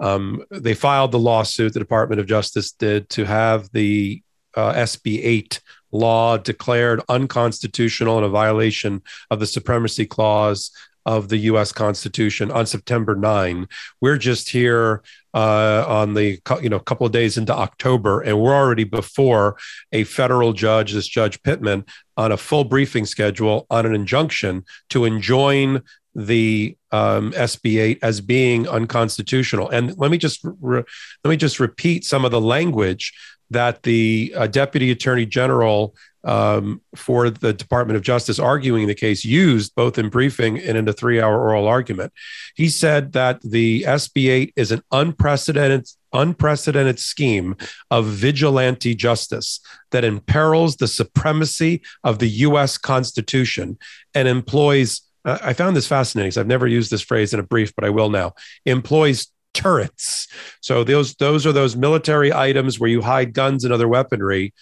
Um, 0.00 0.44
they 0.50 0.74
filed 0.74 1.12
the 1.12 1.20
lawsuit. 1.20 1.72
The 1.72 1.78
Department 1.78 2.20
of 2.20 2.26
Justice 2.26 2.72
did 2.72 3.08
to 3.10 3.24
have 3.24 3.70
the 3.72 4.22
uh, 4.56 4.72
SB 4.72 5.20
eight 5.22 5.60
law 5.92 6.36
declared 6.36 7.00
unconstitutional 7.08 8.16
and 8.16 8.26
a 8.26 8.30
violation 8.30 9.02
of 9.30 9.38
the 9.38 9.46
supremacy 9.46 10.04
clause 10.04 10.72
of 11.06 11.28
the 11.28 11.38
U.S. 11.38 11.72
Constitution 11.72 12.50
on 12.50 12.66
September 12.66 13.14
9. 13.14 13.66
We're 14.00 14.18
just 14.18 14.50
here 14.50 15.02
uh, 15.32 15.84
on 15.86 16.14
the 16.14 16.40
you 16.60 16.68
know 16.68 16.80
couple 16.80 17.06
of 17.06 17.12
days 17.12 17.38
into 17.38 17.54
October, 17.54 18.20
and 18.20 18.38
we're 18.40 18.54
already 18.54 18.84
before 18.84 19.56
a 19.92 20.04
federal 20.04 20.52
judge, 20.52 20.92
this 20.92 21.06
Judge 21.06 21.42
Pittman, 21.42 21.84
on 22.16 22.32
a 22.32 22.36
full 22.36 22.64
briefing 22.64 23.06
schedule 23.06 23.66
on 23.70 23.86
an 23.86 23.94
injunction 23.94 24.64
to 24.90 25.04
enjoin 25.04 25.82
the 26.14 26.76
um, 26.92 27.32
SB8 27.32 27.98
as 28.02 28.22
being 28.22 28.66
unconstitutional. 28.66 29.68
And 29.68 29.96
let 29.98 30.10
me 30.10 30.18
just 30.18 30.40
re- 30.60 30.82
let 31.22 31.30
me 31.30 31.36
just 31.36 31.60
repeat 31.60 32.04
some 32.04 32.24
of 32.24 32.30
the 32.30 32.40
language 32.40 33.12
that 33.50 33.82
the 33.82 34.32
uh, 34.36 34.46
Deputy 34.46 34.90
Attorney 34.90 35.26
General 35.26 35.94
um, 36.26 36.82
for 36.96 37.30
the 37.30 37.52
Department 37.52 37.96
of 37.96 38.02
Justice 38.02 38.38
arguing 38.38 38.88
the 38.88 38.94
case 38.94 39.24
used 39.24 39.74
both 39.76 39.96
in 39.96 40.08
briefing 40.08 40.58
and 40.58 40.76
in 40.76 40.84
the 40.84 40.92
three 40.92 41.20
hour 41.20 41.40
oral 41.40 41.68
argument. 41.68 42.12
He 42.56 42.68
said 42.68 43.12
that 43.12 43.40
the 43.42 43.82
SB 43.82 44.28
8 44.28 44.52
is 44.56 44.72
an 44.72 44.82
unprecedented, 44.90 45.88
unprecedented 46.12 46.98
scheme 46.98 47.56
of 47.92 48.06
vigilante 48.06 48.94
justice 48.94 49.60
that 49.92 50.04
imperils 50.04 50.76
the 50.76 50.88
supremacy 50.88 51.80
of 52.02 52.18
the 52.18 52.28
US 52.28 52.76
Constitution 52.76 53.78
and 54.12 54.26
employs. 54.26 55.02
Uh, 55.24 55.38
I 55.42 55.52
found 55.52 55.76
this 55.76 55.86
fascinating. 55.86 56.38
I've 56.38 56.48
never 56.48 56.66
used 56.66 56.90
this 56.90 57.02
phrase 57.02 57.32
in 57.32 57.38
a 57.38 57.44
brief, 57.44 57.72
but 57.76 57.84
I 57.84 57.90
will 57.90 58.10
now. 58.10 58.34
Employs 58.64 59.28
turrets. 59.56 60.28
So 60.60 60.84
those 60.84 61.14
those 61.14 61.46
are 61.46 61.52
those 61.52 61.76
military 61.76 62.32
items 62.32 62.78
where 62.78 62.90
you 62.90 63.02
hide 63.02 63.32
guns 63.32 63.64
and 63.64 63.72
other 63.72 63.88
weaponry 63.88 64.52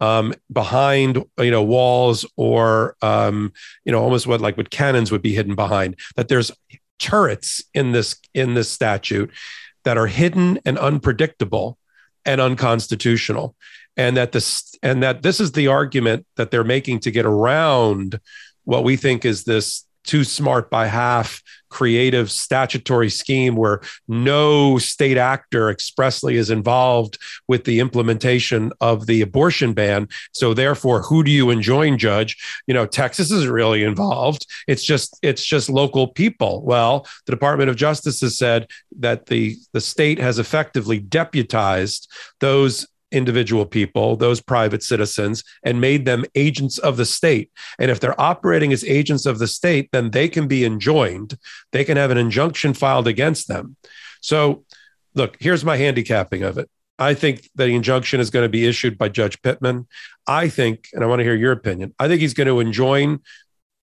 um, 0.00 0.34
behind 0.52 1.22
you 1.38 1.50
know 1.50 1.62
walls 1.62 2.24
or 2.36 2.96
um, 3.02 3.52
you 3.84 3.92
know 3.92 4.02
almost 4.02 4.26
what 4.26 4.40
like 4.40 4.56
what 4.56 4.70
cannons 4.70 5.10
would 5.10 5.22
be 5.22 5.34
hidden 5.34 5.54
behind. 5.54 5.98
That 6.16 6.28
there's 6.28 6.52
turrets 6.98 7.62
in 7.74 7.92
this 7.92 8.16
in 8.32 8.54
this 8.54 8.70
statute 8.70 9.30
that 9.82 9.98
are 9.98 10.06
hidden 10.06 10.60
and 10.64 10.78
unpredictable 10.78 11.78
and 12.24 12.40
unconstitutional, 12.40 13.56
and 13.96 14.16
that 14.16 14.32
this 14.32 14.74
and 14.82 15.02
that 15.02 15.22
this 15.22 15.40
is 15.40 15.52
the 15.52 15.68
argument 15.68 16.26
that 16.36 16.50
they're 16.50 16.64
making 16.64 17.00
to 17.00 17.10
get 17.10 17.26
around 17.26 18.20
what 18.64 18.84
we 18.84 18.96
think 18.96 19.24
is 19.24 19.44
this 19.44 19.83
too 20.04 20.24
smart 20.24 20.70
by 20.70 20.86
half 20.86 21.42
creative 21.74 22.30
statutory 22.30 23.10
scheme 23.10 23.56
where 23.56 23.80
no 24.06 24.78
state 24.78 25.16
actor 25.16 25.68
expressly 25.70 26.36
is 26.36 26.48
involved 26.48 27.18
with 27.48 27.64
the 27.64 27.80
implementation 27.80 28.70
of 28.80 29.06
the 29.06 29.20
abortion 29.20 29.72
ban. 29.72 30.06
So 30.30 30.54
therefore, 30.54 31.02
who 31.02 31.24
do 31.24 31.32
you 31.32 31.50
enjoin, 31.50 31.98
judge? 31.98 32.36
You 32.68 32.74
know, 32.74 32.86
Texas 32.86 33.32
isn't 33.32 33.50
really 33.50 33.82
involved. 33.82 34.46
It's 34.68 34.84
just 34.84 35.18
it's 35.20 35.44
just 35.44 35.68
local 35.68 36.06
people. 36.06 36.62
Well, 36.62 37.08
the 37.26 37.32
Department 37.32 37.70
of 37.70 37.76
Justice 37.76 38.20
has 38.20 38.38
said 38.38 38.70
that 39.00 39.26
the 39.26 39.56
the 39.72 39.80
state 39.80 40.20
has 40.20 40.38
effectively 40.38 41.00
deputized 41.00 42.08
those 42.38 42.86
individual 43.14 43.64
people, 43.64 44.16
those 44.16 44.40
private 44.40 44.82
citizens, 44.82 45.44
and 45.62 45.80
made 45.80 46.04
them 46.04 46.24
agents 46.34 46.78
of 46.78 46.96
the 46.96 47.04
state. 47.04 47.50
And 47.78 47.90
if 47.90 48.00
they're 48.00 48.20
operating 48.20 48.72
as 48.72 48.84
agents 48.84 49.24
of 49.26 49.38
the 49.38 49.46
state, 49.46 49.90
then 49.92 50.10
they 50.10 50.28
can 50.28 50.48
be 50.48 50.64
enjoined. 50.64 51.38
They 51.72 51.84
can 51.84 51.96
have 51.96 52.10
an 52.10 52.18
injunction 52.18 52.74
filed 52.74 53.06
against 53.06 53.48
them. 53.48 53.76
So, 54.20 54.64
look, 55.14 55.36
here's 55.40 55.64
my 55.64 55.76
handicapping 55.76 56.42
of 56.42 56.58
it. 56.58 56.68
I 56.98 57.14
think 57.14 57.42
that 57.54 57.66
the 57.66 57.74
injunction 57.74 58.20
is 58.20 58.30
going 58.30 58.44
to 58.44 58.48
be 58.48 58.66
issued 58.66 58.98
by 58.98 59.08
Judge 59.08 59.40
Pittman. 59.42 59.86
I 60.26 60.48
think, 60.48 60.88
and 60.92 61.02
I 61.02 61.06
want 61.06 61.20
to 61.20 61.24
hear 61.24 61.34
your 61.34 61.52
opinion, 61.52 61.94
I 61.98 62.08
think 62.08 62.20
he's 62.20 62.34
going 62.34 62.46
to 62.46 62.60
enjoin 62.60 63.20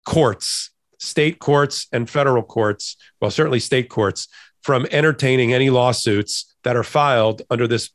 courts, 0.05 0.71
state 0.99 1.39
courts 1.39 1.87
and 1.91 2.09
federal 2.09 2.43
courts, 2.43 2.95
well, 3.19 3.31
certainly 3.31 3.59
state 3.59 3.89
courts, 3.89 4.27
from 4.63 4.87
entertaining 4.91 5.53
any 5.53 5.69
lawsuits 5.69 6.53
that 6.63 6.75
are 6.75 6.83
filed 6.83 7.41
under 7.49 7.67
this 7.67 7.89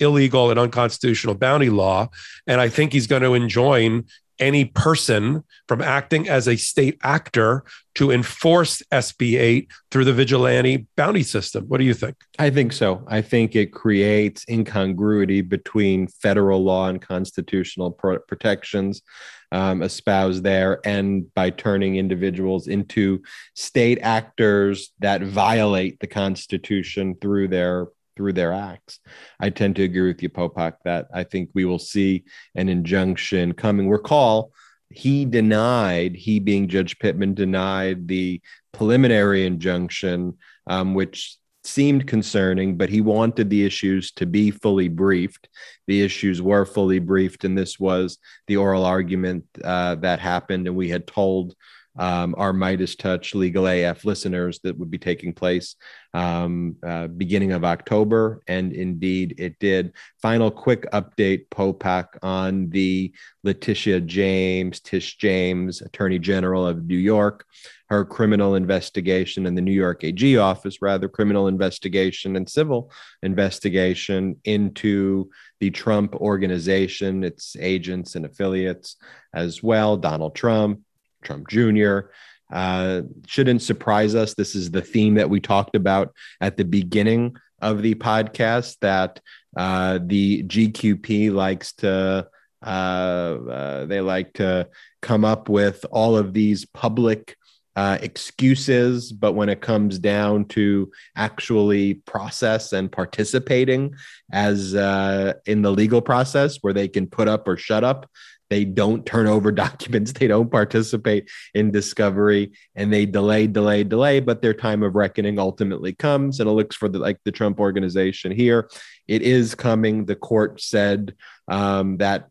illegal 0.00 0.50
and 0.50 0.58
unconstitutional 0.58 1.34
bounty 1.34 1.70
law. 1.70 2.08
And 2.46 2.60
I 2.60 2.68
think 2.68 2.92
he's 2.92 3.06
going 3.06 3.22
to 3.22 3.34
enjoin 3.34 4.04
any 4.38 4.64
person 4.64 5.42
from 5.66 5.82
acting 5.82 6.28
as 6.28 6.46
a 6.46 6.56
state 6.56 6.98
actor 7.02 7.64
to 7.96 8.10
enforce 8.10 8.82
SB 8.92 9.38
8 9.38 9.70
through 9.90 10.04
the 10.04 10.12
vigilante 10.12 10.86
bounty 10.96 11.22
system. 11.22 11.64
What 11.64 11.78
do 11.78 11.84
you 11.84 11.94
think? 11.94 12.16
I 12.38 12.50
think 12.50 12.72
so. 12.72 13.04
I 13.08 13.22
think 13.22 13.56
it 13.56 13.72
creates 13.72 14.44
incongruity 14.48 15.40
between 15.40 16.06
federal 16.06 16.62
law 16.62 16.88
and 16.88 17.02
constitutional 17.02 17.90
pro- 17.90 18.20
protections 18.20 19.02
um, 19.50 19.82
espoused 19.82 20.44
there, 20.44 20.80
and 20.84 21.32
by 21.34 21.50
turning 21.50 21.96
individuals 21.96 22.68
into 22.68 23.22
state 23.54 23.98
actors 24.02 24.92
that 24.98 25.22
violate 25.22 25.98
the 26.00 26.06
Constitution 26.06 27.16
through 27.20 27.48
their 27.48 27.86
through 28.18 28.32
their 28.32 28.52
acts. 28.52 28.98
I 29.38 29.50
tend 29.50 29.76
to 29.76 29.84
agree 29.84 30.08
with 30.08 30.22
you, 30.22 30.28
Popok, 30.28 30.74
that 30.84 31.06
I 31.14 31.22
think 31.22 31.50
we 31.54 31.64
will 31.64 31.78
see 31.78 32.24
an 32.56 32.68
injunction 32.68 33.54
coming. 33.54 33.88
Recall, 33.88 34.50
he 34.90 35.24
denied, 35.24 36.16
he 36.16 36.40
being 36.40 36.66
Judge 36.66 36.98
Pittman, 36.98 37.34
denied 37.34 38.08
the 38.08 38.40
preliminary 38.72 39.46
injunction, 39.46 40.36
um, 40.66 40.94
which 40.94 41.36
seemed 41.62 42.08
concerning, 42.08 42.76
but 42.76 42.88
he 42.88 43.00
wanted 43.00 43.50
the 43.50 43.64
issues 43.64 44.10
to 44.12 44.26
be 44.26 44.50
fully 44.50 44.88
briefed. 44.88 45.48
The 45.86 46.02
issues 46.02 46.42
were 46.42 46.64
fully 46.64 46.98
briefed, 46.98 47.44
and 47.44 47.56
this 47.56 47.78
was 47.78 48.18
the 48.48 48.56
oral 48.56 48.84
argument 48.84 49.44
uh, 49.62 49.94
that 49.96 50.18
happened. 50.18 50.66
And 50.66 50.74
we 50.74 50.88
had 50.88 51.06
told 51.06 51.54
um, 51.98 52.34
our 52.38 52.52
Midas 52.52 52.94
Touch 52.96 53.34
Legal 53.34 53.66
AF 53.66 54.04
listeners 54.04 54.60
that 54.62 54.78
would 54.78 54.90
be 54.90 54.98
taking 54.98 55.32
place 55.32 55.76
um, 56.14 56.76
uh, 56.86 57.08
beginning 57.08 57.52
of 57.52 57.64
October. 57.64 58.40
And 58.46 58.72
indeed, 58.72 59.34
it 59.38 59.58
did. 59.58 59.92
Final 60.22 60.50
quick 60.50 60.90
update, 60.92 61.48
Popok, 61.50 62.06
on 62.22 62.70
the 62.70 63.12
Letitia 63.42 64.00
James, 64.02 64.80
Tish 64.80 65.16
James, 65.16 65.82
Attorney 65.82 66.18
General 66.18 66.66
of 66.66 66.86
New 66.86 66.96
York, 66.96 67.44
her 67.88 68.04
criminal 68.04 68.54
investigation 68.54 69.46
in 69.46 69.54
the 69.54 69.60
New 69.60 69.72
York 69.72 70.04
AG 70.04 70.36
office, 70.36 70.80
rather, 70.80 71.08
criminal 71.08 71.48
investigation 71.48 72.36
and 72.36 72.48
civil 72.48 72.90
investigation 73.22 74.36
into 74.44 75.30
the 75.60 75.70
Trump 75.70 76.14
organization, 76.14 77.24
its 77.24 77.56
agents 77.58 78.14
and 78.14 78.24
affiliates 78.24 78.96
as 79.34 79.62
well, 79.62 79.96
Donald 79.96 80.34
Trump, 80.34 80.80
Trump 81.28 81.48
Jr. 81.48 82.10
Uh, 82.50 83.02
shouldn't 83.26 83.60
surprise 83.60 84.14
us. 84.14 84.32
This 84.32 84.54
is 84.54 84.70
the 84.70 84.80
theme 84.80 85.14
that 85.16 85.28
we 85.28 85.40
talked 85.40 85.76
about 85.76 86.14
at 86.40 86.56
the 86.56 86.64
beginning 86.64 87.36
of 87.60 87.82
the 87.82 87.94
podcast 87.96 88.78
that 88.80 89.20
uh, 89.54 89.98
the 90.02 90.42
GQP 90.44 91.30
likes 91.32 91.74
to 91.74 92.28
uh, 92.62 92.66
uh, 92.66 93.84
they 93.84 94.00
like 94.00 94.32
to 94.34 94.68
come 95.02 95.24
up 95.24 95.50
with 95.50 95.84
all 95.90 96.16
of 96.16 96.32
these 96.32 96.64
public 96.64 97.36
uh, 97.76 97.98
excuses, 98.00 99.12
but 99.12 99.34
when 99.34 99.48
it 99.48 99.60
comes 99.60 100.00
down 100.00 100.44
to 100.46 100.90
actually 101.14 101.94
process 101.94 102.72
and 102.72 102.90
participating 102.90 103.94
as 104.32 104.74
uh, 104.74 105.34
in 105.46 105.62
the 105.62 105.70
legal 105.70 106.00
process 106.00 106.56
where 106.62 106.72
they 106.72 106.88
can 106.88 107.06
put 107.06 107.28
up 107.28 107.46
or 107.46 107.56
shut 107.56 107.84
up, 107.84 108.10
they 108.50 108.64
don't 108.64 109.04
turn 109.04 109.26
over 109.26 109.52
documents, 109.68 110.12
they 110.12 110.26
don't 110.26 110.50
participate 110.50 111.30
in 111.54 111.70
discovery, 111.70 112.52
and 112.74 112.92
they 112.92 113.06
delay, 113.06 113.46
delay, 113.46 113.84
delay. 113.84 114.20
But 114.20 114.42
their 114.42 114.54
time 114.54 114.82
of 114.82 114.94
reckoning 114.94 115.38
ultimately 115.38 115.94
comes, 115.94 116.40
and 116.40 116.48
it 116.48 116.52
looks 116.52 116.76
for 116.76 116.88
the 116.88 116.98
like 116.98 117.18
the 117.24 117.32
Trump 117.32 117.60
organization 117.60 118.32
here. 118.32 118.68
It 119.06 119.22
is 119.22 119.54
coming. 119.54 120.04
The 120.04 120.16
court 120.16 120.60
said 120.60 121.14
um, 121.48 121.98
that 121.98 122.28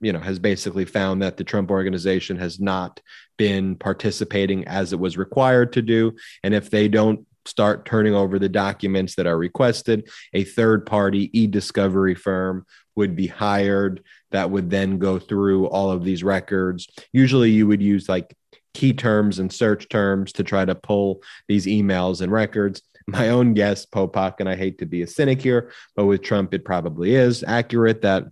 you 0.00 0.12
know 0.12 0.20
has 0.20 0.38
basically 0.38 0.84
found 0.84 1.22
that 1.22 1.36
the 1.36 1.44
Trump 1.44 1.70
organization 1.70 2.36
has 2.38 2.60
not 2.60 3.00
been 3.38 3.76
participating 3.76 4.66
as 4.68 4.92
it 4.92 5.00
was 5.00 5.16
required 5.16 5.72
to 5.72 5.82
do. 5.82 6.12
And 6.42 6.54
if 6.54 6.70
they 6.70 6.88
don't 6.88 7.26
start 7.44 7.84
turning 7.84 8.14
over 8.14 8.38
the 8.38 8.48
documents 8.48 9.16
that 9.16 9.26
are 9.26 9.36
requested, 9.36 10.08
a 10.32 10.44
third 10.44 10.86
party 10.86 11.30
e 11.38 11.46
discovery 11.46 12.14
firm 12.14 12.64
would 12.94 13.16
be 13.16 13.26
hired 13.26 14.02
that 14.30 14.50
would 14.50 14.70
then 14.70 14.98
go 14.98 15.18
through 15.18 15.66
all 15.66 15.90
of 15.90 16.04
these 16.04 16.24
records. 16.24 16.88
Usually 17.12 17.50
you 17.50 17.66
would 17.66 17.82
use 17.82 18.08
like 18.08 18.36
key 18.74 18.92
terms 18.92 19.38
and 19.38 19.52
search 19.52 19.88
terms 19.88 20.32
to 20.32 20.44
try 20.44 20.64
to 20.64 20.74
pull 20.74 21.22
these 21.48 21.66
emails 21.66 22.20
and 22.20 22.32
records. 22.32 22.82
My 23.06 23.30
own 23.30 23.54
guess, 23.54 23.84
Popok, 23.84 24.34
and 24.38 24.48
I 24.48 24.56
hate 24.56 24.78
to 24.78 24.86
be 24.86 25.02
a 25.02 25.06
cynic 25.06 25.42
here, 25.42 25.72
but 25.96 26.06
with 26.06 26.22
Trump, 26.22 26.54
it 26.54 26.64
probably 26.64 27.14
is 27.14 27.42
accurate 27.46 28.02
that 28.02 28.24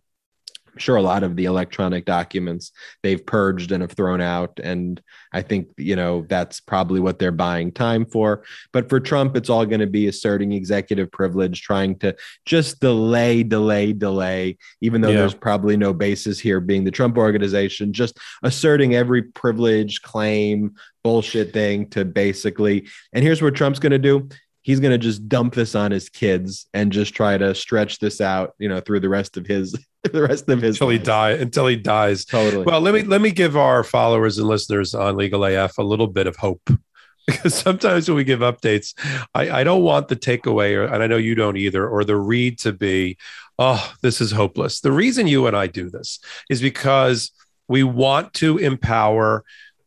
I'm 0.72 0.78
sure 0.78 0.96
a 0.96 1.02
lot 1.02 1.22
of 1.22 1.36
the 1.36 1.46
electronic 1.46 2.04
documents 2.04 2.72
they've 3.02 3.24
purged 3.24 3.72
and 3.72 3.82
have 3.82 3.92
thrown 3.92 4.20
out. 4.20 4.60
And 4.62 5.00
I 5.32 5.42
think, 5.42 5.68
you 5.76 5.96
know, 5.96 6.24
that's 6.28 6.60
probably 6.60 7.00
what 7.00 7.18
they're 7.18 7.32
buying 7.32 7.72
time 7.72 8.04
for. 8.04 8.44
But 8.72 8.88
for 8.88 9.00
Trump, 9.00 9.36
it's 9.36 9.50
all 9.50 9.66
going 9.66 9.80
to 9.80 9.86
be 9.86 10.06
asserting 10.06 10.52
executive 10.52 11.10
privilege, 11.10 11.62
trying 11.62 11.98
to 12.00 12.16
just 12.44 12.80
delay, 12.80 13.42
delay, 13.42 13.92
delay, 13.92 14.58
even 14.80 15.00
though 15.00 15.10
yeah. 15.10 15.18
there's 15.18 15.34
probably 15.34 15.76
no 15.76 15.92
basis 15.92 16.38
here 16.38 16.60
being 16.60 16.84
the 16.84 16.90
Trump 16.90 17.16
organization, 17.16 17.92
just 17.92 18.18
asserting 18.42 18.94
every 18.94 19.22
privilege, 19.22 20.02
claim, 20.02 20.74
bullshit 21.02 21.52
thing 21.52 21.88
to 21.90 22.04
basically. 22.04 22.86
And 23.12 23.24
here's 23.24 23.42
what 23.42 23.54
Trump's 23.54 23.78
going 23.78 23.92
to 23.92 23.98
do 23.98 24.28
he's 24.62 24.80
going 24.80 24.92
to 24.92 24.98
just 24.98 25.28
dump 25.28 25.54
this 25.54 25.74
on 25.74 25.90
his 25.90 26.08
kids 26.08 26.66
and 26.74 26.92
just 26.92 27.14
try 27.14 27.38
to 27.38 27.54
stretch 27.54 27.98
this 27.98 28.20
out, 28.20 28.54
you 28.58 28.68
know, 28.68 28.80
through 28.80 29.00
the 29.00 29.08
rest 29.08 29.36
of 29.36 29.46
his 29.46 29.76
the 30.12 30.22
rest 30.22 30.48
of 30.48 30.62
his 30.62 30.76
until 30.76 30.88
life. 30.88 30.98
he 30.98 31.04
die 31.04 31.30
until 31.32 31.66
he 31.66 31.76
dies. 31.76 32.24
Totally. 32.24 32.64
Well, 32.64 32.80
let 32.80 32.94
me 32.94 33.02
let 33.02 33.20
me 33.20 33.30
give 33.30 33.56
our 33.56 33.84
followers 33.84 34.38
and 34.38 34.48
listeners 34.48 34.94
on 34.94 35.16
Legal 35.16 35.44
AF 35.44 35.78
a 35.78 35.82
little 35.82 36.06
bit 36.06 36.26
of 36.26 36.36
hope. 36.36 36.62
Because 37.26 37.54
sometimes 37.54 38.08
when 38.08 38.16
we 38.16 38.24
give 38.24 38.40
updates, 38.40 38.92
I, 39.34 39.60
I 39.60 39.62
don't 39.62 39.82
want 39.82 40.08
the 40.08 40.16
takeaway, 40.16 40.74
or, 40.74 40.84
and 40.84 41.00
I 41.00 41.06
know 41.06 41.18
you 41.18 41.36
don't 41.36 41.56
either, 41.56 41.86
or 41.86 42.02
the 42.02 42.16
read 42.16 42.58
to 42.60 42.72
be, 42.72 43.18
oh, 43.56 43.92
this 44.02 44.20
is 44.20 44.32
hopeless. 44.32 44.80
The 44.80 44.90
reason 44.90 45.28
you 45.28 45.46
and 45.46 45.56
I 45.56 45.68
do 45.68 45.90
this 45.90 46.18
is 46.48 46.60
because 46.60 47.30
we 47.68 47.84
want 47.84 48.34
to 48.34 48.58
empower 48.58 49.44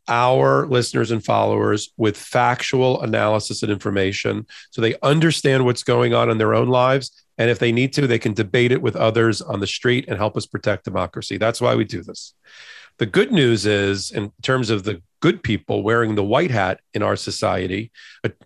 our 0.07 0.65
listeners 0.67 1.11
and 1.11 1.23
followers 1.23 1.91
with 1.97 2.17
factual 2.17 3.01
analysis 3.01 3.63
and 3.63 3.71
information 3.71 4.45
so 4.71 4.81
they 4.81 4.95
understand 5.01 5.65
what's 5.65 5.83
going 5.83 6.13
on 6.13 6.29
in 6.29 6.37
their 6.37 6.53
own 6.53 6.67
lives. 6.67 7.23
And 7.37 7.49
if 7.49 7.59
they 7.59 7.71
need 7.71 7.93
to, 7.93 8.05
they 8.05 8.19
can 8.19 8.33
debate 8.33 8.71
it 8.71 8.81
with 8.81 8.95
others 8.95 9.41
on 9.41 9.59
the 9.59 9.67
street 9.67 10.05
and 10.07 10.17
help 10.17 10.37
us 10.37 10.45
protect 10.45 10.85
democracy. 10.85 11.37
That's 11.37 11.61
why 11.61 11.75
we 11.75 11.83
do 11.83 12.03
this. 12.03 12.33
The 12.99 13.05
good 13.07 13.31
news 13.31 13.65
is, 13.65 14.11
in 14.11 14.31
terms 14.43 14.69
of 14.69 14.83
the 14.83 15.01
good 15.19 15.41
people 15.41 15.81
wearing 15.81 16.13
the 16.13 16.23
white 16.23 16.51
hat 16.51 16.79
in 16.93 17.01
our 17.01 17.15
society, 17.15 17.91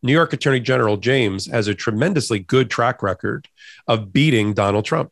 New 0.02 0.14
York 0.14 0.32
Attorney 0.32 0.62
General 0.62 0.96
James 0.96 1.48
has 1.48 1.68
a 1.68 1.76
tremendously 1.76 2.40
good 2.40 2.70
track 2.70 3.04
record 3.04 3.50
of 3.88 4.14
beating 4.14 4.54
Donald 4.54 4.86
Trump 4.86 5.12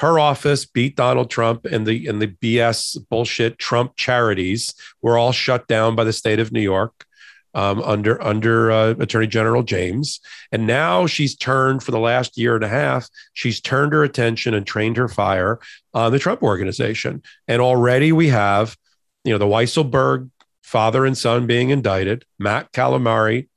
her 0.00 0.18
office 0.18 0.64
beat 0.64 0.96
Donald 0.96 1.30
Trump 1.30 1.66
and 1.66 1.86
the 1.86 2.06
and 2.06 2.22
the 2.22 2.28
BS 2.28 2.96
bullshit 3.10 3.58
Trump 3.58 3.96
charities 3.96 4.74
were 5.02 5.18
all 5.18 5.32
shut 5.32 5.68
down 5.68 5.94
by 5.94 6.04
the 6.04 6.12
state 6.12 6.40
of 6.40 6.52
New 6.52 6.62
York 6.62 7.04
um, 7.52 7.82
under 7.82 8.22
under 8.22 8.72
uh, 8.72 8.90
Attorney 8.98 9.26
General 9.26 9.62
James, 9.62 10.20
and 10.50 10.66
now 10.66 11.06
she's 11.06 11.36
turned 11.36 11.82
for 11.82 11.90
the 11.90 11.98
last 11.98 12.38
year 12.38 12.54
and 12.54 12.64
a 12.64 12.68
half. 12.68 13.10
She's 13.34 13.60
turned 13.60 13.92
her 13.92 14.02
attention 14.02 14.54
and 14.54 14.66
trained 14.66 14.96
her 14.96 15.08
fire 15.08 15.60
on 15.92 16.12
the 16.12 16.18
Trump 16.18 16.42
organization, 16.42 17.22
and 17.46 17.60
already 17.60 18.10
we 18.10 18.28
have, 18.28 18.78
you 19.24 19.32
know, 19.32 19.38
the 19.38 19.44
Weisselberg 19.44 20.30
father 20.62 21.04
and 21.04 21.16
son 21.18 21.46
being 21.46 21.68
indicted, 21.68 22.24
Matt 22.38 22.72
Calamari 22.72 23.48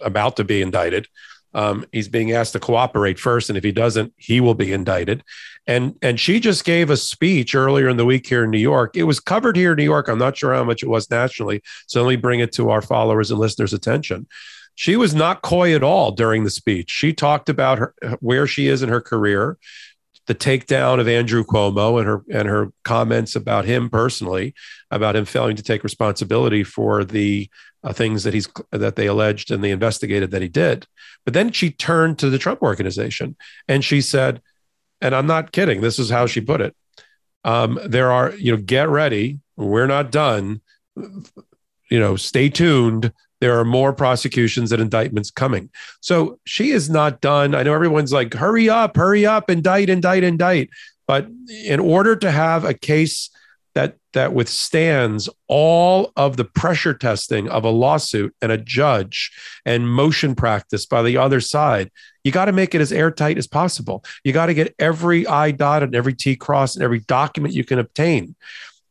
about 0.00 0.36
to 0.36 0.44
be 0.44 0.62
indicted. 0.62 1.08
Um, 1.54 1.86
he's 1.92 2.08
being 2.08 2.32
asked 2.32 2.52
to 2.52 2.60
cooperate 2.60 3.18
first, 3.18 3.48
and 3.48 3.56
if 3.56 3.64
he 3.64 3.72
doesn't, 3.72 4.12
he 4.16 4.40
will 4.40 4.54
be 4.54 4.72
indicted. 4.72 5.24
And 5.66 5.96
and 6.02 6.20
she 6.20 6.38
just 6.38 6.64
gave 6.64 6.90
a 6.90 6.96
speech 6.96 7.54
earlier 7.54 7.88
in 7.88 7.96
the 7.96 8.04
week 8.04 8.26
here 8.26 8.44
in 8.44 8.50
New 8.50 8.58
York. 8.58 8.96
It 8.96 9.04
was 9.04 9.20
covered 9.20 9.56
here 9.56 9.72
in 9.72 9.76
New 9.76 9.84
York. 9.84 10.08
I'm 10.08 10.18
not 10.18 10.36
sure 10.36 10.54
how 10.54 10.64
much 10.64 10.82
it 10.82 10.88
was 10.88 11.10
nationally. 11.10 11.62
So 11.86 12.02
let 12.02 12.10
me 12.10 12.16
bring 12.16 12.40
it 12.40 12.52
to 12.52 12.70
our 12.70 12.82
followers 12.82 13.30
and 13.30 13.40
listeners' 13.40 13.72
attention. 13.72 14.28
She 14.74 14.96
was 14.96 15.14
not 15.14 15.42
coy 15.42 15.74
at 15.74 15.82
all 15.82 16.12
during 16.12 16.44
the 16.44 16.50
speech. 16.50 16.90
She 16.90 17.12
talked 17.12 17.48
about 17.48 17.78
her 17.78 17.94
where 18.20 18.46
she 18.46 18.68
is 18.68 18.82
in 18.82 18.90
her 18.90 19.00
career, 19.00 19.56
the 20.26 20.34
takedown 20.34 21.00
of 21.00 21.08
Andrew 21.08 21.42
Cuomo 21.44 21.98
and 21.98 22.06
her 22.06 22.22
and 22.30 22.46
her 22.46 22.70
comments 22.84 23.34
about 23.34 23.64
him 23.64 23.88
personally, 23.88 24.54
about 24.90 25.16
him 25.16 25.24
failing 25.24 25.56
to 25.56 25.62
take 25.62 25.82
responsibility 25.82 26.62
for 26.62 27.04
the 27.04 27.48
uh, 27.86 27.92
things 27.92 28.24
that 28.24 28.34
he's 28.34 28.48
that 28.72 28.96
they 28.96 29.06
alleged 29.06 29.50
and 29.50 29.62
they 29.62 29.70
investigated 29.70 30.32
that 30.32 30.42
he 30.42 30.48
did. 30.48 30.86
But 31.24 31.34
then 31.34 31.52
she 31.52 31.70
turned 31.70 32.18
to 32.18 32.28
the 32.28 32.38
Trump 32.38 32.60
organization 32.60 33.36
and 33.68 33.84
she 33.84 34.00
said, 34.00 34.42
and 35.00 35.14
I'm 35.14 35.26
not 35.26 35.52
kidding. 35.52 35.80
This 35.80 35.98
is 35.98 36.10
how 36.10 36.26
she 36.26 36.40
put 36.40 36.60
it. 36.60 36.74
Um, 37.44 37.78
there 37.86 38.10
are, 38.10 38.34
you 38.34 38.50
know, 38.50 38.60
get 38.60 38.88
ready. 38.88 39.38
We're 39.56 39.86
not 39.86 40.10
done. 40.10 40.62
You 40.96 42.00
know, 42.00 42.16
stay 42.16 42.48
tuned. 42.48 43.12
There 43.40 43.58
are 43.60 43.64
more 43.64 43.92
prosecutions 43.92 44.72
and 44.72 44.82
indictments 44.82 45.30
coming. 45.30 45.70
So 46.00 46.40
she 46.44 46.70
is 46.70 46.90
not 46.90 47.20
done. 47.20 47.54
I 47.54 47.62
know 47.62 47.74
everyone's 47.74 48.12
like, 48.12 48.34
hurry 48.34 48.68
up, 48.68 48.96
hurry 48.96 49.26
up, 49.26 49.48
indict, 49.48 49.90
indict, 49.90 50.24
indict. 50.24 50.70
But 51.06 51.28
in 51.64 51.78
order 51.78 52.16
to 52.16 52.30
have 52.32 52.64
a 52.64 52.74
case 52.74 53.30
that 53.76 53.98
that 54.14 54.32
withstands 54.32 55.28
all 55.48 56.10
of 56.16 56.38
the 56.38 56.46
pressure 56.46 56.94
testing 56.94 57.46
of 57.50 57.62
a 57.62 57.68
lawsuit 57.68 58.34
and 58.40 58.50
a 58.50 58.56
judge 58.56 59.30
and 59.66 59.86
motion 59.86 60.34
practice 60.34 60.86
by 60.86 61.02
the 61.02 61.18
other 61.18 61.42
side. 61.42 61.90
You 62.24 62.32
got 62.32 62.46
to 62.46 62.52
make 62.52 62.74
it 62.74 62.80
as 62.80 62.90
airtight 62.90 63.36
as 63.36 63.46
possible. 63.46 64.02
You 64.24 64.32
got 64.32 64.46
to 64.46 64.54
get 64.54 64.74
every 64.78 65.26
i 65.26 65.50
dotted 65.50 65.90
and 65.90 65.94
every 65.94 66.14
t 66.14 66.36
crossed 66.36 66.76
and 66.76 66.82
every 66.82 67.00
document 67.00 67.52
you 67.52 67.64
can 67.64 67.78
obtain 67.78 68.34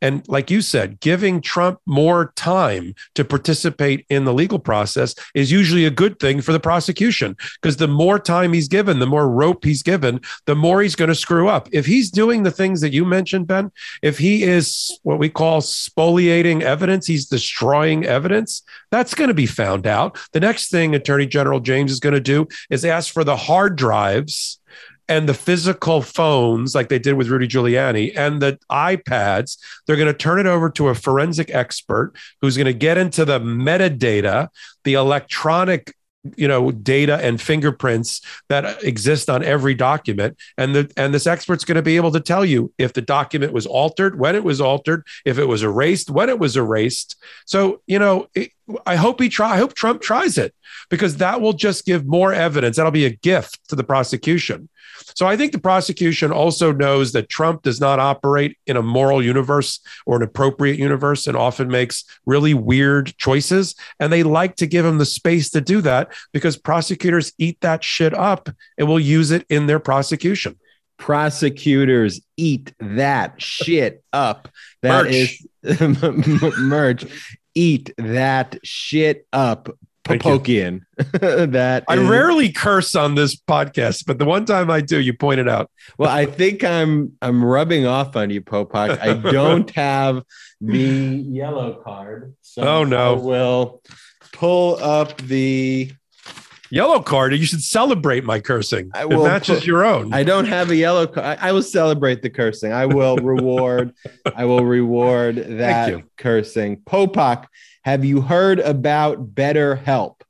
and 0.02 0.28
like 0.28 0.52
you 0.52 0.62
said, 0.62 1.00
giving 1.00 1.42
Trump 1.42 1.80
more 1.86 2.34
time 2.36 2.96
to 3.16 3.24
participate 3.24 4.06
in 4.10 4.26
the 4.26 4.34
legal 4.34 4.60
process 4.60 5.16
is 5.34 5.52
usually 5.52 5.86
a 5.86 5.92
good 5.92 6.20
thing 6.20 6.42
for 6.42 6.52
the 6.52 6.60
prosecution 6.60 7.36
because 7.62 7.78
the 7.78 7.88
more 7.88 8.20
time 8.20 8.54
he's 8.54 8.68
given, 8.68 9.00
the 9.00 9.06
more 9.06 9.30
rope 9.30 9.64
he's 9.64 9.84
given, 9.84 10.20
the 10.46 10.56
more 10.56 10.82
he's 10.82 10.96
going 10.96 11.10
to 11.10 11.16
screw 11.16 11.48
up. 11.48 11.70
If 11.72 11.86
he's 11.86 12.12
doing 12.12 12.44
the 12.44 12.52
things 12.52 12.82
that 12.82 12.94
you 12.94 13.06
mentioned, 13.06 13.48
Ben, 13.48 13.72
if 14.02 14.18
he 14.18 14.44
is 14.44 15.00
what 15.04 15.20
we 15.20 15.30
call 15.30 15.62
spoliating 15.62 16.62
evidence, 16.62 17.08
he's 17.08 17.26
destroying 17.26 18.06
evidence, 18.06 18.64
that's 18.92 19.14
going 19.14 19.30
to 19.30 19.34
be 19.34 19.46
found 19.46 19.88
out. 19.88 20.18
The 20.34 20.40
next 20.40 20.70
thing 20.70 20.94
Attorney 20.96 21.28
General 21.28 21.60
James 21.60 21.92
is 21.92 22.00
going 22.00 22.14
to 22.14 22.20
do 22.20 22.48
is 22.70 22.86
ask 22.86 23.14
for 23.14 23.24
the 23.24 23.36
hard 23.36 23.76
drives 23.76 24.60
and 25.08 25.30
the 25.30 25.34
physical 25.34 26.02
phones, 26.02 26.74
like 26.74 26.90
they 26.90 27.00
did 27.00 27.14
with 27.14 27.28
Rudy 27.28 27.48
Giuliani, 27.48 28.14
and 28.18 28.42
the 28.42 28.60
iPads, 28.72 29.58
they're 29.86 29.96
going 29.96 30.08
to 30.08 30.14
turn 30.14 30.40
it 30.40 30.48
over 30.48 30.70
to 30.72 30.90
a 30.90 30.96
forensic 30.96 31.54
expert 31.54 32.14
who's 32.42 32.58
going 32.58 32.66
to 32.66 32.74
get 32.74 32.98
into 32.98 33.26
the 33.26 33.40
metadata, 33.40 34.50
the 34.84 34.94
electronic 34.94 35.94
you 36.36 36.48
know 36.48 36.72
data 36.72 37.18
and 37.18 37.40
fingerprints 37.40 38.20
that 38.50 38.84
exist 38.84 39.30
on 39.30 39.44
every 39.44 39.76
document. 39.76 40.38
And 40.58 40.76
the 40.76 40.92
and 40.98 41.14
this 41.14 41.28
expert's 41.28 41.66
going 41.66 41.76
to 41.76 41.84
be 41.84 41.98
able 41.98 42.12
to 42.14 42.20
tell 42.20 42.44
you 42.44 42.74
if 42.78 42.94
the 42.94 43.02
document 43.02 43.54
was 43.54 43.68
altered 43.68 44.18
when 44.18 44.36
it 44.36 44.44
was 44.44 44.60
altered 44.60 45.06
if 45.24 45.38
it 45.38 45.46
was 45.46 45.62
erased 45.62 46.10
when 46.10 46.30
it 46.30 46.40
was 46.40 46.58
erased. 46.58 47.16
So 47.46 47.82
you 47.86 48.00
know 48.00 48.28
it, 48.34 48.52
i 48.88 48.96
hope 48.96 49.22
he 49.22 49.30
try 49.30 49.52
i 49.52 49.58
hope 49.58 49.76
trump 49.76 50.02
tries 50.02 50.40
it 50.40 50.56
because 50.90 51.18
that 51.18 51.42
will 51.42 51.54
just 51.54 51.86
give 51.86 52.06
more 52.06 52.34
evidence. 52.34 52.78
That'll 52.78 52.92
be 52.92 53.06
a 53.06 53.12
gift 53.12 53.60
to 53.70 53.76
the 53.76 53.84
prosecution 53.84 54.70
so 55.16 55.26
I 55.26 55.38
think 55.38 55.52
the 55.52 55.60
prosecution 55.60 56.32
also 56.32 56.72
knows 56.72 57.12
that 57.12 57.30
Trump 57.30 57.64
does 57.64 57.80
not 57.80 58.00
operate 58.00 58.58
in 58.66 58.78
a 58.78 58.82
moral 58.82 59.24
universe 59.24 59.80
or 60.06 60.18
an 60.18 60.24
appropriate 60.24 60.78
universe 60.78 61.28
and 61.28 61.38
often 61.38 61.68
makes 61.68 62.04
really 62.26 62.54
weird 62.54 63.16
choices. 63.18 63.76
And 64.00 64.12
they 64.12 64.24
like 64.24 64.56
to 64.58 64.68
give 64.68 64.86
him 64.86 64.98
the 64.98 65.06
space 65.06 65.50
to 65.52 65.62
do 65.62 65.82
that 65.82 66.14
because 66.34 66.58
prosecutors 66.58 67.34
eat 67.38 67.60
that 67.62 67.84
shit 67.84 68.14
up 68.14 68.50
and 68.78 68.88
will 68.88 69.00
use 69.00 69.32
it 69.32 69.46
in 69.50 69.68
their 69.68 69.80
prosecution. 69.80 70.60
Prosecutors 70.98 72.22
eat 72.38 72.74
that 72.80 73.42
shit 73.42 74.04
up. 74.14 74.50
That 74.82 75.06
merch. 75.06 75.42
is 75.64 76.58
merch. 76.58 77.06
Eat 77.54 77.94
that 77.98 78.60
shit 78.64 79.28
up. 79.32 79.70
Popokian. 80.06 80.82
that 80.98 81.84
I 81.88 81.98
is, 81.98 82.08
rarely 82.08 82.52
curse 82.52 82.96
on 82.96 83.16
this 83.16 83.36
podcast, 83.36 84.06
but 84.06 84.20
the 84.20 84.26
one 84.26 84.46
time 84.46 84.70
I 84.70 84.82
do, 84.82 85.00
you 85.00 85.14
pointed 85.14 85.50
out. 85.50 85.70
well, 85.98 86.10
I 86.10 86.26
think 86.26 86.64
I'm 86.64 87.14
I'm 87.22 87.44
rubbing 87.44 87.86
off 87.86 88.16
on 88.16 88.30
you, 88.30 88.42
Popok. 88.42 89.00
I 89.00 89.14
don't 89.32 89.70
have 89.72 90.24
the 90.62 90.80
yellow 90.80 91.82
card. 91.84 92.36
So 92.42 92.62
oh 92.62 92.84
no. 92.84 93.16
I 93.16 93.20
will 93.20 93.82
pull 94.32 94.78
up 94.82 95.18
the 95.22 95.92
yellow 96.70 97.00
card. 97.02 97.34
You 97.34 97.46
should 97.46 97.64
celebrate 97.64 98.24
my 98.24 98.40
cursing. 98.40 98.92
I 98.94 99.06
will 99.06 99.26
it 99.26 99.30
matches 99.30 99.60
put, 99.60 99.68
your 99.68 99.86
own. 99.86 100.14
I 100.14 100.24
don't 100.24 100.46
have 100.46 100.70
a 100.70 100.76
yellow 100.76 101.08
card. 101.08 101.38
I, 101.40 101.50
I 101.50 101.52
will 101.52 101.64
celebrate 101.64 102.22
the 102.22 102.30
cursing. 102.30 102.72
I 102.72 102.86
will 102.86 103.18
reward. 103.18 103.94
I 104.36 104.46
will 104.46 104.66
reward 104.66 105.36
that 105.60 106.04
cursing. 106.18 106.78
Popok 106.78 107.46
have 107.84 108.04
you 108.04 108.22
heard 108.22 108.60
about 108.60 109.36
BetterHelp? 109.36 110.22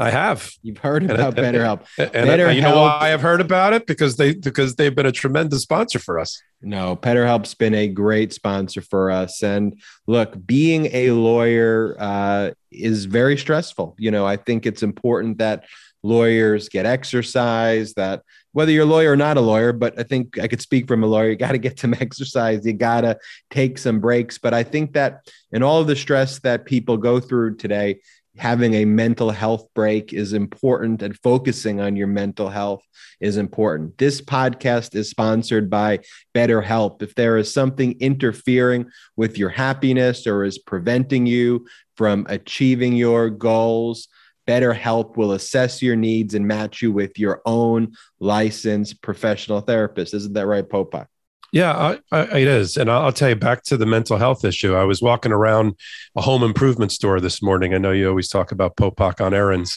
I 0.00 0.08
have. 0.08 0.50
You've 0.62 0.78
heard 0.78 1.04
about 1.04 1.38
and, 1.38 1.54
BetterHelp. 1.54 1.86
And, 1.98 2.14
and, 2.14 2.28
BetterHelp. 2.28 2.54
you 2.54 2.62
know 2.62 2.80
why 2.80 2.98
I 3.00 3.08
have 3.08 3.20
heard 3.20 3.42
about 3.42 3.74
it? 3.74 3.86
Because 3.86 4.16
they 4.16 4.34
because 4.34 4.76
they've 4.76 4.94
been 4.94 5.06
a 5.06 5.12
tremendous 5.12 5.62
sponsor 5.62 5.98
for 5.98 6.18
us. 6.18 6.40
No, 6.62 6.96
BetterHelp's 6.96 7.54
been 7.54 7.74
a 7.74 7.86
great 7.86 8.32
sponsor 8.32 8.80
for 8.80 9.10
us. 9.10 9.42
And 9.42 9.80
look, 10.06 10.34
being 10.46 10.86
a 10.92 11.10
lawyer 11.10 11.96
uh, 11.98 12.50
is 12.70 13.04
very 13.04 13.36
stressful. 13.36 13.94
You 13.98 14.10
know, 14.10 14.26
I 14.26 14.36
think 14.36 14.64
it's 14.64 14.82
important 14.82 15.38
that 15.38 15.64
lawyers 16.02 16.70
get 16.70 16.86
exercise, 16.86 17.92
that 17.94 18.22
whether 18.52 18.72
you're 18.72 18.84
a 18.84 18.86
lawyer 18.86 19.12
or 19.12 19.16
not 19.16 19.36
a 19.36 19.40
lawyer, 19.40 19.72
but 19.72 19.98
I 19.98 20.02
think 20.02 20.38
I 20.38 20.48
could 20.48 20.60
speak 20.60 20.88
from 20.88 21.04
a 21.04 21.06
lawyer. 21.06 21.30
You 21.30 21.36
got 21.36 21.52
to 21.52 21.58
get 21.58 21.78
some 21.78 21.94
exercise. 22.00 22.64
You 22.64 22.72
got 22.72 23.02
to 23.02 23.18
take 23.50 23.78
some 23.78 24.00
breaks. 24.00 24.38
But 24.38 24.54
I 24.54 24.62
think 24.62 24.94
that 24.94 25.30
in 25.52 25.62
all 25.62 25.80
of 25.80 25.86
the 25.86 25.96
stress 25.96 26.40
that 26.40 26.64
people 26.64 26.96
go 26.96 27.20
through 27.20 27.56
today, 27.56 28.00
having 28.40 28.72
a 28.72 28.86
mental 28.86 29.30
health 29.30 29.68
break 29.74 30.14
is 30.14 30.32
important 30.32 31.02
and 31.02 31.14
focusing 31.18 31.78
on 31.78 31.94
your 31.94 32.06
mental 32.06 32.48
health 32.48 32.80
is 33.20 33.36
important. 33.36 33.98
This 33.98 34.22
podcast 34.22 34.94
is 34.94 35.10
sponsored 35.10 35.68
by 35.68 35.98
BetterHelp. 36.34 37.02
If 37.02 37.14
there 37.16 37.36
is 37.36 37.52
something 37.52 38.00
interfering 38.00 38.90
with 39.14 39.36
your 39.36 39.50
happiness 39.50 40.26
or 40.26 40.44
is 40.44 40.56
preventing 40.56 41.26
you 41.26 41.66
from 41.98 42.26
achieving 42.30 42.94
your 42.94 43.28
goals, 43.28 44.08
BetterHelp 44.48 45.18
will 45.18 45.32
assess 45.32 45.82
your 45.82 45.96
needs 45.96 46.32
and 46.32 46.48
match 46.48 46.80
you 46.80 46.92
with 46.92 47.18
your 47.18 47.42
own 47.44 47.92
licensed 48.20 49.02
professional 49.02 49.60
therapist. 49.60 50.14
Isn't 50.14 50.32
that 50.32 50.46
right, 50.46 50.66
Popa? 50.66 51.08
Yeah, 51.52 51.72
I, 51.72 51.98
I, 52.12 52.38
it 52.38 52.46
is. 52.46 52.76
And 52.76 52.90
I'll, 52.90 53.12
tell 53.12 53.28
you 53.28 53.34
back 53.34 53.64
to 53.64 53.76
the 53.76 53.86
mental 53.86 54.18
health 54.18 54.44
issue. 54.44 54.74
I 54.74 54.84
was 54.84 55.02
walking 55.02 55.32
around 55.32 55.74
a 56.14 56.22
home 56.22 56.44
improvement 56.44 56.92
store 56.92 57.20
this 57.20 57.42
morning. 57.42 57.74
I 57.74 57.78
know 57.78 57.90
you 57.90 58.08
always 58.08 58.28
talk 58.28 58.52
about 58.52 58.76
Popok 58.76 59.20
on 59.24 59.34
errands. 59.34 59.76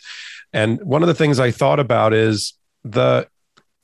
And 0.54 0.80
one 0.84 1.02
of 1.02 1.08
the 1.08 1.16
things 1.16 1.40
I 1.40 1.50
thought 1.50 1.80
about 1.80 2.14
is 2.14 2.54
the 2.84 3.28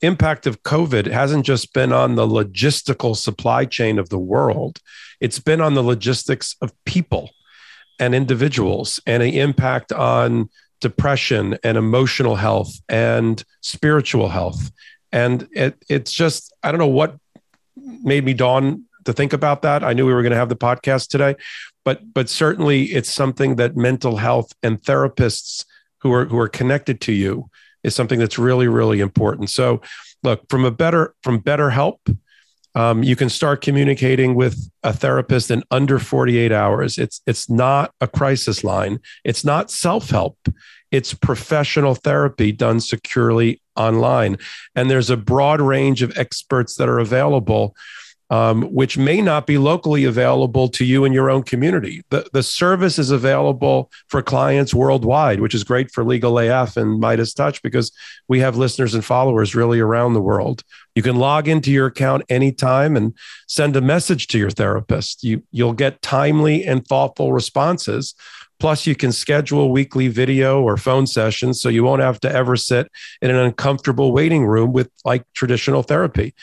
impact 0.02 0.46
of 0.46 0.64
COVID 0.64 1.08
hasn't 1.08 1.46
just 1.46 1.74
been 1.74 1.92
on 1.92 2.16
the 2.16 2.28
logistical 2.28 3.16
supply 3.16 3.66
chain 3.66 3.98
of 3.98 4.10
the 4.10 4.20
world, 4.20 4.80
it's 5.20 5.40
been 5.40 5.60
on 5.60 5.74
the 5.74 5.84
logistics 5.84 6.56
of 6.62 6.72
people 6.86 7.32
and 8.00 8.16
individuals 8.16 9.02
and 9.06 9.22
an 9.22 9.34
impact 9.34 9.92
on 9.92 10.50
depression 10.80 11.58
and 11.64 11.78
emotional 11.78 12.36
health 12.36 12.80
and 12.88 13.44
spiritual 13.62 14.30
health. 14.30 14.72
And 15.12 15.50
it, 15.52 15.84
it's 15.90 16.14
just, 16.14 16.54
I 16.64 16.72
don't 16.72 16.80
know 16.80 16.88
what 16.88 17.18
made 17.76 18.26
me 18.26 18.34
dawn 18.34 18.86
to 19.05 19.13
think 19.13 19.34
about 19.34 19.61
that. 19.61 19.84
I 19.84 19.93
knew 19.93 20.05
we 20.05 20.13
were 20.13 20.22
going 20.22 20.32
to 20.32 20.38
have 20.38 20.49
the 20.49 20.55
podcast 20.55 21.07
today, 21.07 21.36
but 21.86 22.13
but 22.13 22.30
certainly 22.30 22.86
it's 22.86 23.13
something 23.13 23.55
that 23.55 23.76
mental 23.76 24.17
health 24.17 24.53
and 24.63 24.82
therapists 24.82 25.65
who 26.01 26.13
are 26.13 26.26
who 26.26 26.38
are 26.39 26.49
connected 26.49 27.01
to 27.01 27.13
you 27.13 27.49
is 27.84 27.95
something 27.95 28.20
that's 28.20 28.38
really 28.38 28.67
really 28.67 28.99
important. 28.99 29.49
So, 29.49 29.82
look 30.24 30.47
from 30.49 30.65
a 30.65 30.72
better 30.72 31.15
from 31.24 31.41
BetterHelp, 31.41 32.17
um, 32.76 33.03
you 33.03 33.15
can 33.15 33.30
start 33.30 33.61
communicating 33.61 34.36
with 34.36 34.70
a 34.84 34.93
therapist 34.93 35.49
in 35.51 35.63
under 35.72 35.99
48 35.99 36.51
hours. 36.51 36.97
It's 36.97 37.22
it's 37.26 37.49
not 37.49 37.93
a 37.99 38.07
crisis 38.07 38.63
line. 38.63 38.99
It's 39.24 39.43
not 39.43 39.72
self 39.72 40.09
help. 40.09 40.38
It's 40.91 41.13
professional 41.13 41.95
therapy 41.95 42.51
done 42.51 42.80
securely 42.80 43.61
online. 43.80 44.38
And 44.76 44.90
there's 44.90 45.10
a 45.10 45.18
broad 45.18 45.62
range 45.62 46.02
of 46.02 46.16
experts 46.18 46.76
that 46.76 46.90
are 46.90 47.00
available, 47.00 47.76
um, 48.30 48.64
which 48.74 48.98
may 48.98 49.22
not 49.22 49.48
be 49.48 49.58
locally 49.58 50.04
available 50.04 50.68
to 50.70 50.86
you 50.86 51.06
in 51.06 51.14
your 51.14 51.32
own 51.32 51.42
community. 51.42 52.04
The, 52.10 52.30
the 52.32 52.44
service 52.44 53.00
is 53.00 53.10
available 53.10 53.90
for 54.08 54.22
clients 54.22 54.74
worldwide, 54.74 55.40
which 55.40 55.56
is 55.56 55.64
great 55.64 55.90
for 55.92 56.04
Legal 56.04 56.38
AF 56.38 56.78
and 56.78 57.00
Midas 57.00 57.34
Touch 57.34 57.62
because 57.64 57.92
we 58.28 58.40
have 58.42 58.58
listeners 58.58 58.94
and 58.94 59.04
followers 59.04 59.56
really 59.56 59.80
around 59.80 60.14
the 60.14 60.22
world. 60.22 60.64
You 60.94 61.02
can 61.02 61.16
log 61.16 61.48
into 61.48 61.72
your 61.72 61.88
account 61.88 62.24
anytime 62.30 62.98
and 62.98 63.16
send 63.48 63.76
a 63.76 63.82
message 63.82 64.28
to 64.28 64.38
your 64.38 64.52
therapist. 64.52 65.24
You, 65.24 65.44
you'll 65.52 65.74
get 65.74 66.02
timely 66.02 66.66
and 66.66 66.86
thoughtful 66.86 67.34
responses 67.34 68.14
Plus, 68.60 68.86
you 68.86 68.95
can 68.95 69.12
schedule 69.12 69.72
weekly 69.72 70.10
video 70.10 70.62
or 70.62 70.76
phone 70.76 71.07
sessions 71.07 71.62
so 71.62 71.70
you 71.70 71.84
won't 71.84 72.01
have 72.01 72.20
to 72.20 72.32
ever 72.32 72.55
sit 72.55 72.91
in 73.22 73.30
an 73.30 73.38
uncomfortable 73.38 74.12
waiting 74.12 74.45
room 74.45 74.74
with 74.74 74.89
like 75.05 75.24
traditional 75.34 75.82
therapy. 75.82 76.34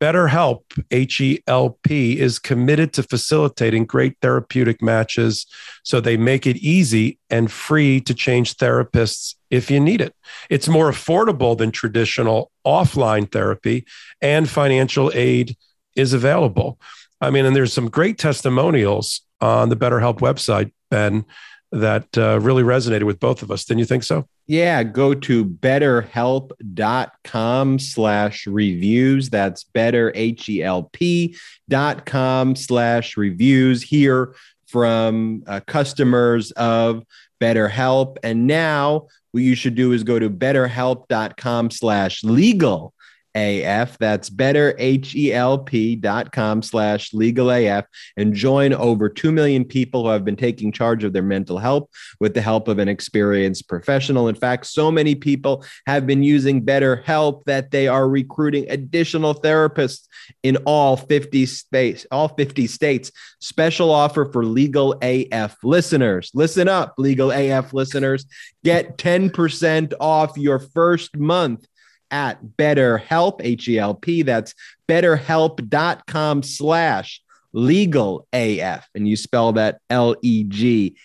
BetterHelp, 0.00 0.60
H 0.92 1.20
E 1.20 1.42
L 1.48 1.76
P, 1.82 2.20
is 2.20 2.38
committed 2.38 2.92
to 2.92 3.02
facilitating 3.02 3.84
great 3.84 4.16
therapeutic 4.22 4.80
matches 4.80 5.44
so 5.82 6.00
they 6.00 6.16
make 6.16 6.46
it 6.46 6.56
easy 6.58 7.18
and 7.30 7.50
free 7.50 8.00
to 8.02 8.14
change 8.14 8.56
therapists 8.56 9.34
if 9.50 9.70
you 9.70 9.80
need 9.80 10.00
it. 10.00 10.14
It's 10.48 10.68
more 10.68 10.88
affordable 10.88 11.58
than 11.58 11.72
traditional 11.72 12.52
offline 12.64 13.30
therapy, 13.30 13.86
and 14.22 14.48
financial 14.48 15.10
aid 15.14 15.56
is 15.96 16.12
available. 16.12 16.78
I 17.20 17.30
mean, 17.30 17.44
and 17.44 17.56
there's 17.56 17.72
some 17.72 17.90
great 17.90 18.18
testimonials 18.18 19.22
on 19.40 19.68
the 19.68 19.76
BetterHelp 19.76 20.20
website, 20.20 20.70
Ben, 20.90 21.24
that 21.72 22.06
uh, 22.16 22.38
really 22.40 22.62
resonated 22.62 23.02
with 23.04 23.20
both 23.20 23.42
of 23.42 23.50
us. 23.50 23.64
Didn't 23.64 23.80
you 23.80 23.84
think 23.84 24.04
so? 24.04 24.26
Yeah, 24.46 24.82
go 24.82 25.12
to 25.12 25.44
betterhelp.com 25.44 27.78
slash 27.78 28.46
reviews. 28.46 29.28
That's 29.28 29.64
better, 29.64 30.10
H-E-L-P 30.14 31.36
dot 31.68 32.06
com 32.06 32.56
slash 32.56 33.18
reviews. 33.18 33.82
Hear 33.82 34.34
from 34.66 35.42
uh, 35.46 35.60
customers 35.66 36.50
of 36.52 37.04
BetterHelp. 37.40 38.16
And 38.22 38.46
now 38.46 39.08
what 39.32 39.42
you 39.42 39.54
should 39.54 39.74
do 39.74 39.92
is 39.92 40.02
go 40.02 40.18
to 40.18 40.30
betterhelp.com 40.30 41.70
slash 41.70 42.24
legal 42.24 42.94
AF. 43.34 43.98
That's 43.98 44.30
betterhelp.com 44.30 46.62
slash 46.62 47.12
legal 47.14 47.50
AF 47.50 47.86
and 48.16 48.34
join 48.34 48.72
over 48.72 49.08
2 49.08 49.32
million 49.32 49.64
people 49.64 50.04
who 50.04 50.10
have 50.10 50.24
been 50.24 50.36
taking 50.36 50.70
charge 50.72 51.04
of 51.04 51.12
their 51.12 51.22
mental 51.22 51.58
health 51.58 51.88
with 52.20 52.34
the 52.34 52.40
help 52.40 52.68
of 52.68 52.78
an 52.78 52.88
experienced 52.88 53.68
professional. 53.68 54.28
In 54.28 54.34
fact, 54.34 54.66
so 54.66 54.90
many 54.90 55.14
people 55.14 55.64
have 55.86 56.06
been 56.06 56.22
using 56.22 56.64
BetterHelp 56.64 57.44
that 57.44 57.70
they 57.70 57.88
are 57.88 58.08
recruiting 58.08 58.70
additional 58.70 59.34
therapists 59.34 60.06
in 60.42 60.56
all 60.64 60.96
50 60.96 61.46
states, 61.46 62.06
all 62.10 62.28
50 62.28 62.66
states. 62.66 63.12
Special 63.40 63.90
offer 63.90 64.30
for 64.32 64.44
legal 64.44 64.98
AF 65.02 65.56
listeners. 65.62 66.30
Listen 66.34 66.68
up, 66.68 66.94
legal 66.98 67.30
AF 67.30 67.72
listeners. 67.72 68.26
Get 68.64 68.98
10% 68.98 69.94
off 70.00 70.36
your 70.36 70.58
first 70.58 71.16
month 71.16 71.66
at 72.10 72.42
BetterHelp, 72.56 73.40
H-E-L-P. 73.40 74.22
That's 74.22 74.54
betterhelp.com 74.88 76.42
slash 76.42 77.20
legal 77.52 78.26
AF. 78.32 78.88
And 78.94 79.08
you 79.08 79.16
spell 79.16 79.52
that 79.52 79.80
L-E-G-A-L 79.90 81.00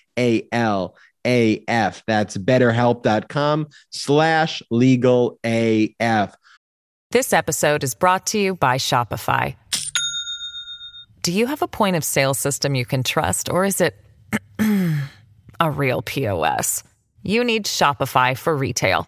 AF. 1.25 2.03
That's 2.05 2.37
betterhelp.com 2.37 3.67
slash 3.91 4.63
legal 4.69 5.39
AF. 5.43 6.35
This 7.11 7.33
episode 7.33 7.83
is 7.83 7.93
brought 7.93 8.25
to 8.27 8.39
you 8.39 8.55
by 8.55 8.77
Shopify. 8.77 9.55
Do 11.21 11.31
you 11.31 11.47
have 11.47 11.61
a 11.61 11.67
point 11.67 11.95
of 11.95 12.03
sale 12.03 12.33
system 12.33 12.75
you 12.75 12.85
can 12.85 13.03
trust, 13.03 13.49
or 13.49 13.63
is 13.63 13.79
it 13.79 13.95
a 15.59 15.71
real 15.71 16.01
POS? 16.01 16.83
You 17.21 17.45
need 17.45 17.65
Shopify 17.65 18.37
for 18.37 18.55
retail. 18.55 19.07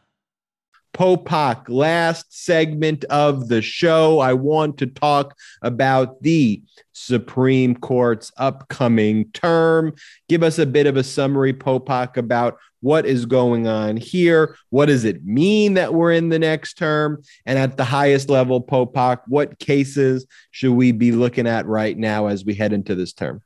Popok, 0.93 1.69
last 1.69 2.43
segment 2.43 3.03
of 3.05 3.47
the 3.47 3.61
show. 3.61 4.19
I 4.19 4.33
want 4.33 4.77
to 4.79 4.87
talk 4.87 5.37
about 5.61 6.21
the 6.21 6.61
Supreme 6.93 7.75
Court's 7.75 8.31
upcoming 8.37 9.31
term. 9.31 9.93
Give 10.27 10.43
us 10.43 10.59
a 10.59 10.65
bit 10.65 10.87
of 10.87 10.97
a 10.97 11.03
summary, 11.03 11.53
Popok, 11.53 12.17
about 12.17 12.57
what 12.81 13.05
is 13.05 13.25
going 13.25 13.67
on 13.67 13.95
here. 13.95 14.55
What 14.69 14.87
does 14.87 15.05
it 15.05 15.23
mean 15.23 15.75
that 15.75 15.93
we're 15.93 16.11
in 16.11 16.29
the 16.29 16.39
next 16.39 16.77
term? 16.77 17.21
And 17.45 17.57
at 17.57 17.77
the 17.77 17.85
highest 17.85 18.29
level, 18.29 18.61
Popok, 18.61 19.19
what 19.27 19.59
cases 19.59 20.25
should 20.51 20.73
we 20.73 20.91
be 20.91 21.11
looking 21.11 21.47
at 21.47 21.65
right 21.65 21.97
now 21.97 22.27
as 22.27 22.43
we 22.43 22.55
head 22.55 22.73
into 22.73 22.95
this 22.95 23.13
term? 23.13 23.41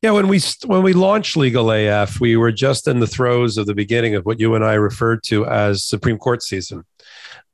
Yeah, 0.00 0.12
when 0.12 0.28
we 0.28 0.40
when 0.64 0.84
we 0.84 0.92
launched 0.92 1.36
Legal 1.36 1.72
AF, 1.72 2.20
we 2.20 2.36
were 2.36 2.52
just 2.52 2.86
in 2.86 3.00
the 3.00 3.06
throes 3.06 3.58
of 3.58 3.66
the 3.66 3.74
beginning 3.74 4.14
of 4.14 4.24
what 4.24 4.38
you 4.38 4.54
and 4.54 4.64
I 4.64 4.74
referred 4.74 5.24
to 5.24 5.44
as 5.44 5.82
Supreme 5.82 6.18
Court 6.18 6.40
season, 6.40 6.84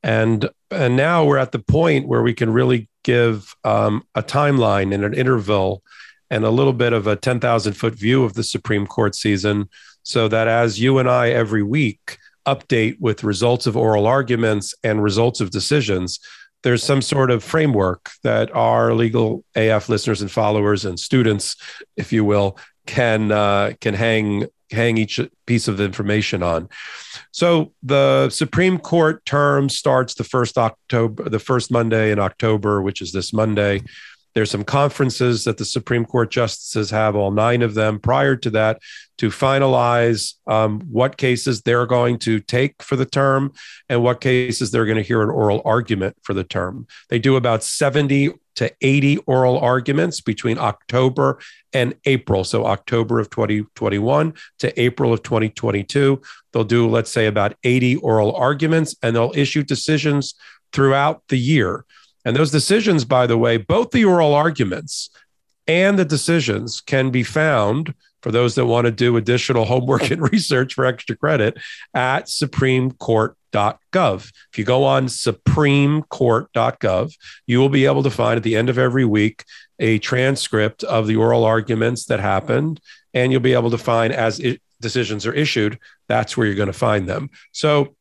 and 0.02 0.50
and 0.70 0.94
now 0.94 1.24
we're 1.24 1.38
at 1.38 1.52
the 1.52 1.58
point 1.58 2.06
where 2.06 2.22
we 2.22 2.34
can 2.34 2.52
really 2.52 2.90
give 3.02 3.54
um, 3.64 4.02
a 4.14 4.22
timeline 4.22 4.94
and 4.94 5.06
an 5.06 5.14
interval 5.14 5.82
and 6.28 6.44
a 6.44 6.50
little 6.50 6.74
bit 6.74 6.92
of 6.92 7.06
a 7.06 7.16
ten 7.16 7.40
thousand 7.40 7.74
foot 7.74 7.94
view 7.94 8.24
of 8.24 8.34
the 8.34 8.44
Supreme 8.44 8.86
Court 8.86 9.14
season, 9.14 9.70
so 10.02 10.28
that 10.28 10.46
as 10.46 10.78
you 10.78 10.98
and 10.98 11.08
I 11.08 11.30
every 11.30 11.62
week 11.62 12.18
update 12.46 13.00
with 13.00 13.24
results 13.24 13.66
of 13.66 13.74
oral 13.74 14.06
arguments 14.06 14.74
and 14.84 15.02
results 15.02 15.40
of 15.40 15.48
decisions, 15.48 16.20
there's 16.64 16.82
some 16.82 17.02
sort 17.02 17.30
of 17.30 17.44
framework 17.44 18.10
that 18.22 18.50
our 18.56 18.94
legal 18.94 19.44
AF 19.54 19.88
listeners 19.88 20.22
and 20.22 20.30
followers 20.30 20.84
and 20.84 20.98
students, 20.98 21.56
if 21.96 22.12
you 22.12 22.24
will, 22.24 22.58
can 22.86 23.30
uh, 23.30 23.72
can 23.80 23.94
hang 23.94 24.46
hang 24.70 24.96
each 24.96 25.20
piece 25.46 25.68
of 25.68 25.80
information 25.80 26.42
on. 26.42 26.68
So 27.30 27.72
the 27.82 28.30
Supreme 28.30 28.78
Court 28.78 29.24
term 29.24 29.68
starts 29.68 30.14
the 30.14 30.24
first 30.24 30.58
October, 30.58 31.28
the 31.28 31.38
first 31.38 31.70
Monday 31.70 32.10
in 32.10 32.18
October, 32.18 32.82
which 32.82 33.00
is 33.00 33.12
this 33.12 33.32
Monday. 33.32 33.82
There's 34.34 34.50
some 34.50 34.64
conferences 34.64 35.44
that 35.44 35.58
the 35.58 35.64
Supreme 35.64 36.04
Court 36.04 36.30
justices 36.30 36.90
have, 36.90 37.14
all 37.14 37.30
nine 37.30 37.62
of 37.62 37.74
them, 37.74 38.00
prior 38.00 38.36
to 38.36 38.50
that, 38.50 38.80
to 39.18 39.28
finalize 39.28 40.34
um, 40.46 40.80
what 40.90 41.16
cases 41.16 41.62
they're 41.62 41.86
going 41.86 42.18
to 42.20 42.40
take 42.40 42.82
for 42.82 42.96
the 42.96 43.06
term 43.06 43.52
and 43.88 44.02
what 44.02 44.20
cases 44.20 44.70
they're 44.70 44.86
going 44.86 44.96
to 44.96 45.02
hear 45.02 45.22
an 45.22 45.30
oral 45.30 45.62
argument 45.64 46.16
for 46.22 46.34
the 46.34 46.42
term. 46.42 46.86
They 47.10 47.20
do 47.20 47.36
about 47.36 47.62
70 47.62 48.32
to 48.56 48.72
80 48.80 49.18
oral 49.18 49.58
arguments 49.58 50.20
between 50.20 50.58
October 50.58 51.38
and 51.72 51.94
April. 52.04 52.44
So, 52.44 52.66
October 52.66 53.18
of 53.18 53.30
2021 53.30 54.34
to 54.60 54.80
April 54.80 55.12
of 55.12 55.22
2022. 55.22 56.20
They'll 56.52 56.64
do, 56.64 56.88
let's 56.88 57.10
say, 57.10 57.26
about 57.26 57.54
80 57.64 57.96
oral 57.96 58.34
arguments 58.34 58.94
and 59.02 59.14
they'll 59.14 59.32
issue 59.34 59.62
decisions 59.62 60.34
throughout 60.72 61.22
the 61.28 61.38
year. 61.38 61.84
And 62.24 62.36
those 62.36 62.50
decisions, 62.50 63.04
by 63.04 63.26
the 63.26 63.38
way, 63.38 63.56
both 63.56 63.90
the 63.90 64.04
oral 64.04 64.34
arguments 64.34 65.10
and 65.66 65.98
the 65.98 66.04
decisions 66.04 66.80
can 66.80 67.10
be 67.10 67.22
found 67.22 67.94
for 68.22 68.30
those 68.32 68.54
that 68.54 68.66
want 68.66 68.86
to 68.86 68.90
do 68.90 69.16
additional 69.16 69.64
homework 69.66 70.10
and 70.10 70.30
research 70.32 70.74
for 70.74 70.84
extra 70.86 71.16
credit 71.16 71.58
at 71.92 72.26
supremecourt.gov. 72.26 74.32
If 74.52 74.58
you 74.58 74.64
go 74.64 74.84
on 74.84 75.06
supremecourt.gov, 75.06 77.16
you 77.46 77.58
will 77.58 77.68
be 77.68 77.86
able 77.86 78.02
to 78.02 78.10
find 78.10 78.38
at 78.38 78.42
the 78.42 78.56
end 78.56 78.70
of 78.70 78.78
every 78.78 79.04
week 79.04 79.44
a 79.78 79.98
transcript 79.98 80.82
of 80.84 81.06
the 81.06 81.16
oral 81.16 81.44
arguments 81.44 82.06
that 82.06 82.20
happened, 82.20 82.80
and 83.12 83.30
you'll 83.30 83.40
be 83.40 83.52
able 83.52 83.70
to 83.70 83.78
find 83.78 84.12
as 84.12 84.40
it, 84.40 84.62
decisions 84.80 85.26
are 85.26 85.32
issued, 85.32 85.78
that's 86.08 86.36
where 86.36 86.46
you're 86.46 86.56
going 86.56 86.66
to 86.66 86.72
find 86.72 87.08
them. 87.08 87.30
So 87.52 87.94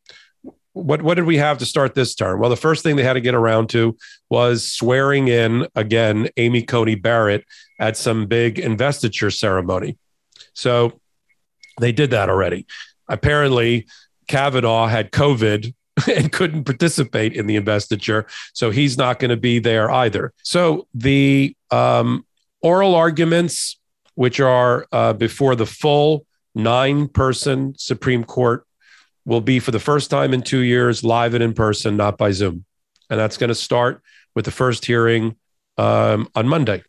what 0.74 1.02
what 1.02 1.16
did 1.16 1.26
we 1.26 1.38
have 1.38 1.60
to 1.60 1.66
start 1.66 1.94
this 1.94 2.16
term? 2.16 2.40
Well, 2.40 2.50
the 2.50 2.56
first 2.56 2.84
thing 2.84 2.96
they 2.96 3.04
had 3.04 3.14
to 3.14 3.22
get 3.22 3.36
around 3.36 3.70
to 3.70 3.96
was 4.30 4.70
swearing 4.70 5.28
in 5.28 5.68
again 5.76 6.30
Amy 6.38 6.64
Coney 6.64 6.96
Barrett 6.96 7.46
at 7.80 7.96
some 7.96 8.26
big 8.26 8.60
investiture 8.60 9.32
ceremony. 9.32 9.98
So 10.54 11.00
they 11.80 11.92
did 11.92 12.12
that 12.12 12.30
already. 12.30 12.66
Apparently, 13.08 13.88
Kavanaugh 14.28 14.88
had 14.88 15.12
COVID 15.12 15.74
and 16.12 16.32
couldn't 16.32 16.64
participate 16.64 17.34
in 17.34 17.46
the 17.48 17.56
investiture, 17.56 18.26
so 18.54 18.72
he's 18.72 18.98
not 18.98 19.20
going 19.20 19.30
to 19.30 19.38
be 19.38 19.60
there 19.60 19.92
either. 19.92 20.34
So 20.44 20.88
the 20.94 21.56
um, 21.70 22.26
oral 22.62 22.96
arguments, 22.96 23.80
which 24.16 24.40
are 24.40 24.88
uh, 24.92 25.14
before 25.14 25.56
the 25.56 25.66
full 25.66 26.26
nine-person 26.56 27.76
Supreme 27.78 28.24
Court 28.24 28.66
will 29.26 29.42
be 29.42 29.60
for 29.60 29.72
the 29.72 29.80
first 29.80 30.10
time 30.10 30.34
in 30.34 30.42
two 30.42 30.60
years 30.60 31.04
live 31.04 31.34
and 31.34 31.44
in 31.44 31.54
person, 31.54 31.96
not 31.98 32.18
by 32.18 32.32
Zoom. 32.32 32.66
And 33.10 33.20
that's 33.20 33.38
going 33.38 33.50
to 33.50 33.56
start 33.56 34.02
with 34.36 34.46
the 34.46 34.52
first 34.52 34.86
hearing 34.86 35.36
um, 35.78 36.28
on 36.36 36.48
Monday. 36.48 36.84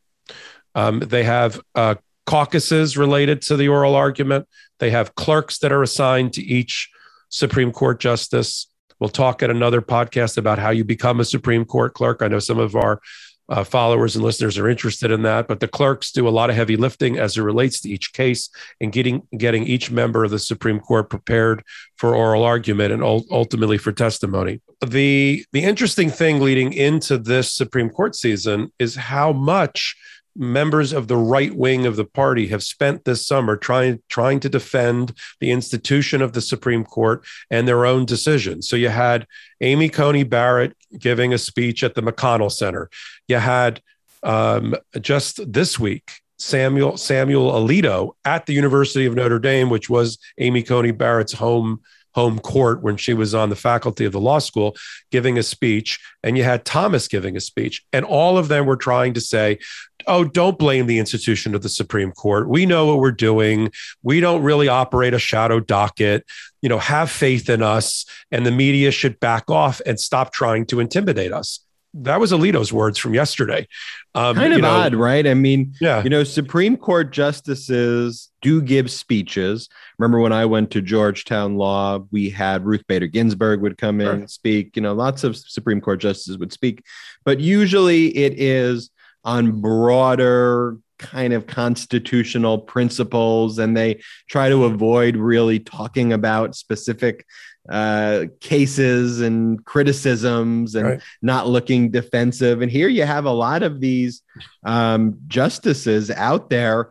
Um, 0.74 1.01
they 1.01 1.24
have 1.24 1.61
uh, 1.74 1.97
caucuses 2.26 2.97
related 2.97 3.43
to 3.43 3.57
the 3.57 3.68
oral 3.68 3.95
argument. 3.95 4.49
They 4.78 4.91
have 4.91 5.14
clerks 5.14 5.59
that 5.59 5.72
are 5.72 5.82
assigned 5.82 6.32
to 6.35 6.43
each 6.43 6.91
Supreme 7.28 7.72
Court 7.72 8.01
justice. 8.01 8.68
We'll 8.99 9.11
talk 9.11 9.43
at 9.43 9.51
another 9.51 9.80
podcast 9.80 10.37
about 10.39 10.59
how 10.59 10.70
you 10.70 10.85
become 10.85 11.20
a 11.20 11.24
Supreme 11.24 11.64
Court 11.64 11.95
clerk. 11.95 12.22
I 12.22 12.28
know 12.28 12.39
some 12.39 12.59
of 12.59 12.74
our 12.74 13.01
uh, 13.49 13.64
followers 13.64 14.16
and 14.16 14.24
listeners 14.24 14.59
are 14.59 14.68
interested 14.68 15.11
in 15.11 15.22
that. 15.22 15.49
But 15.49 15.61
the 15.61 15.68
clerks 15.68 16.12
do 16.12 16.26
a 16.26 16.30
lot 16.30 16.51
of 16.51 16.57
heavy 16.57 16.76
lifting 16.76 17.18
as 17.18 17.36
it 17.36 17.42
relates 17.42 17.80
to 17.80 17.90
each 17.90 18.12
case 18.12 18.49
and 18.80 18.92
getting 18.92 19.26
getting 19.36 19.64
each 19.64 19.90
member 19.90 20.24
of 20.24 20.30
the 20.30 20.38
Supreme 20.38 20.80
Court 20.80 21.11
prepared 21.11 21.62
for 21.97 22.14
oral 22.14 22.45
argument 22.45 22.92
and 22.92 23.03
ultimately 23.03 23.78
for 23.78 23.92
testimony. 23.92 24.61
The 24.84 25.45
the 25.53 25.64
interesting 25.64 26.11
thing 26.11 26.40
leading 26.40 26.72
into 26.72 27.18
this 27.18 27.53
Supreme 27.53 27.90
Court 27.90 28.14
season 28.14 28.72
is 28.78 28.95
how 28.97 29.32
much 29.32 29.97
members 30.36 30.92
of 30.92 31.09
the 31.09 31.16
right 31.16 31.55
wing 31.55 31.86
of 31.86 31.97
the 31.97 32.05
party 32.05 32.49
have 32.49 32.62
spent 32.62 33.05
this 33.05 33.26
summer 33.26 33.57
trying 33.57 34.03
trying 34.09 34.40
to 34.40 34.49
defend 34.49 35.16
the 35.40 35.51
institution 35.51 36.20
of 36.20 36.32
the 36.32 36.40
Supreme 36.40 36.84
Court 36.84 37.24
and 37.51 37.68
their 37.68 37.86
own 37.86 38.05
decisions. 38.05 38.68
So 38.68 38.76
you 38.76 38.88
had 38.88 39.26
Amy 39.61 39.88
Coney 39.88 40.24
Barrett 40.24 40.76
giving 40.99 41.32
a 41.32 41.38
speech 41.38 41.82
at 41.82 41.95
the 41.95 42.03
McConnell 42.03 42.53
Center. 42.53 42.90
You 43.28 43.36
had 43.36 43.80
um, 44.22 44.74
just 45.01 45.40
this 45.53 45.78
week 45.78 46.11
Samuel 46.38 46.97
Samuel 46.97 47.53
Alito 47.53 48.12
at 48.24 48.47
the 48.47 48.53
University 48.53 49.07
of 49.07 49.14
Notre 49.14 49.38
Dame, 49.38 49.70
which 49.70 49.88
was 49.88 50.18
Amy 50.38 50.62
Coney 50.62 50.90
Barrett's 50.90 51.32
home 51.32 51.80
home 52.14 52.38
court 52.38 52.82
when 52.82 52.96
she 52.96 53.14
was 53.14 53.34
on 53.34 53.50
the 53.50 53.56
faculty 53.56 54.04
of 54.04 54.12
the 54.12 54.20
law 54.20 54.38
school 54.38 54.76
giving 55.10 55.38
a 55.38 55.42
speech 55.42 55.98
and 56.22 56.38
you 56.38 56.44
had 56.44 56.64
Thomas 56.64 57.08
giving 57.08 57.36
a 57.36 57.40
speech 57.40 57.84
and 57.92 58.04
all 58.04 58.38
of 58.38 58.48
them 58.48 58.66
were 58.66 58.76
trying 58.76 59.14
to 59.14 59.20
say 59.20 59.58
oh 60.06 60.24
don't 60.24 60.58
blame 60.58 60.86
the 60.86 60.98
institution 60.98 61.54
of 61.54 61.62
the 61.62 61.68
Supreme 61.68 62.12
Court. 62.12 62.48
We 62.48 62.66
know 62.66 62.86
what 62.86 62.98
we're 62.98 63.10
doing. 63.10 63.70
We 64.02 64.20
don't 64.20 64.42
really 64.42 64.68
operate 64.68 65.14
a 65.14 65.18
shadow 65.18 65.60
docket. 65.60 66.24
You 66.62 66.68
know 66.68 66.78
have 66.78 67.10
faith 67.10 67.48
in 67.48 67.62
us 67.62 68.04
and 68.30 68.44
the 68.44 68.50
media 68.50 68.90
should 68.90 69.18
back 69.20 69.50
off 69.50 69.80
and 69.86 69.98
stop 69.98 70.32
trying 70.32 70.66
to 70.66 70.80
intimidate 70.80 71.32
us 71.32 71.63
that 71.95 72.18
was 72.18 72.32
Alito's 72.32 72.72
words 72.72 72.99
from 72.99 73.14
yesterday. 73.14 73.68
Um, 74.14 74.34
kind 74.36 74.53
of 74.53 74.61
know, 74.61 74.70
odd, 74.70 74.95
right? 74.95 75.26
I 75.26 75.34
mean, 75.34 75.74
yeah, 75.80 76.03
you 76.03 76.11
know, 76.11 76.24
Supreme 76.24 76.76
Court 76.76 77.12
justices 77.12 78.30
do 78.42 78.61
give 78.61 78.90
speeches. 78.90 79.68
Remember 79.99 80.18
when 80.20 80.32
I 80.32 80.45
went 80.45 80.70
to 80.72 80.82
Georgetown 80.82 81.57
Law, 81.57 82.01
we 82.11 82.30
had 82.30 82.64
Ruth 82.64 82.86
Bader 82.86 83.07
Ginsburg 83.07 83.61
would 83.61 83.78
come 83.78 84.01
in 84.01 84.09
and 84.09 84.30
speak. 84.30 84.76
You 84.76 84.82
know, 84.82 84.92
lots 84.92 85.24
of 85.24 85.36
Supreme 85.36 85.80
Court 85.80 86.01
justices 86.01 86.38
would 86.38 86.53
speak, 86.53 86.84
but 87.24 87.40
usually 87.40 88.16
it 88.16 88.40
is 88.40 88.90
on 89.24 89.61
broader 89.61 90.78
kind 90.99 91.32
of 91.32 91.47
constitutional 91.47 92.59
principles 92.59 93.59
and 93.59 93.76
they 93.76 94.01
try 94.28 94.49
to 94.49 94.64
avoid 94.64 95.16
really 95.16 95.59
talking 95.59 96.12
about 96.12 96.55
specific 96.55 97.26
uh, 97.68 98.26
cases 98.40 99.20
and 99.20 99.64
criticisms 99.64 100.74
and 100.74 100.86
Right. 100.86 101.00
not 101.22 101.48
looking 101.48 101.90
defensive. 101.90 102.60
And 102.62 102.70
here 102.70 102.88
you 102.88 103.04
have 103.04 103.24
a 103.24 103.30
lot 103.32 103.62
of 103.62 103.80
these 103.80 104.22
um, 104.64 105.16
justices 105.26 106.10
out 106.10 106.50
there. 106.50 106.90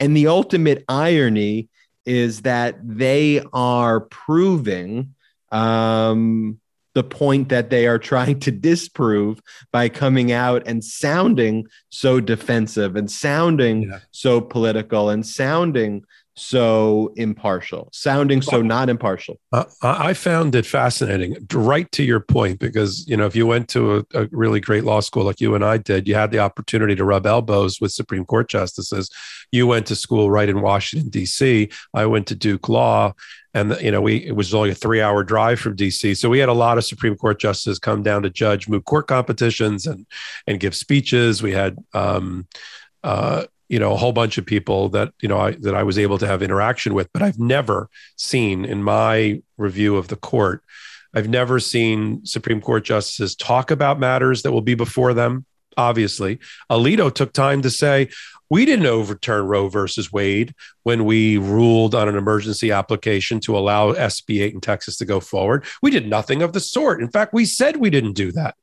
And 0.00 0.16
the 0.16 0.26
ultimate 0.26 0.84
irony 0.88 1.68
is 2.04 2.42
that 2.42 2.76
they 2.82 3.42
are 3.52 4.00
proving 4.00 5.14
um, 5.52 6.58
the 6.94 7.04
point 7.04 7.48
that 7.50 7.70
they 7.70 7.86
are 7.86 7.98
trying 7.98 8.40
to 8.40 8.50
disprove 8.50 9.40
by 9.70 9.88
coming 9.88 10.32
out 10.32 10.66
and 10.66 10.82
sounding 10.84 11.66
so 11.90 12.18
defensive 12.18 12.96
and 12.96 13.08
sounding 13.10 13.82
Yeah. 13.82 13.98
so 14.10 14.40
political 14.40 15.10
and 15.10 15.24
sounding 15.24 16.02
so 16.38 17.12
impartial, 17.16 17.88
sounding 17.92 18.42
so 18.42 18.62
not 18.62 18.88
impartial. 18.88 19.38
Uh, 19.52 19.64
I 19.82 20.14
found 20.14 20.54
it 20.54 20.66
fascinating, 20.66 21.36
right 21.52 21.90
to 21.92 22.02
your 22.02 22.20
point, 22.20 22.58
because 22.58 23.06
you 23.08 23.16
know 23.16 23.26
if 23.26 23.36
you 23.36 23.46
went 23.46 23.68
to 23.70 23.96
a, 23.96 24.22
a 24.22 24.28
really 24.30 24.60
great 24.60 24.84
law 24.84 25.00
school 25.00 25.24
like 25.24 25.40
you 25.40 25.54
and 25.54 25.64
I 25.64 25.76
did, 25.78 26.08
you 26.08 26.14
had 26.14 26.30
the 26.30 26.38
opportunity 26.38 26.94
to 26.96 27.04
rub 27.04 27.26
elbows 27.26 27.80
with 27.80 27.92
Supreme 27.92 28.24
Court 28.24 28.48
justices. 28.48 29.10
You 29.52 29.66
went 29.66 29.86
to 29.86 29.96
school 29.96 30.30
right 30.30 30.48
in 30.48 30.60
Washington 30.60 31.10
D.C. 31.10 31.70
I 31.94 32.06
went 32.06 32.26
to 32.28 32.34
Duke 32.34 32.68
Law, 32.68 33.14
and 33.54 33.76
you 33.80 33.90
know 33.90 34.00
we 34.00 34.16
it 34.16 34.36
was 34.36 34.54
only 34.54 34.70
a 34.70 34.74
three-hour 34.74 35.24
drive 35.24 35.60
from 35.60 35.76
D.C. 35.76 36.14
So 36.14 36.28
we 36.28 36.38
had 36.38 36.48
a 36.48 36.54
lot 36.54 36.78
of 36.78 36.84
Supreme 36.84 37.16
Court 37.16 37.40
justices 37.40 37.78
come 37.78 38.02
down 38.02 38.22
to 38.22 38.30
judge 38.30 38.68
moot 38.68 38.84
court 38.84 39.06
competitions 39.06 39.86
and 39.86 40.06
and 40.46 40.60
give 40.60 40.74
speeches. 40.74 41.42
We 41.42 41.52
had. 41.52 41.76
Um, 41.92 42.46
uh, 43.04 43.44
you 43.68 43.78
know, 43.78 43.92
a 43.92 43.96
whole 43.96 44.12
bunch 44.12 44.38
of 44.38 44.46
people 44.46 44.88
that 44.90 45.12
you 45.20 45.28
know 45.28 45.38
I, 45.38 45.52
that 45.60 45.74
I 45.74 45.82
was 45.82 45.98
able 45.98 46.18
to 46.18 46.26
have 46.26 46.42
interaction 46.42 46.94
with, 46.94 47.12
but 47.12 47.22
I've 47.22 47.38
never 47.38 47.88
seen 48.16 48.64
in 48.64 48.82
my 48.82 49.42
review 49.56 49.96
of 49.96 50.08
the 50.08 50.16
court, 50.16 50.62
I've 51.14 51.28
never 51.28 51.60
seen 51.60 52.24
Supreme 52.24 52.60
Court 52.60 52.84
justices 52.84 53.34
talk 53.34 53.70
about 53.70 54.00
matters 54.00 54.42
that 54.42 54.52
will 54.52 54.62
be 54.62 54.74
before 54.74 55.14
them. 55.14 55.44
Obviously, 55.76 56.38
Alito 56.70 57.14
took 57.14 57.32
time 57.32 57.62
to 57.62 57.70
say 57.70 58.08
we 58.50 58.64
didn't 58.64 58.86
overturn 58.86 59.46
Roe 59.46 59.68
versus 59.68 60.10
Wade 60.10 60.54
when 60.82 61.04
we 61.04 61.36
ruled 61.36 61.94
on 61.94 62.08
an 62.08 62.16
emergency 62.16 62.72
application 62.72 63.40
to 63.40 63.56
allow 63.56 63.92
SB 63.92 64.42
8 64.42 64.54
in 64.54 64.60
Texas 64.60 64.96
to 64.96 65.04
go 65.04 65.20
forward. 65.20 65.64
We 65.82 65.90
did 65.90 66.08
nothing 66.08 66.42
of 66.42 66.52
the 66.52 66.60
sort. 66.60 67.00
In 67.00 67.10
fact, 67.10 67.34
we 67.34 67.44
said 67.44 67.76
we 67.76 67.90
didn't 67.90 68.14
do 68.14 68.32
that 68.32 68.56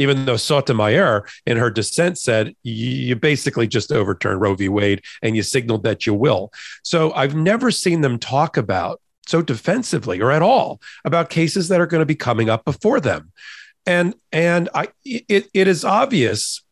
even 0.00 0.24
though 0.24 0.36
Sotomayor 0.36 1.26
in 1.46 1.58
her 1.58 1.70
dissent 1.70 2.18
said 2.18 2.56
you 2.62 3.14
basically 3.14 3.68
just 3.68 3.92
overturned 3.92 4.40
Roe 4.40 4.54
v. 4.54 4.68
Wade 4.68 5.02
and 5.22 5.36
you 5.36 5.42
signaled 5.42 5.84
that 5.84 6.06
you 6.06 6.14
will. 6.14 6.52
So 6.82 7.12
I've 7.12 7.36
never 7.36 7.70
seen 7.70 8.00
them 8.00 8.18
talk 8.18 8.56
about 8.56 9.00
so 9.26 9.42
defensively 9.42 10.20
or 10.20 10.32
at 10.32 10.42
all 10.42 10.80
about 11.04 11.30
cases 11.30 11.68
that 11.68 11.80
are 11.80 11.86
going 11.86 12.00
to 12.00 12.06
be 12.06 12.16
coming 12.16 12.48
up 12.48 12.64
before 12.64 12.98
them. 12.98 13.30
And 13.86 14.14
and 14.32 14.70
I 14.74 14.88
it, 15.04 15.48
it 15.52 15.68
is 15.68 15.84
obvious 15.84 16.62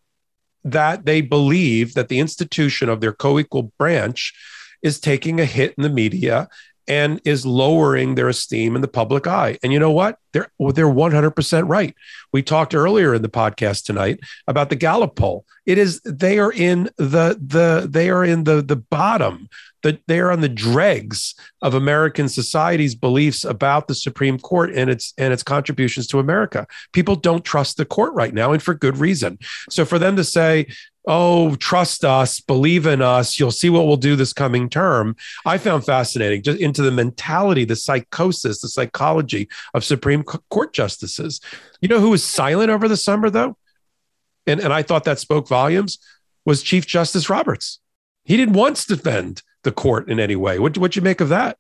that 0.65 1.05
they 1.05 1.21
believe 1.21 1.95
that 1.95 2.09
the 2.09 2.19
institution 2.19 2.89
of 2.89 3.01
their 3.01 3.13
co-equal 3.13 3.73
branch 3.79 4.33
is 4.83 5.01
taking 5.01 5.39
a 5.39 5.45
hit 5.45 5.75
in 5.77 5.83
the 5.83 5.91
media 5.91 6.49
and 6.89 7.21
is 7.25 7.45
lowering 7.45 8.15
their 8.15 8.29
esteem 8.29 8.75
in 8.75 8.81
the 8.83 8.89
public 8.89 9.27
eye. 9.27 9.59
And 9.63 9.73
you 9.73 9.79
know 9.79 9.93
what? 9.93 10.19
They're 10.33 10.51
they're 10.59 10.87
100% 10.87 11.69
right. 11.69 11.95
We 12.33 12.43
talked 12.43 12.75
earlier 12.75 13.15
in 13.15 13.23
the 13.23 13.29
podcast 13.29 13.85
tonight 13.85 14.21
about 14.47 14.71
the 14.71 14.77
Gallup 14.77 15.15
poll. 15.15 15.45
It 15.67 15.79
is 15.79 16.01
they 16.03 16.39
are 16.39 16.53
in 16.53 16.91
the 16.97 17.39
the 17.41 17.87
they 17.89 18.11
are 18.11 18.25
in 18.25 18.45
the 18.45 18.63
the 18.63 18.77
bottom. 18.77 19.49
That 19.85 20.05
they 20.09 20.19
are 20.19 20.33
on 20.33 20.41
the 20.41 20.49
dregs 20.49 21.37
of 21.63 21.73
American 21.73 22.29
society's 22.29 22.97
beliefs 22.97 23.45
about 23.45 23.87
the 23.87 23.95
Supreme 23.95 24.37
Court 24.37 24.73
and 24.75 24.91
its 24.91 25.15
and 25.17 25.33
its 25.33 25.45
contributions 25.45 26.09
to 26.09 26.19
America. 26.19 26.67
People 26.93 27.15
don't 27.15 27.45
trust 27.45 27.77
the 27.77 27.85
court 27.85 28.13
right 28.13 28.35
now, 28.35 28.53
and 28.53 28.61
for 28.61 28.75
good 28.75 28.99
reason. 28.99 29.39
So 29.71 29.85
for 29.85 30.01
them 30.01 30.17
to 30.17 30.25
say, 30.25 30.67
"Oh, 31.09 31.57
trust 31.57 32.05
us, 32.05 32.39
believe 32.39 32.87
in 32.87 33.03
us, 33.03 33.41
you'll 33.41 33.51
see 33.51 33.71
what 33.71 33.87
we'll 33.87 33.97
do 33.97 34.15
this 34.15 34.33
coming 34.33 34.69
term," 34.69 35.17
I 35.45 35.59
found 35.59 35.85
fascinating. 35.85 36.43
Just 36.43 36.61
into 36.61 36.83
the 36.83 36.93
mentality, 36.93 37.65
the 37.65 37.77
psychosis, 37.77 38.61
the 38.61 38.69
psychology 38.69 39.49
of 39.75 39.85
Supreme 39.85 40.23
Court 40.23 40.73
justices. 40.73 41.41
You 41.81 41.89
know 41.89 42.01
who 42.01 42.11
was 42.11 42.23
silent 42.23 42.71
over 42.71 42.87
the 42.87 42.97
summer, 42.97 43.31
though, 43.31 43.57
and 44.47 44.61
and 44.61 44.73
I 44.73 44.83
thought 44.83 45.05
that 45.05 45.19
spoke 45.19 45.49
volumes. 45.49 45.99
Was 46.45 46.63
Chief 46.63 46.87
Justice 46.87 47.29
Roberts? 47.29 47.81
He 48.25 48.37
didn't 48.37 48.55
once 48.55 48.85
defend 48.85 49.43
the 49.65 49.73
court 49.73 50.09
in 50.09 50.21
any 50.21 50.37
way. 50.37 50.59
What 50.59 50.79
what 50.79 50.95
you 50.95 51.03
make 51.03 51.21
of 51.21 51.31
that? 51.31 51.59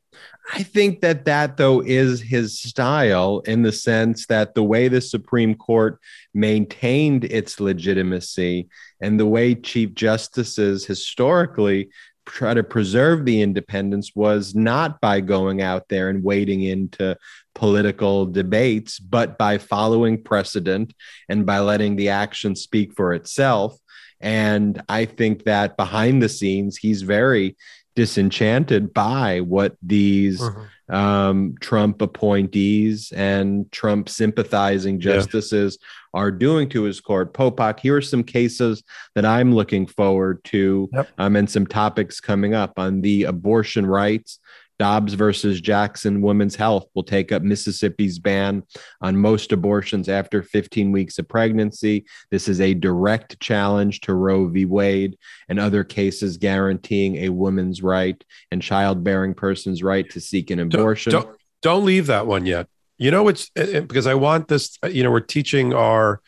I 0.50 0.62
think 0.62 1.00
that 1.02 1.26
that 1.26 1.56
though 1.58 1.80
is 1.80 2.22
his 2.22 2.58
style 2.58 3.40
in 3.40 3.62
the 3.62 3.72
sense 3.72 4.26
that 4.26 4.54
the 4.54 4.62
way 4.62 4.88
the 4.88 5.00
Supreme 5.00 5.54
Court 5.54 6.00
maintained 6.32 7.24
its 7.24 7.60
legitimacy 7.60 8.68
and 9.00 9.20
the 9.20 9.26
way 9.26 9.54
chief 9.54 9.94
justices 9.94 10.86
historically 10.86 11.90
try 12.24 12.54
to 12.54 12.62
preserve 12.62 13.24
the 13.24 13.40
independence 13.40 14.12
was 14.14 14.54
not 14.54 15.00
by 15.00 15.20
going 15.20 15.62
out 15.62 15.88
there 15.88 16.08
and 16.08 16.22
wading 16.22 16.62
into 16.62 17.16
political 17.54 18.26
debates, 18.26 18.98
but 18.98 19.38
by 19.38 19.58
following 19.58 20.22
precedent 20.22 20.94
and 21.28 21.44
by 21.44 21.58
letting 21.58 21.96
the 21.96 22.10
action 22.10 22.54
speak 22.54 22.94
for 22.94 23.12
itself. 23.12 23.78
And 24.20 24.82
I 24.88 25.04
think 25.04 25.44
that 25.44 25.76
behind 25.76 26.22
the 26.22 26.28
scenes, 26.28 26.76
he's 26.76 27.02
very 27.02 27.56
disenchanted 27.98 28.94
by 28.94 29.40
what 29.40 29.76
these 29.82 30.40
Mm-hmm. 30.40 30.94
um, 30.94 31.54
Trump 31.60 32.00
appointees 32.00 33.10
and 33.10 33.70
Trump 33.72 34.08
sympathizing 34.08 34.94
Yeah. 35.00 35.14
justices 35.14 35.78
are 36.14 36.30
doing 36.30 36.68
to 36.70 36.84
his 36.84 37.00
court. 37.00 37.34
Popok, 37.34 37.80
here 37.80 37.96
are 37.96 38.00
some 38.00 38.22
cases 38.22 38.84
that 39.16 39.26
I'm 39.26 39.52
looking 39.52 39.86
forward 39.86 40.42
to 40.44 40.88
Yep. 40.92 41.08
um, 41.18 41.34
and 41.36 41.50
some 41.50 41.66
topics 41.66 42.20
coming 42.20 42.54
up 42.54 42.78
on 42.78 43.00
the 43.00 43.24
abortion 43.24 43.84
rights. 43.84 44.38
Dobbs 44.78 45.14
versus 45.14 45.60
Jackson 45.60 46.20
Women's 46.20 46.54
Health 46.54 46.86
will 46.94 47.02
take 47.02 47.32
up 47.32 47.42
Mississippi's 47.42 48.18
ban 48.18 48.62
on 49.00 49.16
most 49.16 49.52
abortions 49.52 50.08
after 50.08 50.42
15 50.42 50.92
weeks 50.92 51.18
of 51.18 51.28
pregnancy. 51.28 52.04
This 52.30 52.48
is 52.48 52.60
a 52.60 52.74
direct 52.74 53.40
challenge 53.40 54.00
to 54.02 54.14
Roe 54.14 54.46
v. 54.48 54.64
Wade 54.64 55.18
and 55.48 55.58
other 55.58 55.82
cases 55.84 56.36
guaranteeing 56.36 57.16
a 57.24 57.28
woman's 57.30 57.82
right 57.82 58.22
and 58.52 58.62
childbearing 58.62 59.34
person's 59.34 59.82
right 59.82 60.08
to 60.10 60.20
seek 60.20 60.50
an 60.50 60.60
abortion. 60.60 61.12
Don't, 61.12 61.36
don't 61.62 61.84
leave 61.84 62.06
that 62.06 62.26
one 62.26 62.46
yet. 62.46 62.68
You 62.98 63.10
know, 63.10 63.28
it's 63.28 63.50
it- 63.54 63.68
it- 63.70 63.88
because 63.88 64.06
I 64.06 64.14
want 64.14 64.48
this. 64.48 64.76
You 64.88 65.02
know, 65.02 65.10
we're 65.10 65.20
teaching 65.20 65.72
our 65.72 66.20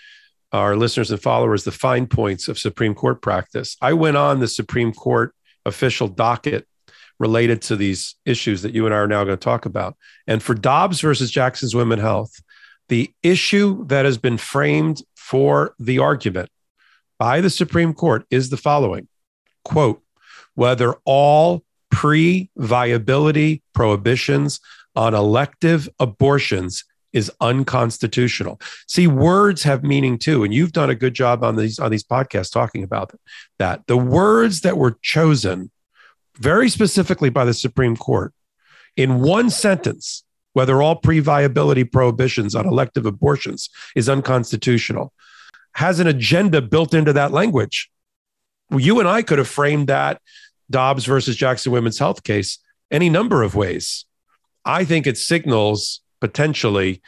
our 0.53 0.75
listeners 0.77 1.13
and 1.13 1.23
followers 1.23 1.63
the 1.63 1.71
fine 1.71 2.09
points 2.09 2.49
of 2.49 2.59
Supreme 2.59 2.95
Court 2.95 3.23
practice. 3.23 3.77
I 3.81 3.93
went 3.93 4.17
on 4.17 4.41
the 4.41 4.49
Supreme 4.49 4.93
Court 4.93 5.33
official 5.65 6.09
docket 6.09 6.67
related 7.21 7.61
to 7.61 7.77
these 7.77 8.17
issues 8.25 8.63
that 8.63 8.75
you 8.75 8.87
and 8.87 8.95
I 8.95 8.99
are 8.99 9.07
now 9.07 9.23
going 9.23 9.37
to 9.37 9.45
talk 9.45 9.67
about. 9.67 9.97
And 10.27 10.43
for 10.43 10.55
Dobbs 10.55 11.03
versus 11.03 11.31
Jackson's 11.31 11.75
Women 11.75 12.01
Health, 12.01 12.33
the 12.89 13.13
issue 13.23 13.87
that 13.87 14.07
has 14.07 14.19
been 14.19 14.39
framed 14.39 15.03
for 15.15 15.75
the 15.79 15.99
argument 16.01 16.49
by 17.19 17.41
the 17.41 17.51
Supreme 17.51 17.93
Court 17.93 18.25
is 18.31 18.51
the 18.51 18.57
following 18.57 19.07
quote, 19.65 20.03
whether 20.55 20.95
all 21.05 21.63
pre 21.91 22.51
viability 22.57 23.63
prohibitions 23.75 24.59
on 24.97 25.15
elective 25.15 25.89
abortions 26.01 26.85
is 27.13 27.31
unconstitutional. 27.41 28.61
See, 28.87 29.07
words 29.07 29.63
have 29.65 29.85
meaning 29.85 30.19
too, 30.19 30.43
and 30.43 30.55
you've 30.55 30.73
done 30.73 30.91
a 30.91 30.95
good 30.95 31.15
job 31.15 31.45
on 31.45 31.57
these 31.57 31.79
on 31.79 31.91
these 31.91 32.05
podcasts 32.05 32.51
talking 32.51 32.83
about 32.83 33.13
that. 33.59 33.87
The 33.87 33.97
words 33.97 34.63
that 34.63 34.79
were 34.79 34.97
chosen 35.03 35.71
very 36.41 36.69
specifically 36.69 37.31
by 37.31 37.45
the 37.45 37.55
Supreme 37.55 37.97
Court 37.97 38.33
in 38.97 39.21
one 39.21 39.51
sentence, 39.51 40.25
whether 40.53 40.83
all 40.83 40.97
pre-viability 40.97 41.85
prohibitions 41.85 42.55
on 42.55 42.67
elective 42.67 43.07
abortions 43.07 43.71
is 43.95 44.09
unconstitutional, 44.09 45.13
has 45.75 46.01
an 46.01 46.09
agenda 46.09 46.61
built 46.61 46.93
into 46.95 47.13
that 47.13 47.31
language. 47.31 47.91
You 48.77 48.99
and 48.99 49.09
I 49.09 49.23
could 49.23 49.39
have 49.39 49.49
framed 49.49 49.87
that 49.89 50.21
Dobbs 50.69 51.05
versus 51.05 51.37
Jackson 51.37 51.73
Women's 51.73 51.99
Health 51.99 52.25
case 52.25 52.59
any 52.91 53.09
number 53.09 53.43
of 53.43 53.55
ways. 53.55 54.05
I 54.65 54.85
think 54.85 55.07
it 55.07 55.17
signals 55.17 56.01
potentially 56.21 57.01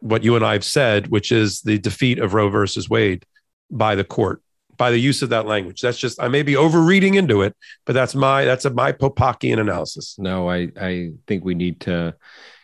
what 0.00 0.24
you 0.24 0.34
and 0.34 0.44
I 0.44 0.54
have 0.54 0.64
said, 0.64 1.08
which 1.08 1.30
is 1.30 1.60
the 1.60 1.78
defeat 1.78 2.18
of 2.18 2.34
Roe 2.34 2.48
versus 2.48 2.90
Wade 2.90 3.24
by 3.70 3.94
the 3.94 4.04
court, 4.04 4.41
by 4.76 4.90
the 4.90 4.98
use 4.98 5.22
of 5.22 5.30
that 5.30 5.46
language. 5.46 5.80
That's 5.80 5.98
just 5.98 6.20
I 6.20 6.28
may 6.28 6.42
be 6.42 6.56
overreading 6.56 7.14
into 7.14 7.42
it, 7.42 7.54
but 7.84 7.92
that's 7.92 8.14
my 8.14 8.44
that's 8.44 8.64
a 8.64 8.70
my 8.70 8.92
Popokian 8.92 9.60
analysis. 9.60 10.16
No, 10.18 10.48
I, 10.48 10.68
I 10.80 11.10
think 11.26 11.44
we 11.44 11.54
need 11.54 11.80
to 11.82 12.14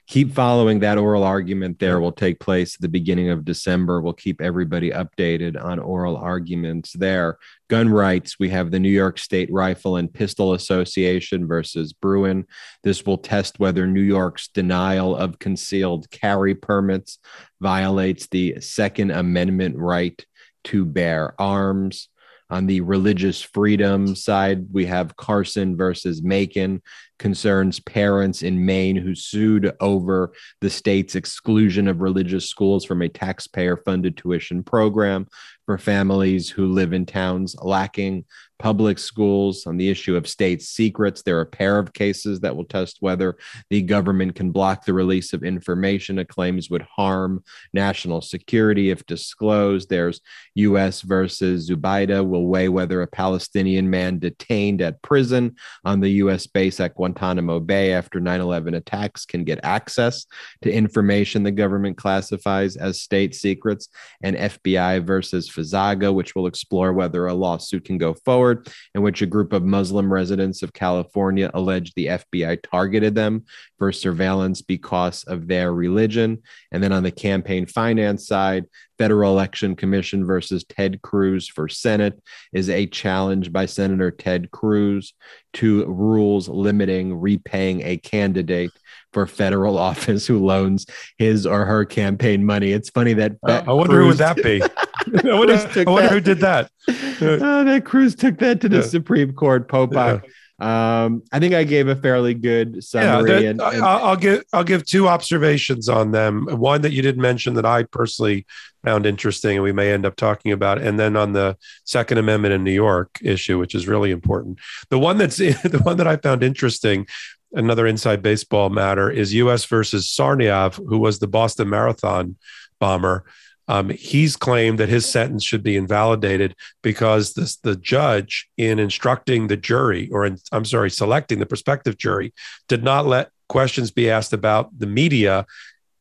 keep 0.09 0.33
following 0.33 0.81
that 0.81 0.97
oral 0.97 1.23
argument 1.23 1.79
there 1.79 2.01
will 2.01 2.13
take 2.13 2.41
place 2.41 2.75
at 2.75 2.81
the 2.81 2.89
beginning 2.89 3.29
of 3.29 3.45
December. 3.45 4.01
We'll 4.01 4.15
keep 4.15 4.41
everybody 4.41 4.91
updated 4.91 5.63
on 5.63 5.79
oral 5.79 6.17
arguments 6.17 6.95
there. 6.95 7.37
Gun 7.69 7.91
rights, 7.91 8.39
we 8.39 8.49
have 8.49 8.71
the 8.71 8.79
New 8.79 8.89
York 8.89 9.19
State 9.19 9.53
Rifle 9.53 9.97
and 9.97 10.13
Pistol 10.13 10.55
Association 10.55 11.47
versus 11.47 11.93
Bruen. 11.93 12.47
This 12.83 13.05
will 13.05 13.19
test 13.19 13.61
whether 13.61 13.87
New 13.87 14.01
York's 14.01 14.49
denial 14.49 15.15
of 15.15 15.39
concealed 15.39 16.11
carry 16.11 16.55
permits 16.55 17.19
violates 17.61 18.29
the 18.29 18.63
Second 18.63 19.11
Amendment 19.11 19.77
right 19.77 20.25
to 20.69 20.85
bear 20.85 21.35
arms. 21.41 22.09
On 22.51 22.67
the 22.67 22.81
religious 22.81 23.43
freedom 23.43 24.15
side, 24.15 24.67
we 24.73 24.87
have 24.87 25.17
Carson 25.17 25.77
versus 25.77 26.23
Makin, 26.23 26.81
concerns 27.19 27.79
parents 27.81 28.43
in 28.43 28.65
Maine 28.65 28.97
who 28.97 29.15
sued 29.15 29.71
over 29.81 30.33
the 30.63 30.71
state's 30.71 31.15
exclusion 31.15 31.89
of 31.89 32.01
religious 32.01 32.49
schools 32.49 32.87
from 32.87 33.03
a 33.03 33.09
taxpayer 33.09 33.77
funded 33.77 34.17
tuition 34.17 34.63
program 34.63 35.27
for 35.67 35.77
families 35.77 36.49
who 36.49 36.73
live 36.73 36.95
in 36.95 37.05
towns 37.05 37.55
lacking 37.61 38.25
public 38.59 38.99
schools 38.99 39.67
on 39.67 39.77
the 39.77 39.89
issue 39.89 40.17
of 40.17 40.27
state 40.27 40.63
secrets. 40.63 41.23
There 41.23 41.39
are 41.39 41.43
a 41.43 41.47
pair 41.47 41.79
of 41.79 41.93
cases 41.93 42.41
that 42.41 42.57
will 42.57 42.65
test 42.65 42.99
whether 43.01 43.37
the 43.71 43.83
government 43.83 44.35
can 44.35 44.51
block 44.51 44.85
the 44.85 44.93
release 44.93 45.33
of 45.33 45.45
information 45.45 46.19
it 46.19 46.29
claims 46.29 46.71
would 46.71 46.83
harm 46.83 47.45
national 47.73 48.21
security 48.21 48.91
if 48.91 49.07
disclosed. 49.07 49.89
There's 49.89 50.21
U.S. 50.55 51.03
versus 51.03 51.71
Zubaydah 51.71 52.27
will 52.27 52.47
weigh 52.47 52.69
whether 52.69 53.03
a 53.03 53.07
Palestinian 53.07 53.89
man 53.89 54.19
detained 54.19 54.83
at 54.83 55.03
prison 55.03 55.57
on 55.85 56.01
the 56.01 56.11
U.S. 56.23 56.47
base 56.47 56.81
at 56.81 56.95
Guantanamo 56.95 57.61
Bay 57.61 57.93
after 57.93 58.21
9 58.21 58.41
11 58.41 58.75
attacks 58.75 59.25
can 59.25 59.45
get 59.45 59.61
access 59.63 60.27
to 60.63 60.73
information 60.73 61.43
the 61.43 61.51
government 61.51 61.97
classifies 61.97 62.77
as 62.77 63.01
state 63.01 63.35
secrets, 63.35 63.89
and 64.23 64.37
FBI 64.37 65.05
versus 65.05 65.49
Fazaga, 65.49 66.13
which 66.13 66.35
will 66.35 66.47
explore 66.47 66.93
whether 66.93 67.27
a 67.27 67.35
lawsuit 67.35 67.85
can 67.85 67.99
go 67.99 68.15
forward 68.15 68.48
forward, 68.49 68.69
in 68.95 69.03
which 69.03 69.23
a 69.23 69.27
group 69.27 69.53
of 69.53 69.65
Muslim 69.65 70.13
residents 70.13 70.63
of 70.63 70.73
California 70.73 71.51
alleged 71.55 71.95
the 71.95 72.07
FBI 72.07 72.63
targeted 72.63 73.15
them 73.15 73.45
for 73.79 73.93
surveillance 73.93 74.63
because 74.63 75.25
of 75.25 75.47
their 75.47 75.73
religion. 75.73 76.43
And 76.73 76.83
then 76.83 76.93
on 76.93 77.03
the 77.03 77.11
campaign 77.11 77.67
finance 77.67 78.27
side, 78.27 78.65
Federal 78.99 79.33
Election 79.33 79.77
Commission 79.77 80.27
versus 80.27 80.65
Ted 80.65 81.01
Cruz 81.03 81.49
for 81.49 81.69
Senate 81.69 82.21
is 82.53 82.69
a 82.69 82.87
challenge 82.87 83.53
by 83.53 83.67
Senator 83.67 84.11
Ted 84.11 84.51
Cruz 84.51 85.15
to 85.55 85.85
rules 85.87 86.49
limiting 86.49 87.19
repaying 87.19 87.83
a 87.83 87.97
candidate 87.97 88.73
for 89.13 89.27
federal 89.27 89.79
office 89.91 90.27
who 90.27 90.45
loans 90.45 90.87
his 91.17 91.47
or 91.47 91.65
her 91.65 91.85
campaign 91.85 92.45
money. 92.45 92.73
It's 92.73 92.91
funny 92.91 93.15
that 93.15 93.37
uh, 93.47 93.63
I 93.67 93.73
wonder 93.73 93.95
Cruz 93.95 94.03
who 94.03 94.09
would 94.09 94.19
that 94.19 94.37
be. 94.37 94.63
I 94.63 95.35
wonder, 95.35 95.55
I 95.55 95.91
wonder 95.91 96.09
who 96.09 96.21
did 96.21 96.41
that. 96.41 96.71
oh, 96.89 97.65
that 97.65 97.85
Cruz 97.85 98.15
took 98.15 98.39
that 98.39 98.61
to 98.61 98.69
the 98.69 98.79
yeah. 98.79 98.83
Supreme 98.83 99.33
Court. 99.33 99.69
Popok. 99.69 100.23
Yeah. 100.25 100.31
Um, 100.61 101.23
I 101.31 101.39
think 101.39 101.55
I 101.55 101.63
gave 101.63 101.87
a 101.87 101.95
fairly 101.95 102.35
good 102.35 102.83
summary. 102.83 103.31
Yeah, 103.31 103.51
and, 103.51 103.61
and, 103.61 103.83
I'll 103.85 104.17
give 104.17 104.43
I'll 104.53 104.65
give 104.65 104.85
two 104.85 105.07
observations 105.07 105.89
on 105.89 106.11
them. 106.11 106.47
One 106.47 106.81
that 106.83 106.93
you 106.93 107.01
didn't 107.01 107.23
mention 107.23 107.55
that 107.55 107.67
I 107.67 107.85
personally 107.85 108.45
found 108.85 109.07
interesting, 109.07 109.57
and 109.57 109.63
we 109.63 109.73
may 109.73 109.93
end 109.93 110.05
up 110.05 110.17
talking 110.17 110.51
about, 110.51 110.81
and 110.81 110.99
then 110.99 111.17
on 111.17 111.33
the 111.33 111.57
Second 111.85 112.19
Amendment 112.19 112.55
in 112.55 112.65
New 112.65 112.73
York 112.73 113.19
issue, 113.23 113.59
which 113.59 113.75
is 113.75 113.87
really 113.87 114.11
important. 114.11 114.59
The 114.91 114.99
one 114.99 115.17
that's 115.17 115.37
the 115.37 115.81
one 115.85 115.97
that 115.99 116.09
I 116.09 116.17
found 116.17 116.43
interesting 116.43 117.07
another 117.53 117.87
inside 117.87 118.23
baseball 118.23 118.69
matter 118.69 119.11
is 119.11 119.33
U.S. 119.35 119.65
versus 119.65 120.07
Tsarnaev, 120.09 120.75
who 120.89 120.99
was 120.99 121.19
the 121.19 121.29
Boston 121.29 121.69
Marathon 121.69 122.37
bomber. 122.81 123.25
Um, 123.69 123.91
he's 123.91 124.37
claimed 124.37 124.79
that 124.79 124.89
his 124.89 125.07
sentence 125.07 125.45
should 125.45 125.63
be 125.63 125.77
invalidated 125.77 126.57
because 126.83 127.35
this, 127.35 127.57
the 127.57 127.77
judge, 127.77 128.49
in 128.57 128.79
instructing 128.79 129.47
the 129.47 129.57
jury, 129.57 130.09
or 130.11 130.25
in, 130.25 130.39
I'm 130.51 130.65
sorry, 130.65 130.91
selecting 130.91 131.39
the 131.39 131.47
prospective 131.47 131.99
jury, 131.99 132.33
did 132.67 132.83
not 132.83 133.07
let 133.07 133.31
questions 133.49 133.91
be 133.91 134.11
asked 134.11 134.33
about 134.33 134.77
the 134.79 134.87
media 134.87 135.47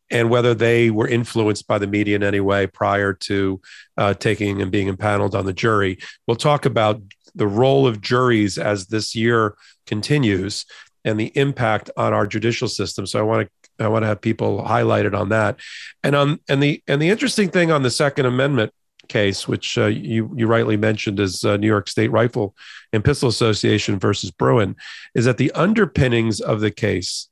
and 0.09 0.29
whether 0.29 0.53
they 0.53 0.89
were 0.89 1.07
influenced 1.07 1.67
by 1.67 1.77
the 1.77 1.87
media 1.87 2.15
in 2.15 2.23
any 2.23 2.39
way 2.39 2.65
prior 2.67 3.13
to 3.13 3.59
uh, 3.97 4.13
taking 4.13 4.61
and 4.61 4.71
being 4.71 4.87
impaneled 4.87 5.35
on 5.35 5.45
the 5.45 5.53
jury. 5.53 5.97
We'll 6.25 6.37
talk 6.37 6.65
about 6.65 7.01
the 7.35 7.47
role 7.47 7.85
of 7.85 8.01
juries 8.01 8.57
as 8.57 8.87
this 8.87 9.15
year 9.15 9.55
continues 9.85 10.65
and 11.03 11.19
the 11.19 11.31
impact 11.35 11.89
on 11.97 12.13
our 12.13 12.27
judicial 12.27 12.67
system. 12.67 13.05
So 13.05 13.19
I 13.19 13.23
want 13.23 13.47
to 13.47 13.51
I 13.79 13.87
want 13.87 14.03
to 14.03 14.07
have 14.07 14.21
people 14.21 14.63
highlighted 14.63 15.17
on 15.17 15.29
that. 15.29 15.59
And 16.03 16.15
on 16.15 16.39
and 16.49 16.61
the 16.61 16.81
and 16.87 17.01
the 17.01 17.09
interesting 17.09 17.49
thing 17.49 17.71
on 17.71 17.83
the 17.83 17.91
Second 17.91 18.25
Amendment 18.25 18.73
case, 19.07 19.47
which 19.47 19.77
uh, 19.77 19.85
you 19.85 20.31
you 20.35 20.47
rightly 20.47 20.77
mentioned 20.77 21.19
is 21.19 21.43
uh, 21.43 21.57
New 21.57 21.67
York 21.67 21.89
State 21.89 22.11
Rifle 22.11 22.55
and 22.93 23.03
Pistol 23.03 23.29
Association 23.29 23.99
versus 23.99 24.31
Bruen, 24.31 24.75
is 25.15 25.25
that 25.25 25.37
the 25.37 25.51
underpinnings 25.51 26.39
of 26.41 26.61
the 26.61 26.71
case 26.71 27.29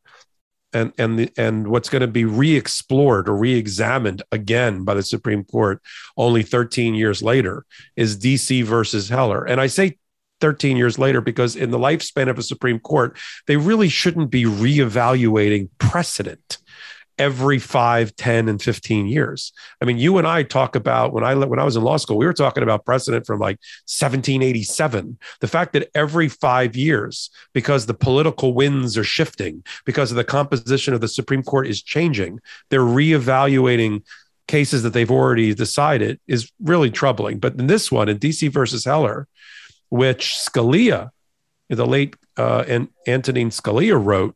and 0.74 0.94
and 0.98 1.20
the, 1.20 1.32
and 1.38 1.68
what's 1.68 1.90
going 1.90 2.02
to 2.02 2.08
be 2.08 2.26
re-explored 2.26 3.30
or 3.30 3.36
re-examined 3.36 4.22
again 4.32 4.84
by 4.84 4.94
the 4.94 5.04
Supreme 5.04 5.44
Court 5.44 5.82
only 6.18 6.44
13 6.44 6.96
years 6.96 7.24
later 7.24 7.66
is 7.96 8.18
DC 8.18 8.64
versus 8.64 9.10
Heller. 9.10 9.46
And 9.46 9.60
I 9.62 9.68
say 9.68 9.98
13 10.42 10.78
years 10.78 11.00
later 11.00 11.22
because 11.22 11.56
in 11.56 11.72
the 11.72 11.80
lifespan 11.80 12.30
of 12.30 12.38
a 12.38 12.44
Supreme 12.44 12.80
Court, 12.80 13.18
they 13.48 13.58
really 13.58 13.90
shouldn't 13.90 14.30
be 14.30 14.44
reevaluating 14.44 15.70
precedent 15.78 16.58
every 17.18 17.60
5 17.60 18.16
10 18.18 18.50
and 18.50 18.62
15 18.62 19.08
years. 19.08 19.54
I 19.82 19.86
mean 19.86 19.98
you 19.98 20.18
and 20.18 20.28
i 20.28 20.44
talk 20.44 20.76
about 20.76 21.14
when 21.14 21.24
i 21.24 21.34
when 21.34 21.60
i 21.60 21.64
was 21.64 21.78
in 21.78 21.84
law 21.84 21.96
school 21.96 22.18
we 22.18 22.26
were 22.26 22.34
talking 22.34 22.62
about 22.62 22.84
precedent 22.84 23.26
from 23.26 23.40
like 23.40 23.58
1787 23.88 25.18
the 25.40 25.48
fact 25.48 25.72
that 25.72 25.90
every 25.96 26.28
5 26.28 26.76
years 26.76 27.30
because 27.54 27.86
the 27.86 27.94
political 27.94 28.54
winds 28.54 28.98
are 28.98 29.06
shifting 29.06 29.64
because 29.86 30.12
of 30.12 30.18
the 30.18 30.26
composition 30.26 30.94
of 30.94 31.00
the 31.00 31.08
supreme 31.08 31.42
court 31.42 31.68
is 31.68 31.82
changing 31.82 32.40
they're 32.70 32.82
reevaluating 32.82 34.02
cases 34.48 34.84
that 34.84 34.94
they've 34.94 35.12
already 35.12 35.54
decided 35.54 36.20
is 36.28 36.52
really 36.62 36.92
troubling. 36.92 37.40
But 37.40 37.56
in 37.56 37.68
this 37.68 37.92
one 37.92 38.10
in 38.10 38.20
dc 38.20 38.52
versus 38.52 38.86
heller 38.86 39.28
which 39.90 40.36
Scalia, 40.38 41.10
the 41.70 41.86
late 41.86 42.16
uh, 42.38 42.64
and 42.68 42.90
Antonin 43.08 43.50
Scalia 43.50 44.04
wrote, 44.04 44.36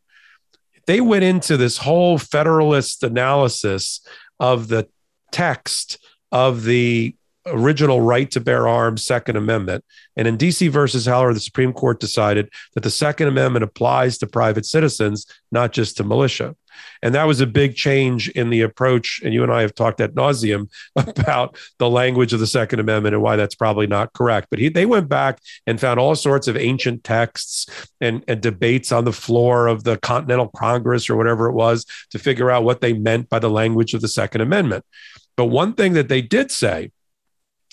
they 0.88 1.02
went 1.02 1.24
into 1.24 1.58
this 1.58 1.78
whole 1.78 2.18
Federalist 2.18 3.04
analysis 3.04 4.02
of 4.40 4.70
the 4.70 4.88
text 5.32 6.04
of 6.32 6.64
the 6.64 7.16
original 7.46 8.02
right 8.02 8.30
to 8.32 8.40
bear 8.40 8.68
arms 8.68 9.04
Second 9.04 9.36
Amendment. 9.36 9.84
And 10.16 10.28
in 10.28 10.38
DC 10.38 10.70
versus 10.70 11.06
Heller, 11.06 11.34
the 11.34 11.40
Supreme 11.40 11.74
Court 11.74 12.00
decided 12.00 12.50
that 12.74 12.82
the 12.82 12.90
Second 12.90 13.28
Amendment 13.28 13.64
applies 13.64 14.18
to 14.20 14.28
private 14.28 14.66
citizens, 14.66 15.26
not 15.52 15.74
just 15.74 15.98
to 15.98 16.04
militia. 16.04 16.56
And 17.02 17.16
that 17.16 17.26
was 17.26 17.42
a 17.42 17.48
big 17.48 17.76
change 17.76 18.30
in 18.30 18.50
the 18.50 18.62
approach. 18.62 19.22
And 19.24 19.34
you 19.34 19.44
and 19.44 19.52
I 19.52 19.62
have 19.62 19.76
talked 19.76 20.02
at 20.02 20.14
nauseum 20.14 20.70
about 20.96 21.58
the 21.78 21.90
language 21.90 22.34
of 22.34 22.40
the 22.40 22.48
Second 22.48 22.80
Amendment 22.80 23.16
and 23.16 23.24
why 23.24 23.36
that's 23.36 23.56
probably 23.56 23.88
not 23.88 24.14
correct. 24.14 24.48
But 24.50 24.60
he, 24.60 24.70
they 24.70 24.86
went 24.86 25.10
back 25.10 25.40
and 25.66 25.80
found 25.80 26.00
all 26.00 26.16
sorts 26.16 26.48
of 26.48 26.58
ancient 26.58 27.04
texts 27.04 27.68
and, 28.02 28.24
and 28.28 28.42
debates 28.42 28.92
on 28.92 29.06
the 29.06 29.14
floor 29.14 29.68
of 29.68 29.84
the 29.84 29.98
Continental 29.98 30.50
Congress 30.56 31.10
or 31.10 31.16
whatever 31.16 31.48
it 31.48 31.54
was 31.54 31.86
to 32.12 32.20
figure 32.20 32.52
out 32.52 32.64
what 32.64 32.82
they 32.82 32.94
meant 32.94 33.30
by 33.30 33.40
the 33.40 33.50
language 33.50 33.94
of 33.94 34.02
the 34.02 34.08
Second 34.08 34.42
Amendment. 34.42 34.86
But 35.36 35.46
one 35.46 35.74
thing 35.74 35.94
that 35.94 36.10
they 36.10 36.22
did 36.22 36.52
say 36.52 36.92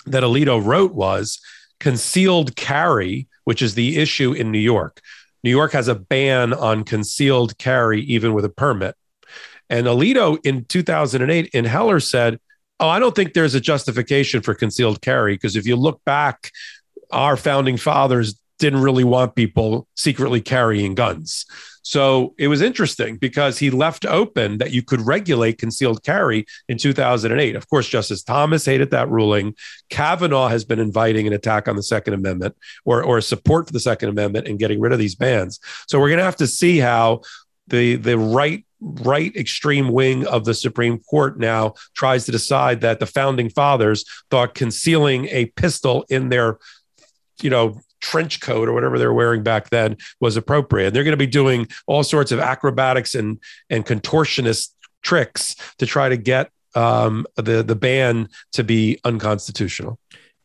that 0.07 0.23
Alito 0.23 0.65
wrote 0.65 0.95
was 0.95 1.41
concealed 1.81 2.57
carry, 2.57 3.29
which 3.45 3.63
is 3.63 3.75
the 3.75 3.99
issue 3.99 4.33
in 4.33 4.53
New 4.53 4.59
York. 4.59 5.01
New 5.47 5.53
York 5.53 5.71
has 5.71 5.87
a 5.87 5.95
ban 5.95 6.53
on 6.53 6.83
concealed 6.83 7.57
carry, 7.57 8.01
even 8.01 8.35
with 8.35 8.45
a 8.45 8.49
permit. 8.49 8.97
And 9.71 9.87
Alito 9.87 10.45
in 10.45 10.65
2008 10.65 11.51
in 11.55 11.65
Heller 11.65 12.01
said, 12.01 12.41
Oh, 12.81 12.89
I 12.89 12.99
don't 12.99 13.15
think 13.15 13.33
there's 13.33 13.55
a 13.55 13.61
justification 13.61 14.43
for 14.43 14.55
concealed 14.57 15.01
carry 15.01 15.35
because 15.35 15.55
if 15.55 15.65
you 15.65 15.77
look 15.77 16.03
back, 16.05 16.51
our 17.13 17.37
founding 17.37 17.77
fathers 17.77 18.35
didn't 18.59 18.83
really 18.83 19.05
want 19.05 19.35
people 19.35 19.87
secretly 19.95 20.41
carrying 20.41 20.95
guns. 20.95 21.47
So 21.83 22.35
it 22.37 22.49
was 22.49 22.63
interesting 22.63 23.17
because 23.17 23.61
he 23.61 23.71
left 23.71 24.05
open 24.07 24.59
that 24.59 24.73
you 24.73 24.83
could 24.83 25.01
regulate 25.03 25.59
concealed 25.59 26.03
carry 26.03 26.45
in 26.69 26.79
2008. 26.79 27.55
Of 27.55 27.69
course, 27.69 27.89
Justice 27.89 28.25
Thomas 28.25 28.65
hated 28.65 28.91
that 28.91 29.09
ruling. 29.09 29.55
Kavanaugh 29.89 30.49
has 30.49 30.65
been 30.65 30.81
inviting 30.81 31.29
an 31.29 31.33
attack 31.33 31.69
on 31.69 31.77
the 31.77 31.85
Second 31.85 32.15
Amendment 32.15 32.57
or, 32.85 33.05
or 33.05 33.21
support 33.21 33.69
for 33.69 33.73
the 33.73 33.79
Second 33.79 34.09
Amendment 34.09 34.49
and 34.49 34.59
getting 34.59 34.81
rid 34.81 34.93
of 34.93 34.99
these 34.99 35.15
bans. 35.15 35.61
So 35.87 36.01
we're 36.01 36.09
going 36.09 36.19
to 36.19 36.25
have 36.25 36.37
to 36.37 36.49
see 36.49 36.79
how 36.79 37.21
the 37.69 37.97
the 37.97 38.19
right 38.19 38.65
right 38.81 39.35
extreme 39.37 39.89
wing 39.89 40.27
of 40.27 40.45
the 40.45 40.55
Supreme 40.55 40.99
Court 40.99 41.39
now 41.39 41.75
tries 41.95 42.27
to 42.27 42.33
decide 42.33 42.81
that 42.81 42.99
the 42.99 43.07
founding 43.07 43.49
fathers 43.49 44.05
thought 44.31 44.55
concealing 44.55 45.27
a 45.27 45.47
pistol 45.47 46.05
in 46.09 46.31
their 46.31 46.59
you 47.43 47.51
know 47.51 47.81
trench 48.01 48.41
coat 48.41 48.69
or 48.69 48.73
whatever 48.73 48.99
they're 48.99 49.13
wearing 49.13 49.43
back 49.43 49.69
then 49.71 49.97
was 50.21 50.37
appropriate. 50.37 50.87
And 50.89 50.97
they're 50.97 51.05
going 51.05 51.13
to 51.13 51.17
be 51.17 51.27
doing 51.27 51.69
all 51.87 52.03
sorts 52.03 52.33
of 52.33 52.41
acrobatics 52.41 53.15
and 53.15 53.39
and 53.71 53.87
contortionist 53.87 54.71
tricks 55.03 55.55
to 55.79 55.87
try 55.87 56.09
to 56.09 56.17
get 56.17 56.51
um, 56.75 57.27
the 57.37 57.63
the 57.63 57.77
ban 57.77 58.29
to 58.53 58.65
be 58.65 58.99
unconstitutional. 59.05 60.01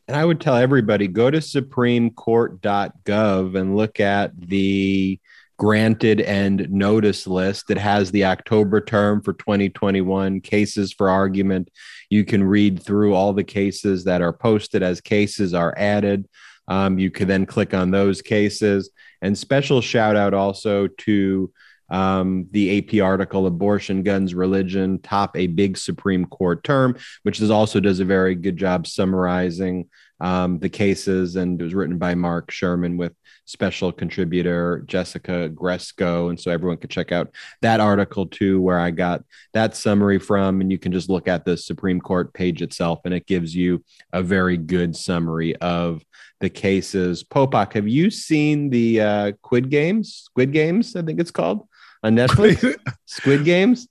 And 0.08 0.16
I 0.16 0.24
would 0.24 0.40
tell 0.40 0.56
everybody 0.56 1.06
go 1.08 1.30
to 1.30 1.38
supremecourt.gov 1.38 3.54
and 3.54 3.76
look 3.76 4.00
at 4.00 4.32
the 4.38 5.20
granted 5.58 6.20
and 6.20 6.70
noted 6.70 7.26
list 7.26 7.68
that 7.68 7.78
has 7.78 8.10
the 8.10 8.24
October 8.24 8.80
term 8.80 9.22
for 9.22 9.32
2021 9.34 10.40
cases 10.40 10.92
for 10.92 11.08
argument. 11.08 11.70
You 12.10 12.24
can 12.24 12.42
read 12.42 12.82
through 12.82 13.14
all 13.14 13.32
the 13.32 13.44
cases 13.44 14.02
that 14.04 14.22
are 14.22 14.32
posted 14.32 14.82
as 14.82 15.00
cases 15.00 15.54
are 15.54 15.72
added. 15.78 16.28
Um, 16.68 16.98
you 16.98 17.10
can 17.10 17.28
then 17.28 17.46
click 17.46 17.74
on 17.74 17.90
those 17.90 18.22
cases. 18.22 18.90
And 19.20 19.36
special 19.36 19.80
shout 19.80 20.16
out 20.16 20.34
also 20.34 20.88
to 20.88 21.52
um, 21.90 22.46
the 22.50 22.78
AP 22.78 23.04
article 23.04 23.46
Abortion, 23.46 24.02
Guns, 24.02 24.34
Religion, 24.34 24.98
Top 25.00 25.36
a 25.36 25.46
Big 25.46 25.76
Supreme 25.76 26.24
Court 26.24 26.64
Term, 26.64 26.96
which 27.22 27.40
is 27.40 27.50
also 27.50 27.80
does 27.80 28.00
a 28.00 28.04
very 28.04 28.34
good 28.34 28.56
job 28.56 28.86
summarizing 28.86 29.90
um, 30.20 30.58
the 30.58 30.70
cases. 30.70 31.36
And 31.36 31.60
it 31.60 31.64
was 31.64 31.74
written 31.74 31.98
by 31.98 32.14
Mark 32.14 32.50
Sherman 32.50 32.96
with 32.96 33.12
special 33.44 33.92
contributor 33.92 34.84
Jessica 34.86 35.48
Gresco. 35.48 36.28
And 36.28 36.38
so 36.38 36.50
everyone 36.50 36.78
could 36.78 36.90
check 36.90 37.12
out 37.12 37.34
that 37.60 37.80
article 37.80 38.26
too, 38.26 38.60
where 38.60 38.78
I 38.78 38.90
got 38.90 39.22
that 39.52 39.76
summary 39.76 40.18
from. 40.18 40.60
And 40.60 40.70
you 40.70 40.78
can 40.78 40.92
just 40.92 41.08
look 41.08 41.28
at 41.28 41.44
the 41.44 41.56
Supreme 41.56 42.00
Court 42.00 42.32
page 42.32 42.62
itself, 42.62 43.00
and 43.04 43.14
it 43.14 43.26
gives 43.26 43.54
you 43.54 43.84
a 44.12 44.22
very 44.22 44.56
good 44.56 44.96
summary 44.96 45.56
of 45.56 46.02
the 46.40 46.50
cases. 46.50 47.24
Popok, 47.24 47.72
have 47.74 47.88
you 47.88 48.10
seen 48.10 48.70
the 48.70 49.00
uh, 49.00 49.32
Quid 49.42 49.70
Games? 49.70 50.22
Squid 50.26 50.52
Games, 50.52 50.96
I 50.96 51.02
think 51.02 51.20
it's 51.20 51.30
called 51.30 51.66
on 52.02 52.16
Netflix. 52.16 52.76
Squid 53.06 53.44
Games. 53.44 53.88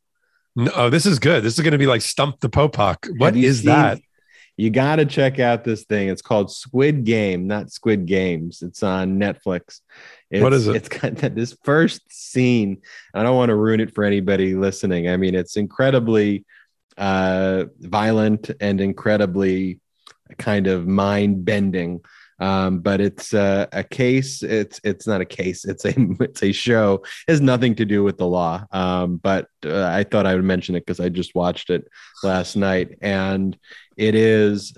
No, 0.56 0.72
oh, 0.76 0.90
this 0.90 1.06
is 1.06 1.18
good. 1.18 1.44
This 1.44 1.54
is 1.54 1.62
going 1.62 1.72
to 1.72 1.78
be 1.78 1.88
like 1.88 2.02
Stump 2.02 2.40
the 2.42 2.50
Popok. 2.50 3.10
What 3.18 3.38
is 3.38 3.60
seen, 3.60 3.68
that? 3.68 4.02
You 4.62 4.70
got 4.70 4.98
to 4.98 5.08
check 5.08 5.40
out 5.40 5.64
this 5.64 5.86
thing. 5.86 6.10
It's 6.10 6.22
called 6.22 6.52
Squid 6.52 7.04
Game, 7.04 7.48
not 7.48 7.72
Squid 7.72 8.06
Games. 8.06 8.62
It's 8.62 8.84
on 8.84 9.20
Netflix. 9.20 9.82
It's, 10.30 10.44
what 10.44 10.54
is 10.54 10.68
it? 10.68 10.76
It's 10.76 10.88
got 10.88 11.16
this 11.16 11.58
first 11.64 12.04
scene. 12.12 12.84
I 13.16 13.24
don't 13.24 13.36
want 13.36 13.50
to 13.50 13.56
ruin 13.56 13.80
it 13.80 13.96
for 13.96 14.04
anybody 14.04 14.54
listening. 14.54 15.10
I 15.10 15.18
mean, 15.18 15.34
it's 15.34 15.58
incredibly 15.58 16.46
uh, 16.96 17.66
violent 17.80 18.52
and 18.60 18.80
incredibly 18.80 19.80
kind 20.38 20.68
of 20.68 20.86
mind 20.86 21.44
bending 21.44 22.02
um, 22.42 22.80
but 22.80 23.00
it's 23.00 23.36
uh, 23.36 23.68
a 23.72 23.84
case. 23.84 24.42
It's 24.42 24.82
it's 24.84 25.06
not 25.06 25.22
a 25.22 25.26
case. 25.26 25.64
It's 25.64 25.86
a 25.86 25.94
it's 26.20 26.42
a 26.42 26.52
show. 26.52 26.96
It 27.28 27.32
has 27.32 27.40
nothing 27.40 27.76
to 27.76 27.86
do 27.86 28.04
with 28.04 28.18
the 28.18 28.28
law. 28.28 28.66
Um, 28.72 29.18
but 29.18 29.48
uh, 29.64 29.86
I 29.86 30.04
thought 30.04 30.26
I 30.26 30.34
would 30.34 30.44
mention 30.44 30.76
it 30.76 30.82
because 30.82 31.00
I 31.00 31.10
just 31.10 31.36
watched 31.36 31.70
it 31.70 31.88
last 32.24 32.56
night, 32.56 32.98
and 33.02 33.58
it 33.96 34.16
is 34.16 34.74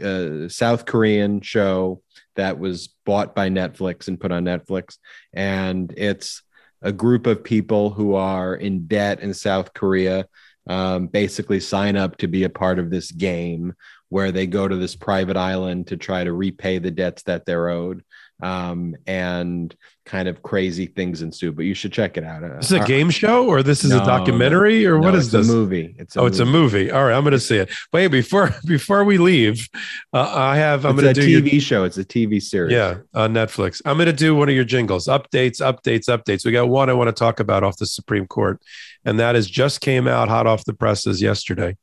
a 0.00 0.48
South 0.48 0.86
Korean 0.86 1.42
show 1.42 2.02
that 2.36 2.58
was 2.58 2.88
bought 3.04 3.34
by 3.34 3.50
Netflix 3.50 4.08
and 4.08 4.18
put 4.18 4.32
on 4.32 4.44
Netflix, 4.44 4.96
and 5.34 5.92
it's 5.98 6.42
a 6.80 6.90
group 6.90 7.26
of 7.26 7.44
people 7.44 7.90
who 7.90 8.14
are 8.14 8.54
in 8.54 8.86
debt 8.86 9.20
in 9.20 9.34
South 9.34 9.74
Korea. 9.74 10.26
Um, 10.66 11.08
basically 11.08 11.60
sign 11.60 11.94
up 11.94 12.16
to 12.16 12.26
be 12.26 12.44
a 12.44 12.48
part 12.48 12.78
of 12.78 12.88
this 12.88 13.10
game 13.10 13.74
where 14.14 14.30
they 14.30 14.46
go 14.46 14.68
to 14.68 14.76
this 14.76 14.94
private 14.94 15.36
island 15.36 15.88
to 15.88 15.96
try 15.96 16.22
to 16.22 16.32
repay 16.32 16.78
the 16.78 16.92
debts 16.92 17.24
that 17.24 17.44
they're 17.44 17.68
owed. 17.68 18.04
Um, 18.40 18.94
and 19.08 19.74
kind 20.06 20.28
of 20.28 20.40
crazy 20.40 20.86
things 20.86 21.20
ensue. 21.20 21.50
But 21.50 21.64
you 21.64 21.74
should 21.74 21.92
check 21.92 22.16
it 22.16 22.22
out. 22.22 22.44
Uh, 22.44 22.58
this 22.58 22.70
is 22.70 22.80
a 22.80 22.84
game 22.84 23.10
show, 23.10 23.48
or 23.48 23.64
this 23.64 23.82
is 23.82 23.90
no, 23.90 24.02
a 24.02 24.06
documentary, 24.06 24.86
or 24.86 25.00
no, 25.00 25.00
what 25.00 25.16
is 25.16 25.32
this? 25.32 25.48
A 25.48 25.52
movie. 25.52 25.96
It's 25.98 26.14
a 26.14 26.20
oh, 26.20 26.22
movie. 26.24 26.30
it's 26.30 26.38
a 26.38 26.44
movie. 26.44 26.90
All 26.92 27.04
right, 27.04 27.12
I'm 27.12 27.24
going 27.24 27.32
to 27.32 27.40
see 27.40 27.56
it. 27.56 27.72
Wait, 27.92 28.08
before 28.08 28.54
before 28.66 29.02
we 29.02 29.18
leave, 29.18 29.68
uh, 30.12 30.30
I 30.32 30.58
have. 30.58 30.84
I'm 30.84 30.94
going 30.94 31.12
to 31.12 31.20
do 31.20 31.38
a 31.38 31.42
TV 31.42 31.52
your, 31.52 31.60
show. 31.60 31.82
It's 31.82 31.98
a 31.98 32.04
TV 32.04 32.40
series. 32.40 32.72
Yeah, 32.72 32.98
on 33.14 33.34
Netflix. 33.34 33.82
I'm 33.84 33.96
going 33.96 34.06
to 34.06 34.12
do 34.12 34.36
one 34.36 34.48
of 34.48 34.54
your 34.54 34.64
jingles. 34.64 35.06
Updates, 35.06 35.60
updates, 35.60 36.08
updates. 36.08 36.44
We 36.44 36.52
got 36.52 36.68
one 36.68 36.88
I 36.88 36.92
want 36.92 37.08
to 37.08 37.12
talk 37.12 37.40
about 37.40 37.64
off 37.64 37.78
the 37.78 37.86
Supreme 37.86 38.28
Court, 38.28 38.60
and 39.04 39.18
that 39.18 39.34
is 39.34 39.50
just 39.50 39.80
came 39.80 40.06
out 40.06 40.28
hot 40.28 40.46
off 40.46 40.64
the 40.64 40.74
presses 40.74 41.20
yesterday 41.20 41.76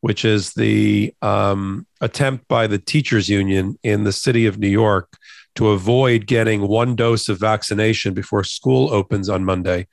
which 0.00 0.24
is 0.24 0.52
the 0.54 1.12
um, 1.22 1.86
attempt 2.00 2.46
by 2.48 2.66
the 2.66 2.78
teachers 2.78 3.28
union 3.28 3.78
in 3.82 4.04
the 4.04 4.12
city 4.12 4.46
of 4.46 4.58
New 4.58 4.68
York 4.68 5.16
to 5.56 5.68
avoid 5.68 6.26
getting 6.26 6.68
one 6.68 6.94
dose 6.94 7.28
of 7.28 7.40
vaccination 7.40 8.14
before 8.14 8.44
school 8.44 8.92
opens 8.92 9.28
on 9.28 9.44
Monday 9.44 9.86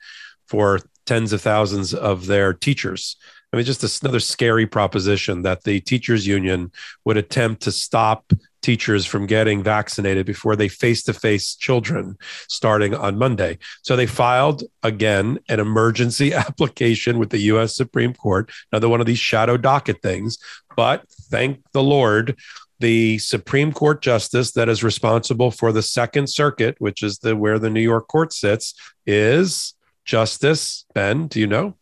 for 0.46 0.78
tens 1.06 1.32
of 1.32 1.40
thousands 1.40 1.94
of 1.94 2.26
their 2.26 2.52
teachers. 2.52 3.16
I 3.52 3.56
mean, 3.56 3.66
just 3.66 4.02
another 4.02 4.20
scary 4.20 4.66
proposition 4.66 5.42
that 5.42 5.62
the 5.62 5.80
teachers 5.80 6.26
union 6.26 6.72
would 7.04 7.16
attempt 7.16 7.62
to 7.62 7.72
stop 7.72 8.32
teachers 8.64 9.04
from 9.04 9.26
getting 9.26 9.62
vaccinated 9.62 10.24
before 10.24 10.56
they 10.56 10.68
face 10.68 11.02
to 11.02 11.12
face 11.12 11.54
children 11.54 12.16
starting 12.48 12.94
on 12.94 13.18
Monday. 13.18 13.58
So 13.82 13.94
they 13.94 14.06
filed 14.06 14.62
again 14.82 15.38
an 15.50 15.60
emergency 15.60 16.32
application 16.46 17.18
with 17.18 17.28
the 17.28 17.40
US 17.52 17.76
Supreme 17.76 18.14
Court, 18.14 18.50
another 18.72 18.88
one 18.88 19.00
of 19.00 19.06
these 19.06 19.18
shadow 19.18 19.58
docket 19.58 20.00
things. 20.00 20.38
But 20.76 21.04
thank 21.30 21.62
the 21.72 21.82
Lord, 21.82 22.36
the 22.80 23.18
Supreme 23.18 23.70
Court 23.70 24.00
justice 24.00 24.52
that 24.52 24.70
is 24.70 24.82
responsible 24.82 25.50
for 25.50 25.70
the 25.70 25.82
Second 25.82 26.28
Circuit, 26.28 26.76
which 26.78 27.02
is 27.02 27.18
the 27.18 27.36
where 27.36 27.58
the 27.58 27.70
New 27.70 27.82
York 27.82 28.08
court 28.08 28.32
sits, 28.32 28.74
is 29.06 29.74
Justice 30.06 30.86
Ben. 30.94 31.26
Do 31.26 31.38
you 31.38 31.46
know? 31.46 31.76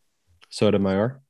Sotomayor. 0.51 1.23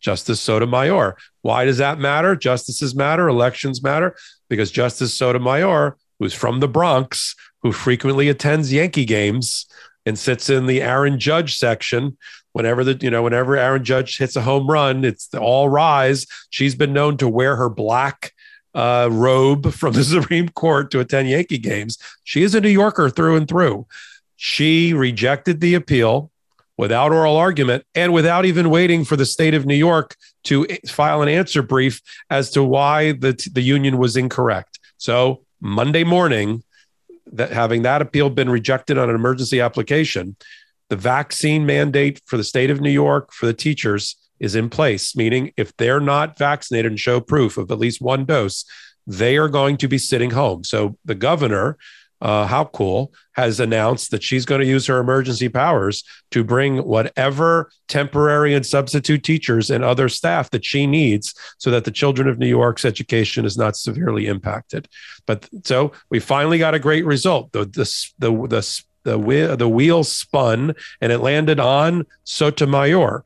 Justice 0.00 0.40
Sotomayor. 0.40 1.16
Why 1.40 1.64
does 1.64 1.78
that 1.78 1.98
matter? 1.98 2.36
Justices 2.36 2.94
matter, 2.94 3.26
elections 3.26 3.82
matter, 3.82 4.14
because 4.48 4.70
Justice 4.70 5.16
Sotomayor, 5.16 5.96
who's 6.18 6.34
from 6.34 6.60
the 6.60 6.68
Bronx, 6.68 7.34
who 7.62 7.72
frequently 7.72 8.28
attends 8.28 8.72
Yankee 8.72 9.04
games 9.04 9.66
and 10.06 10.18
sits 10.18 10.50
in 10.50 10.66
the 10.66 10.82
Aaron 10.82 11.18
Judge 11.18 11.56
section, 11.56 12.16
whenever 12.52 12.84
the 12.84 12.98
you 13.00 13.10
know 13.10 13.22
whenever 13.22 13.56
Aaron 13.56 13.84
Judge 13.84 14.18
hits 14.18 14.36
a 14.36 14.42
home 14.42 14.66
run, 14.66 15.04
it's 15.04 15.28
all 15.34 15.68
rise. 15.68 16.26
She's 16.50 16.74
been 16.74 16.92
known 16.92 17.16
to 17.18 17.28
wear 17.28 17.56
her 17.56 17.68
black 17.68 18.32
uh, 18.74 19.08
robe 19.10 19.72
from 19.72 19.92
the 19.92 20.04
Supreme 20.16 20.48
Court 20.48 20.90
to 20.90 21.00
attend 21.00 21.28
Yankee 21.28 21.58
games. 21.58 21.98
She 22.24 22.42
is 22.42 22.54
a 22.54 22.60
New 22.60 22.68
Yorker 22.68 23.10
through 23.10 23.36
and 23.36 23.48
through. 23.48 23.86
She 24.36 24.92
rejected 24.94 25.60
the 25.60 25.74
appeal 25.74 26.30
without 26.76 27.12
oral 27.12 27.36
argument 27.36 27.84
and 27.94 28.12
without 28.12 28.44
even 28.44 28.70
waiting 28.70 29.04
for 29.04 29.16
the 29.16 29.26
state 29.26 29.54
of 29.54 29.64
New 29.64 29.74
York 29.74 30.16
to 30.44 30.66
file 30.88 31.22
an 31.22 31.28
answer 31.28 31.62
brief 31.62 32.00
as 32.30 32.50
to 32.50 32.62
why 32.62 33.12
the, 33.12 33.32
the 33.52 33.62
union 33.62 33.98
was 33.98 34.16
incorrect. 34.16 34.78
So 34.96 35.44
Monday 35.60 36.04
morning, 36.04 36.62
that 37.32 37.50
having 37.50 37.82
that 37.82 38.02
appeal 38.02 38.30
been 38.30 38.50
rejected 38.50 38.98
on 38.98 39.08
an 39.08 39.14
emergency 39.14 39.60
application, 39.60 40.36
the 40.88 40.96
vaccine 40.96 41.64
mandate 41.66 42.20
for 42.26 42.36
the 42.36 42.44
state 42.44 42.70
of 42.70 42.80
New 42.80 42.90
York 42.90 43.32
for 43.32 43.46
the 43.46 43.54
teachers 43.54 44.16
is 44.40 44.54
in 44.54 44.68
place, 44.68 45.16
meaning 45.16 45.52
if 45.56 45.74
they're 45.76 46.00
not 46.00 46.36
vaccinated 46.36 46.92
and 46.92 47.00
show 47.00 47.20
proof 47.20 47.56
of 47.56 47.70
at 47.70 47.78
least 47.78 48.00
one 48.00 48.24
dose, 48.24 48.64
they 49.06 49.36
are 49.36 49.48
going 49.48 49.76
to 49.78 49.88
be 49.88 49.98
sitting 49.98 50.30
home. 50.30 50.64
So 50.64 50.96
the 51.04 51.14
governor 51.14 51.76
uh, 52.24 52.48
Hochul, 52.48 53.12
has 53.32 53.60
announced 53.60 54.10
that 54.10 54.22
she's 54.22 54.46
going 54.46 54.62
to 54.62 54.66
use 54.66 54.86
her 54.86 54.98
emergency 54.98 55.48
powers 55.48 56.02
to 56.30 56.42
bring 56.42 56.78
whatever 56.78 57.70
temporary 57.86 58.54
and 58.54 58.64
substitute 58.64 59.22
teachers 59.22 59.70
and 59.70 59.84
other 59.84 60.08
staff 60.08 60.50
that 60.50 60.64
she 60.64 60.86
needs 60.86 61.34
so 61.58 61.70
that 61.70 61.84
the 61.84 61.90
children 61.90 62.26
of 62.26 62.38
New 62.38 62.48
York's 62.48 62.84
education 62.84 63.44
is 63.44 63.58
not 63.58 63.76
severely 63.76 64.26
impacted. 64.26 64.88
But 65.26 65.48
so 65.64 65.92
we 66.10 66.18
finally 66.18 66.58
got 66.58 66.74
a 66.74 66.78
great 66.78 67.04
result. 67.04 67.52
The, 67.52 67.66
the, 67.66 67.84
the, 68.18 68.48
the, 68.48 68.84
the, 69.02 69.18
wheel, 69.18 69.56
the 69.56 69.68
wheel 69.68 70.02
spun 70.02 70.74
and 71.02 71.12
it 71.12 71.18
landed 71.18 71.60
on 71.60 72.06
Sotomayor. 72.24 73.22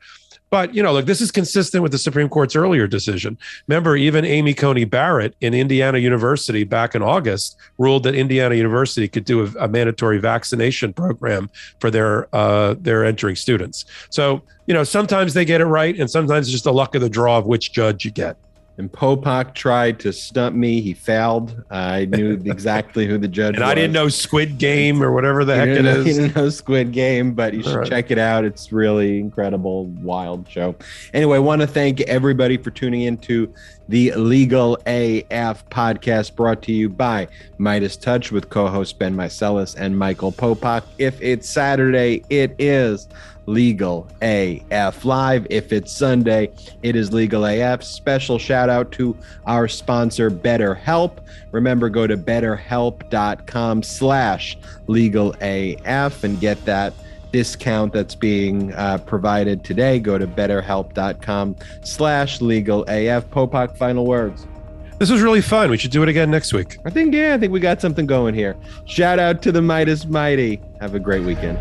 But 0.50 0.74
you 0.74 0.82
know, 0.82 0.92
look, 0.92 1.06
this 1.06 1.20
is 1.20 1.30
consistent 1.30 1.82
with 1.82 1.92
the 1.92 1.98
Supreme 1.98 2.28
Court's 2.28 2.56
earlier 2.56 2.86
decision. 2.86 3.36
Remember, 3.66 3.96
even 3.96 4.24
Amy 4.24 4.54
Coney 4.54 4.84
Barrett 4.84 5.34
in 5.40 5.54
Indiana 5.54 5.98
University 5.98 6.64
back 6.64 6.94
in 6.94 7.02
August 7.02 7.56
ruled 7.78 8.02
that 8.04 8.14
Indiana 8.14 8.54
University 8.54 9.08
could 9.08 9.24
do 9.24 9.44
a, 9.44 9.64
a 9.64 9.68
mandatory 9.68 10.18
vaccination 10.18 10.92
program 10.92 11.50
for 11.80 11.90
their 11.90 12.34
uh, 12.34 12.74
their 12.78 13.04
entering 13.04 13.36
students. 13.36 13.84
So 14.10 14.42
you 14.66 14.74
know, 14.74 14.84
sometimes 14.84 15.34
they 15.34 15.44
get 15.44 15.60
it 15.60 15.66
right, 15.66 15.98
and 15.98 16.10
sometimes 16.10 16.46
it's 16.46 16.52
just 16.52 16.64
the 16.64 16.72
luck 16.72 16.94
of 16.94 17.00
the 17.00 17.08
draw 17.08 17.38
of 17.38 17.46
which 17.46 17.72
judge 17.72 18.04
you 18.04 18.10
get. 18.10 18.36
And 18.78 18.90
Popok 18.92 19.54
tried 19.54 19.98
to 20.00 20.12
stump 20.12 20.54
me. 20.54 20.80
He 20.80 20.94
failed. 20.94 21.64
I 21.68 22.04
knew 22.04 22.40
exactly 22.44 23.06
who 23.06 23.18
the 23.18 23.26
judge 23.26 23.56
And 23.56 23.64
was. 23.64 23.70
I 23.72 23.74
didn't 23.74 23.92
know 23.92 24.08
Squid 24.08 24.56
Game 24.56 25.02
or 25.02 25.10
whatever 25.12 25.44
the 25.44 25.54
He 25.54 25.58
heck 25.58 25.68
it 25.70 25.82
know- 25.82 26.02
He 26.04 26.12
didn't 26.12 26.36
know 26.36 26.48
Squid 26.48 26.92
Game, 26.92 27.34
but 27.34 27.54
you 27.54 27.62
should 27.64 27.72
All 27.72 27.78
right. 27.80 27.88
check 27.88 28.12
it 28.12 28.18
out. 28.18 28.44
It's 28.44 28.70
really 28.70 29.18
incredible, 29.18 29.86
wild 29.86 30.48
show. 30.48 30.76
Anyway, 31.12 31.36
I 31.36 31.40
want 31.40 31.60
to 31.60 31.66
thank 31.66 32.00
everybody 32.02 32.56
for 32.56 32.70
tuning 32.70 33.02
into 33.02 33.52
the 33.88 34.12
Legal 34.14 34.76
AF 34.86 35.68
podcast 35.70 36.36
brought 36.36 36.62
to 36.62 36.72
you 36.72 36.88
by 36.88 37.26
Midas 37.56 37.96
Touch 37.96 38.30
with 38.30 38.48
co-host 38.50 38.98
Ben 38.98 39.16
Meiselas 39.16 39.74
and 39.76 39.98
Michael 39.98 40.30
Popok. 40.30 40.84
If 40.98 41.20
it's 41.20 41.48
Saturday, 41.48 42.22
it 42.30 42.54
is 42.60 43.08
Legal 43.48 44.06
AF 44.20 45.06
Live. 45.06 45.46
If 45.48 45.72
it's 45.72 45.90
Sunday, 45.90 46.52
it 46.82 46.94
is 46.94 47.14
Legal 47.14 47.46
AF. 47.46 47.82
Special 47.82 48.38
shout 48.38 48.68
out 48.68 48.92
to 48.92 49.16
our 49.46 49.66
sponsor, 49.66 50.30
BetterHelp. 50.30 51.20
Remember, 51.50 51.88
go 51.88 52.06
to 52.06 52.18
betterhelp.com 52.18 53.82
slash 53.82 54.58
legal 54.86 55.34
AF 55.40 56.24
and 56.24 56.38
get 56.38 56.62
that 56.66 56.92
discount 57.32 57.94
that's 57.94 58.14
being 58.14 58.74
uh, 58.74 58.98
provided 58.98 59.64
today. 59.64 59.98
Go 59.98 60.18
to 60.18 60.26
betterhelp.com 60.26 61.56
slash 61.82 62.42
legal 62.42 62.82
AF. 62.82 63.30
Popok, 63.30 63.78
final 63.78 64.04
words. 64.04 64.46
This 64.98 65.10
was 65.10 65.22
really 65.22 65.40
fun. 65.40 65.70
We 65.70 65.78
should 65.78 65.92
do 65.92 66.02
it 66.02 66.08
again 66.10 66.30
next 66.30 66.52
week. 66.52 66.76
I 66.84 66.90
think, 66.90 67.14
yeah, 67.14 67.32
I 67.34 67.38
think 67.38 67.52
we 67.52 67.60
got 67.60 67.80
something 67.80 68.04
going 68.04 68.34
here. 68.34 68.56
Shout 68.84 69.18
out 69.18 69.40
to 69.42 69.52
the 69.52 69.62
Midas 69.62 70.04
Mighty. 70.04 70.60
Have 70.80 70.94
a 70.94 71.00
great 71.00 71.24
weekend. 71.24 71.56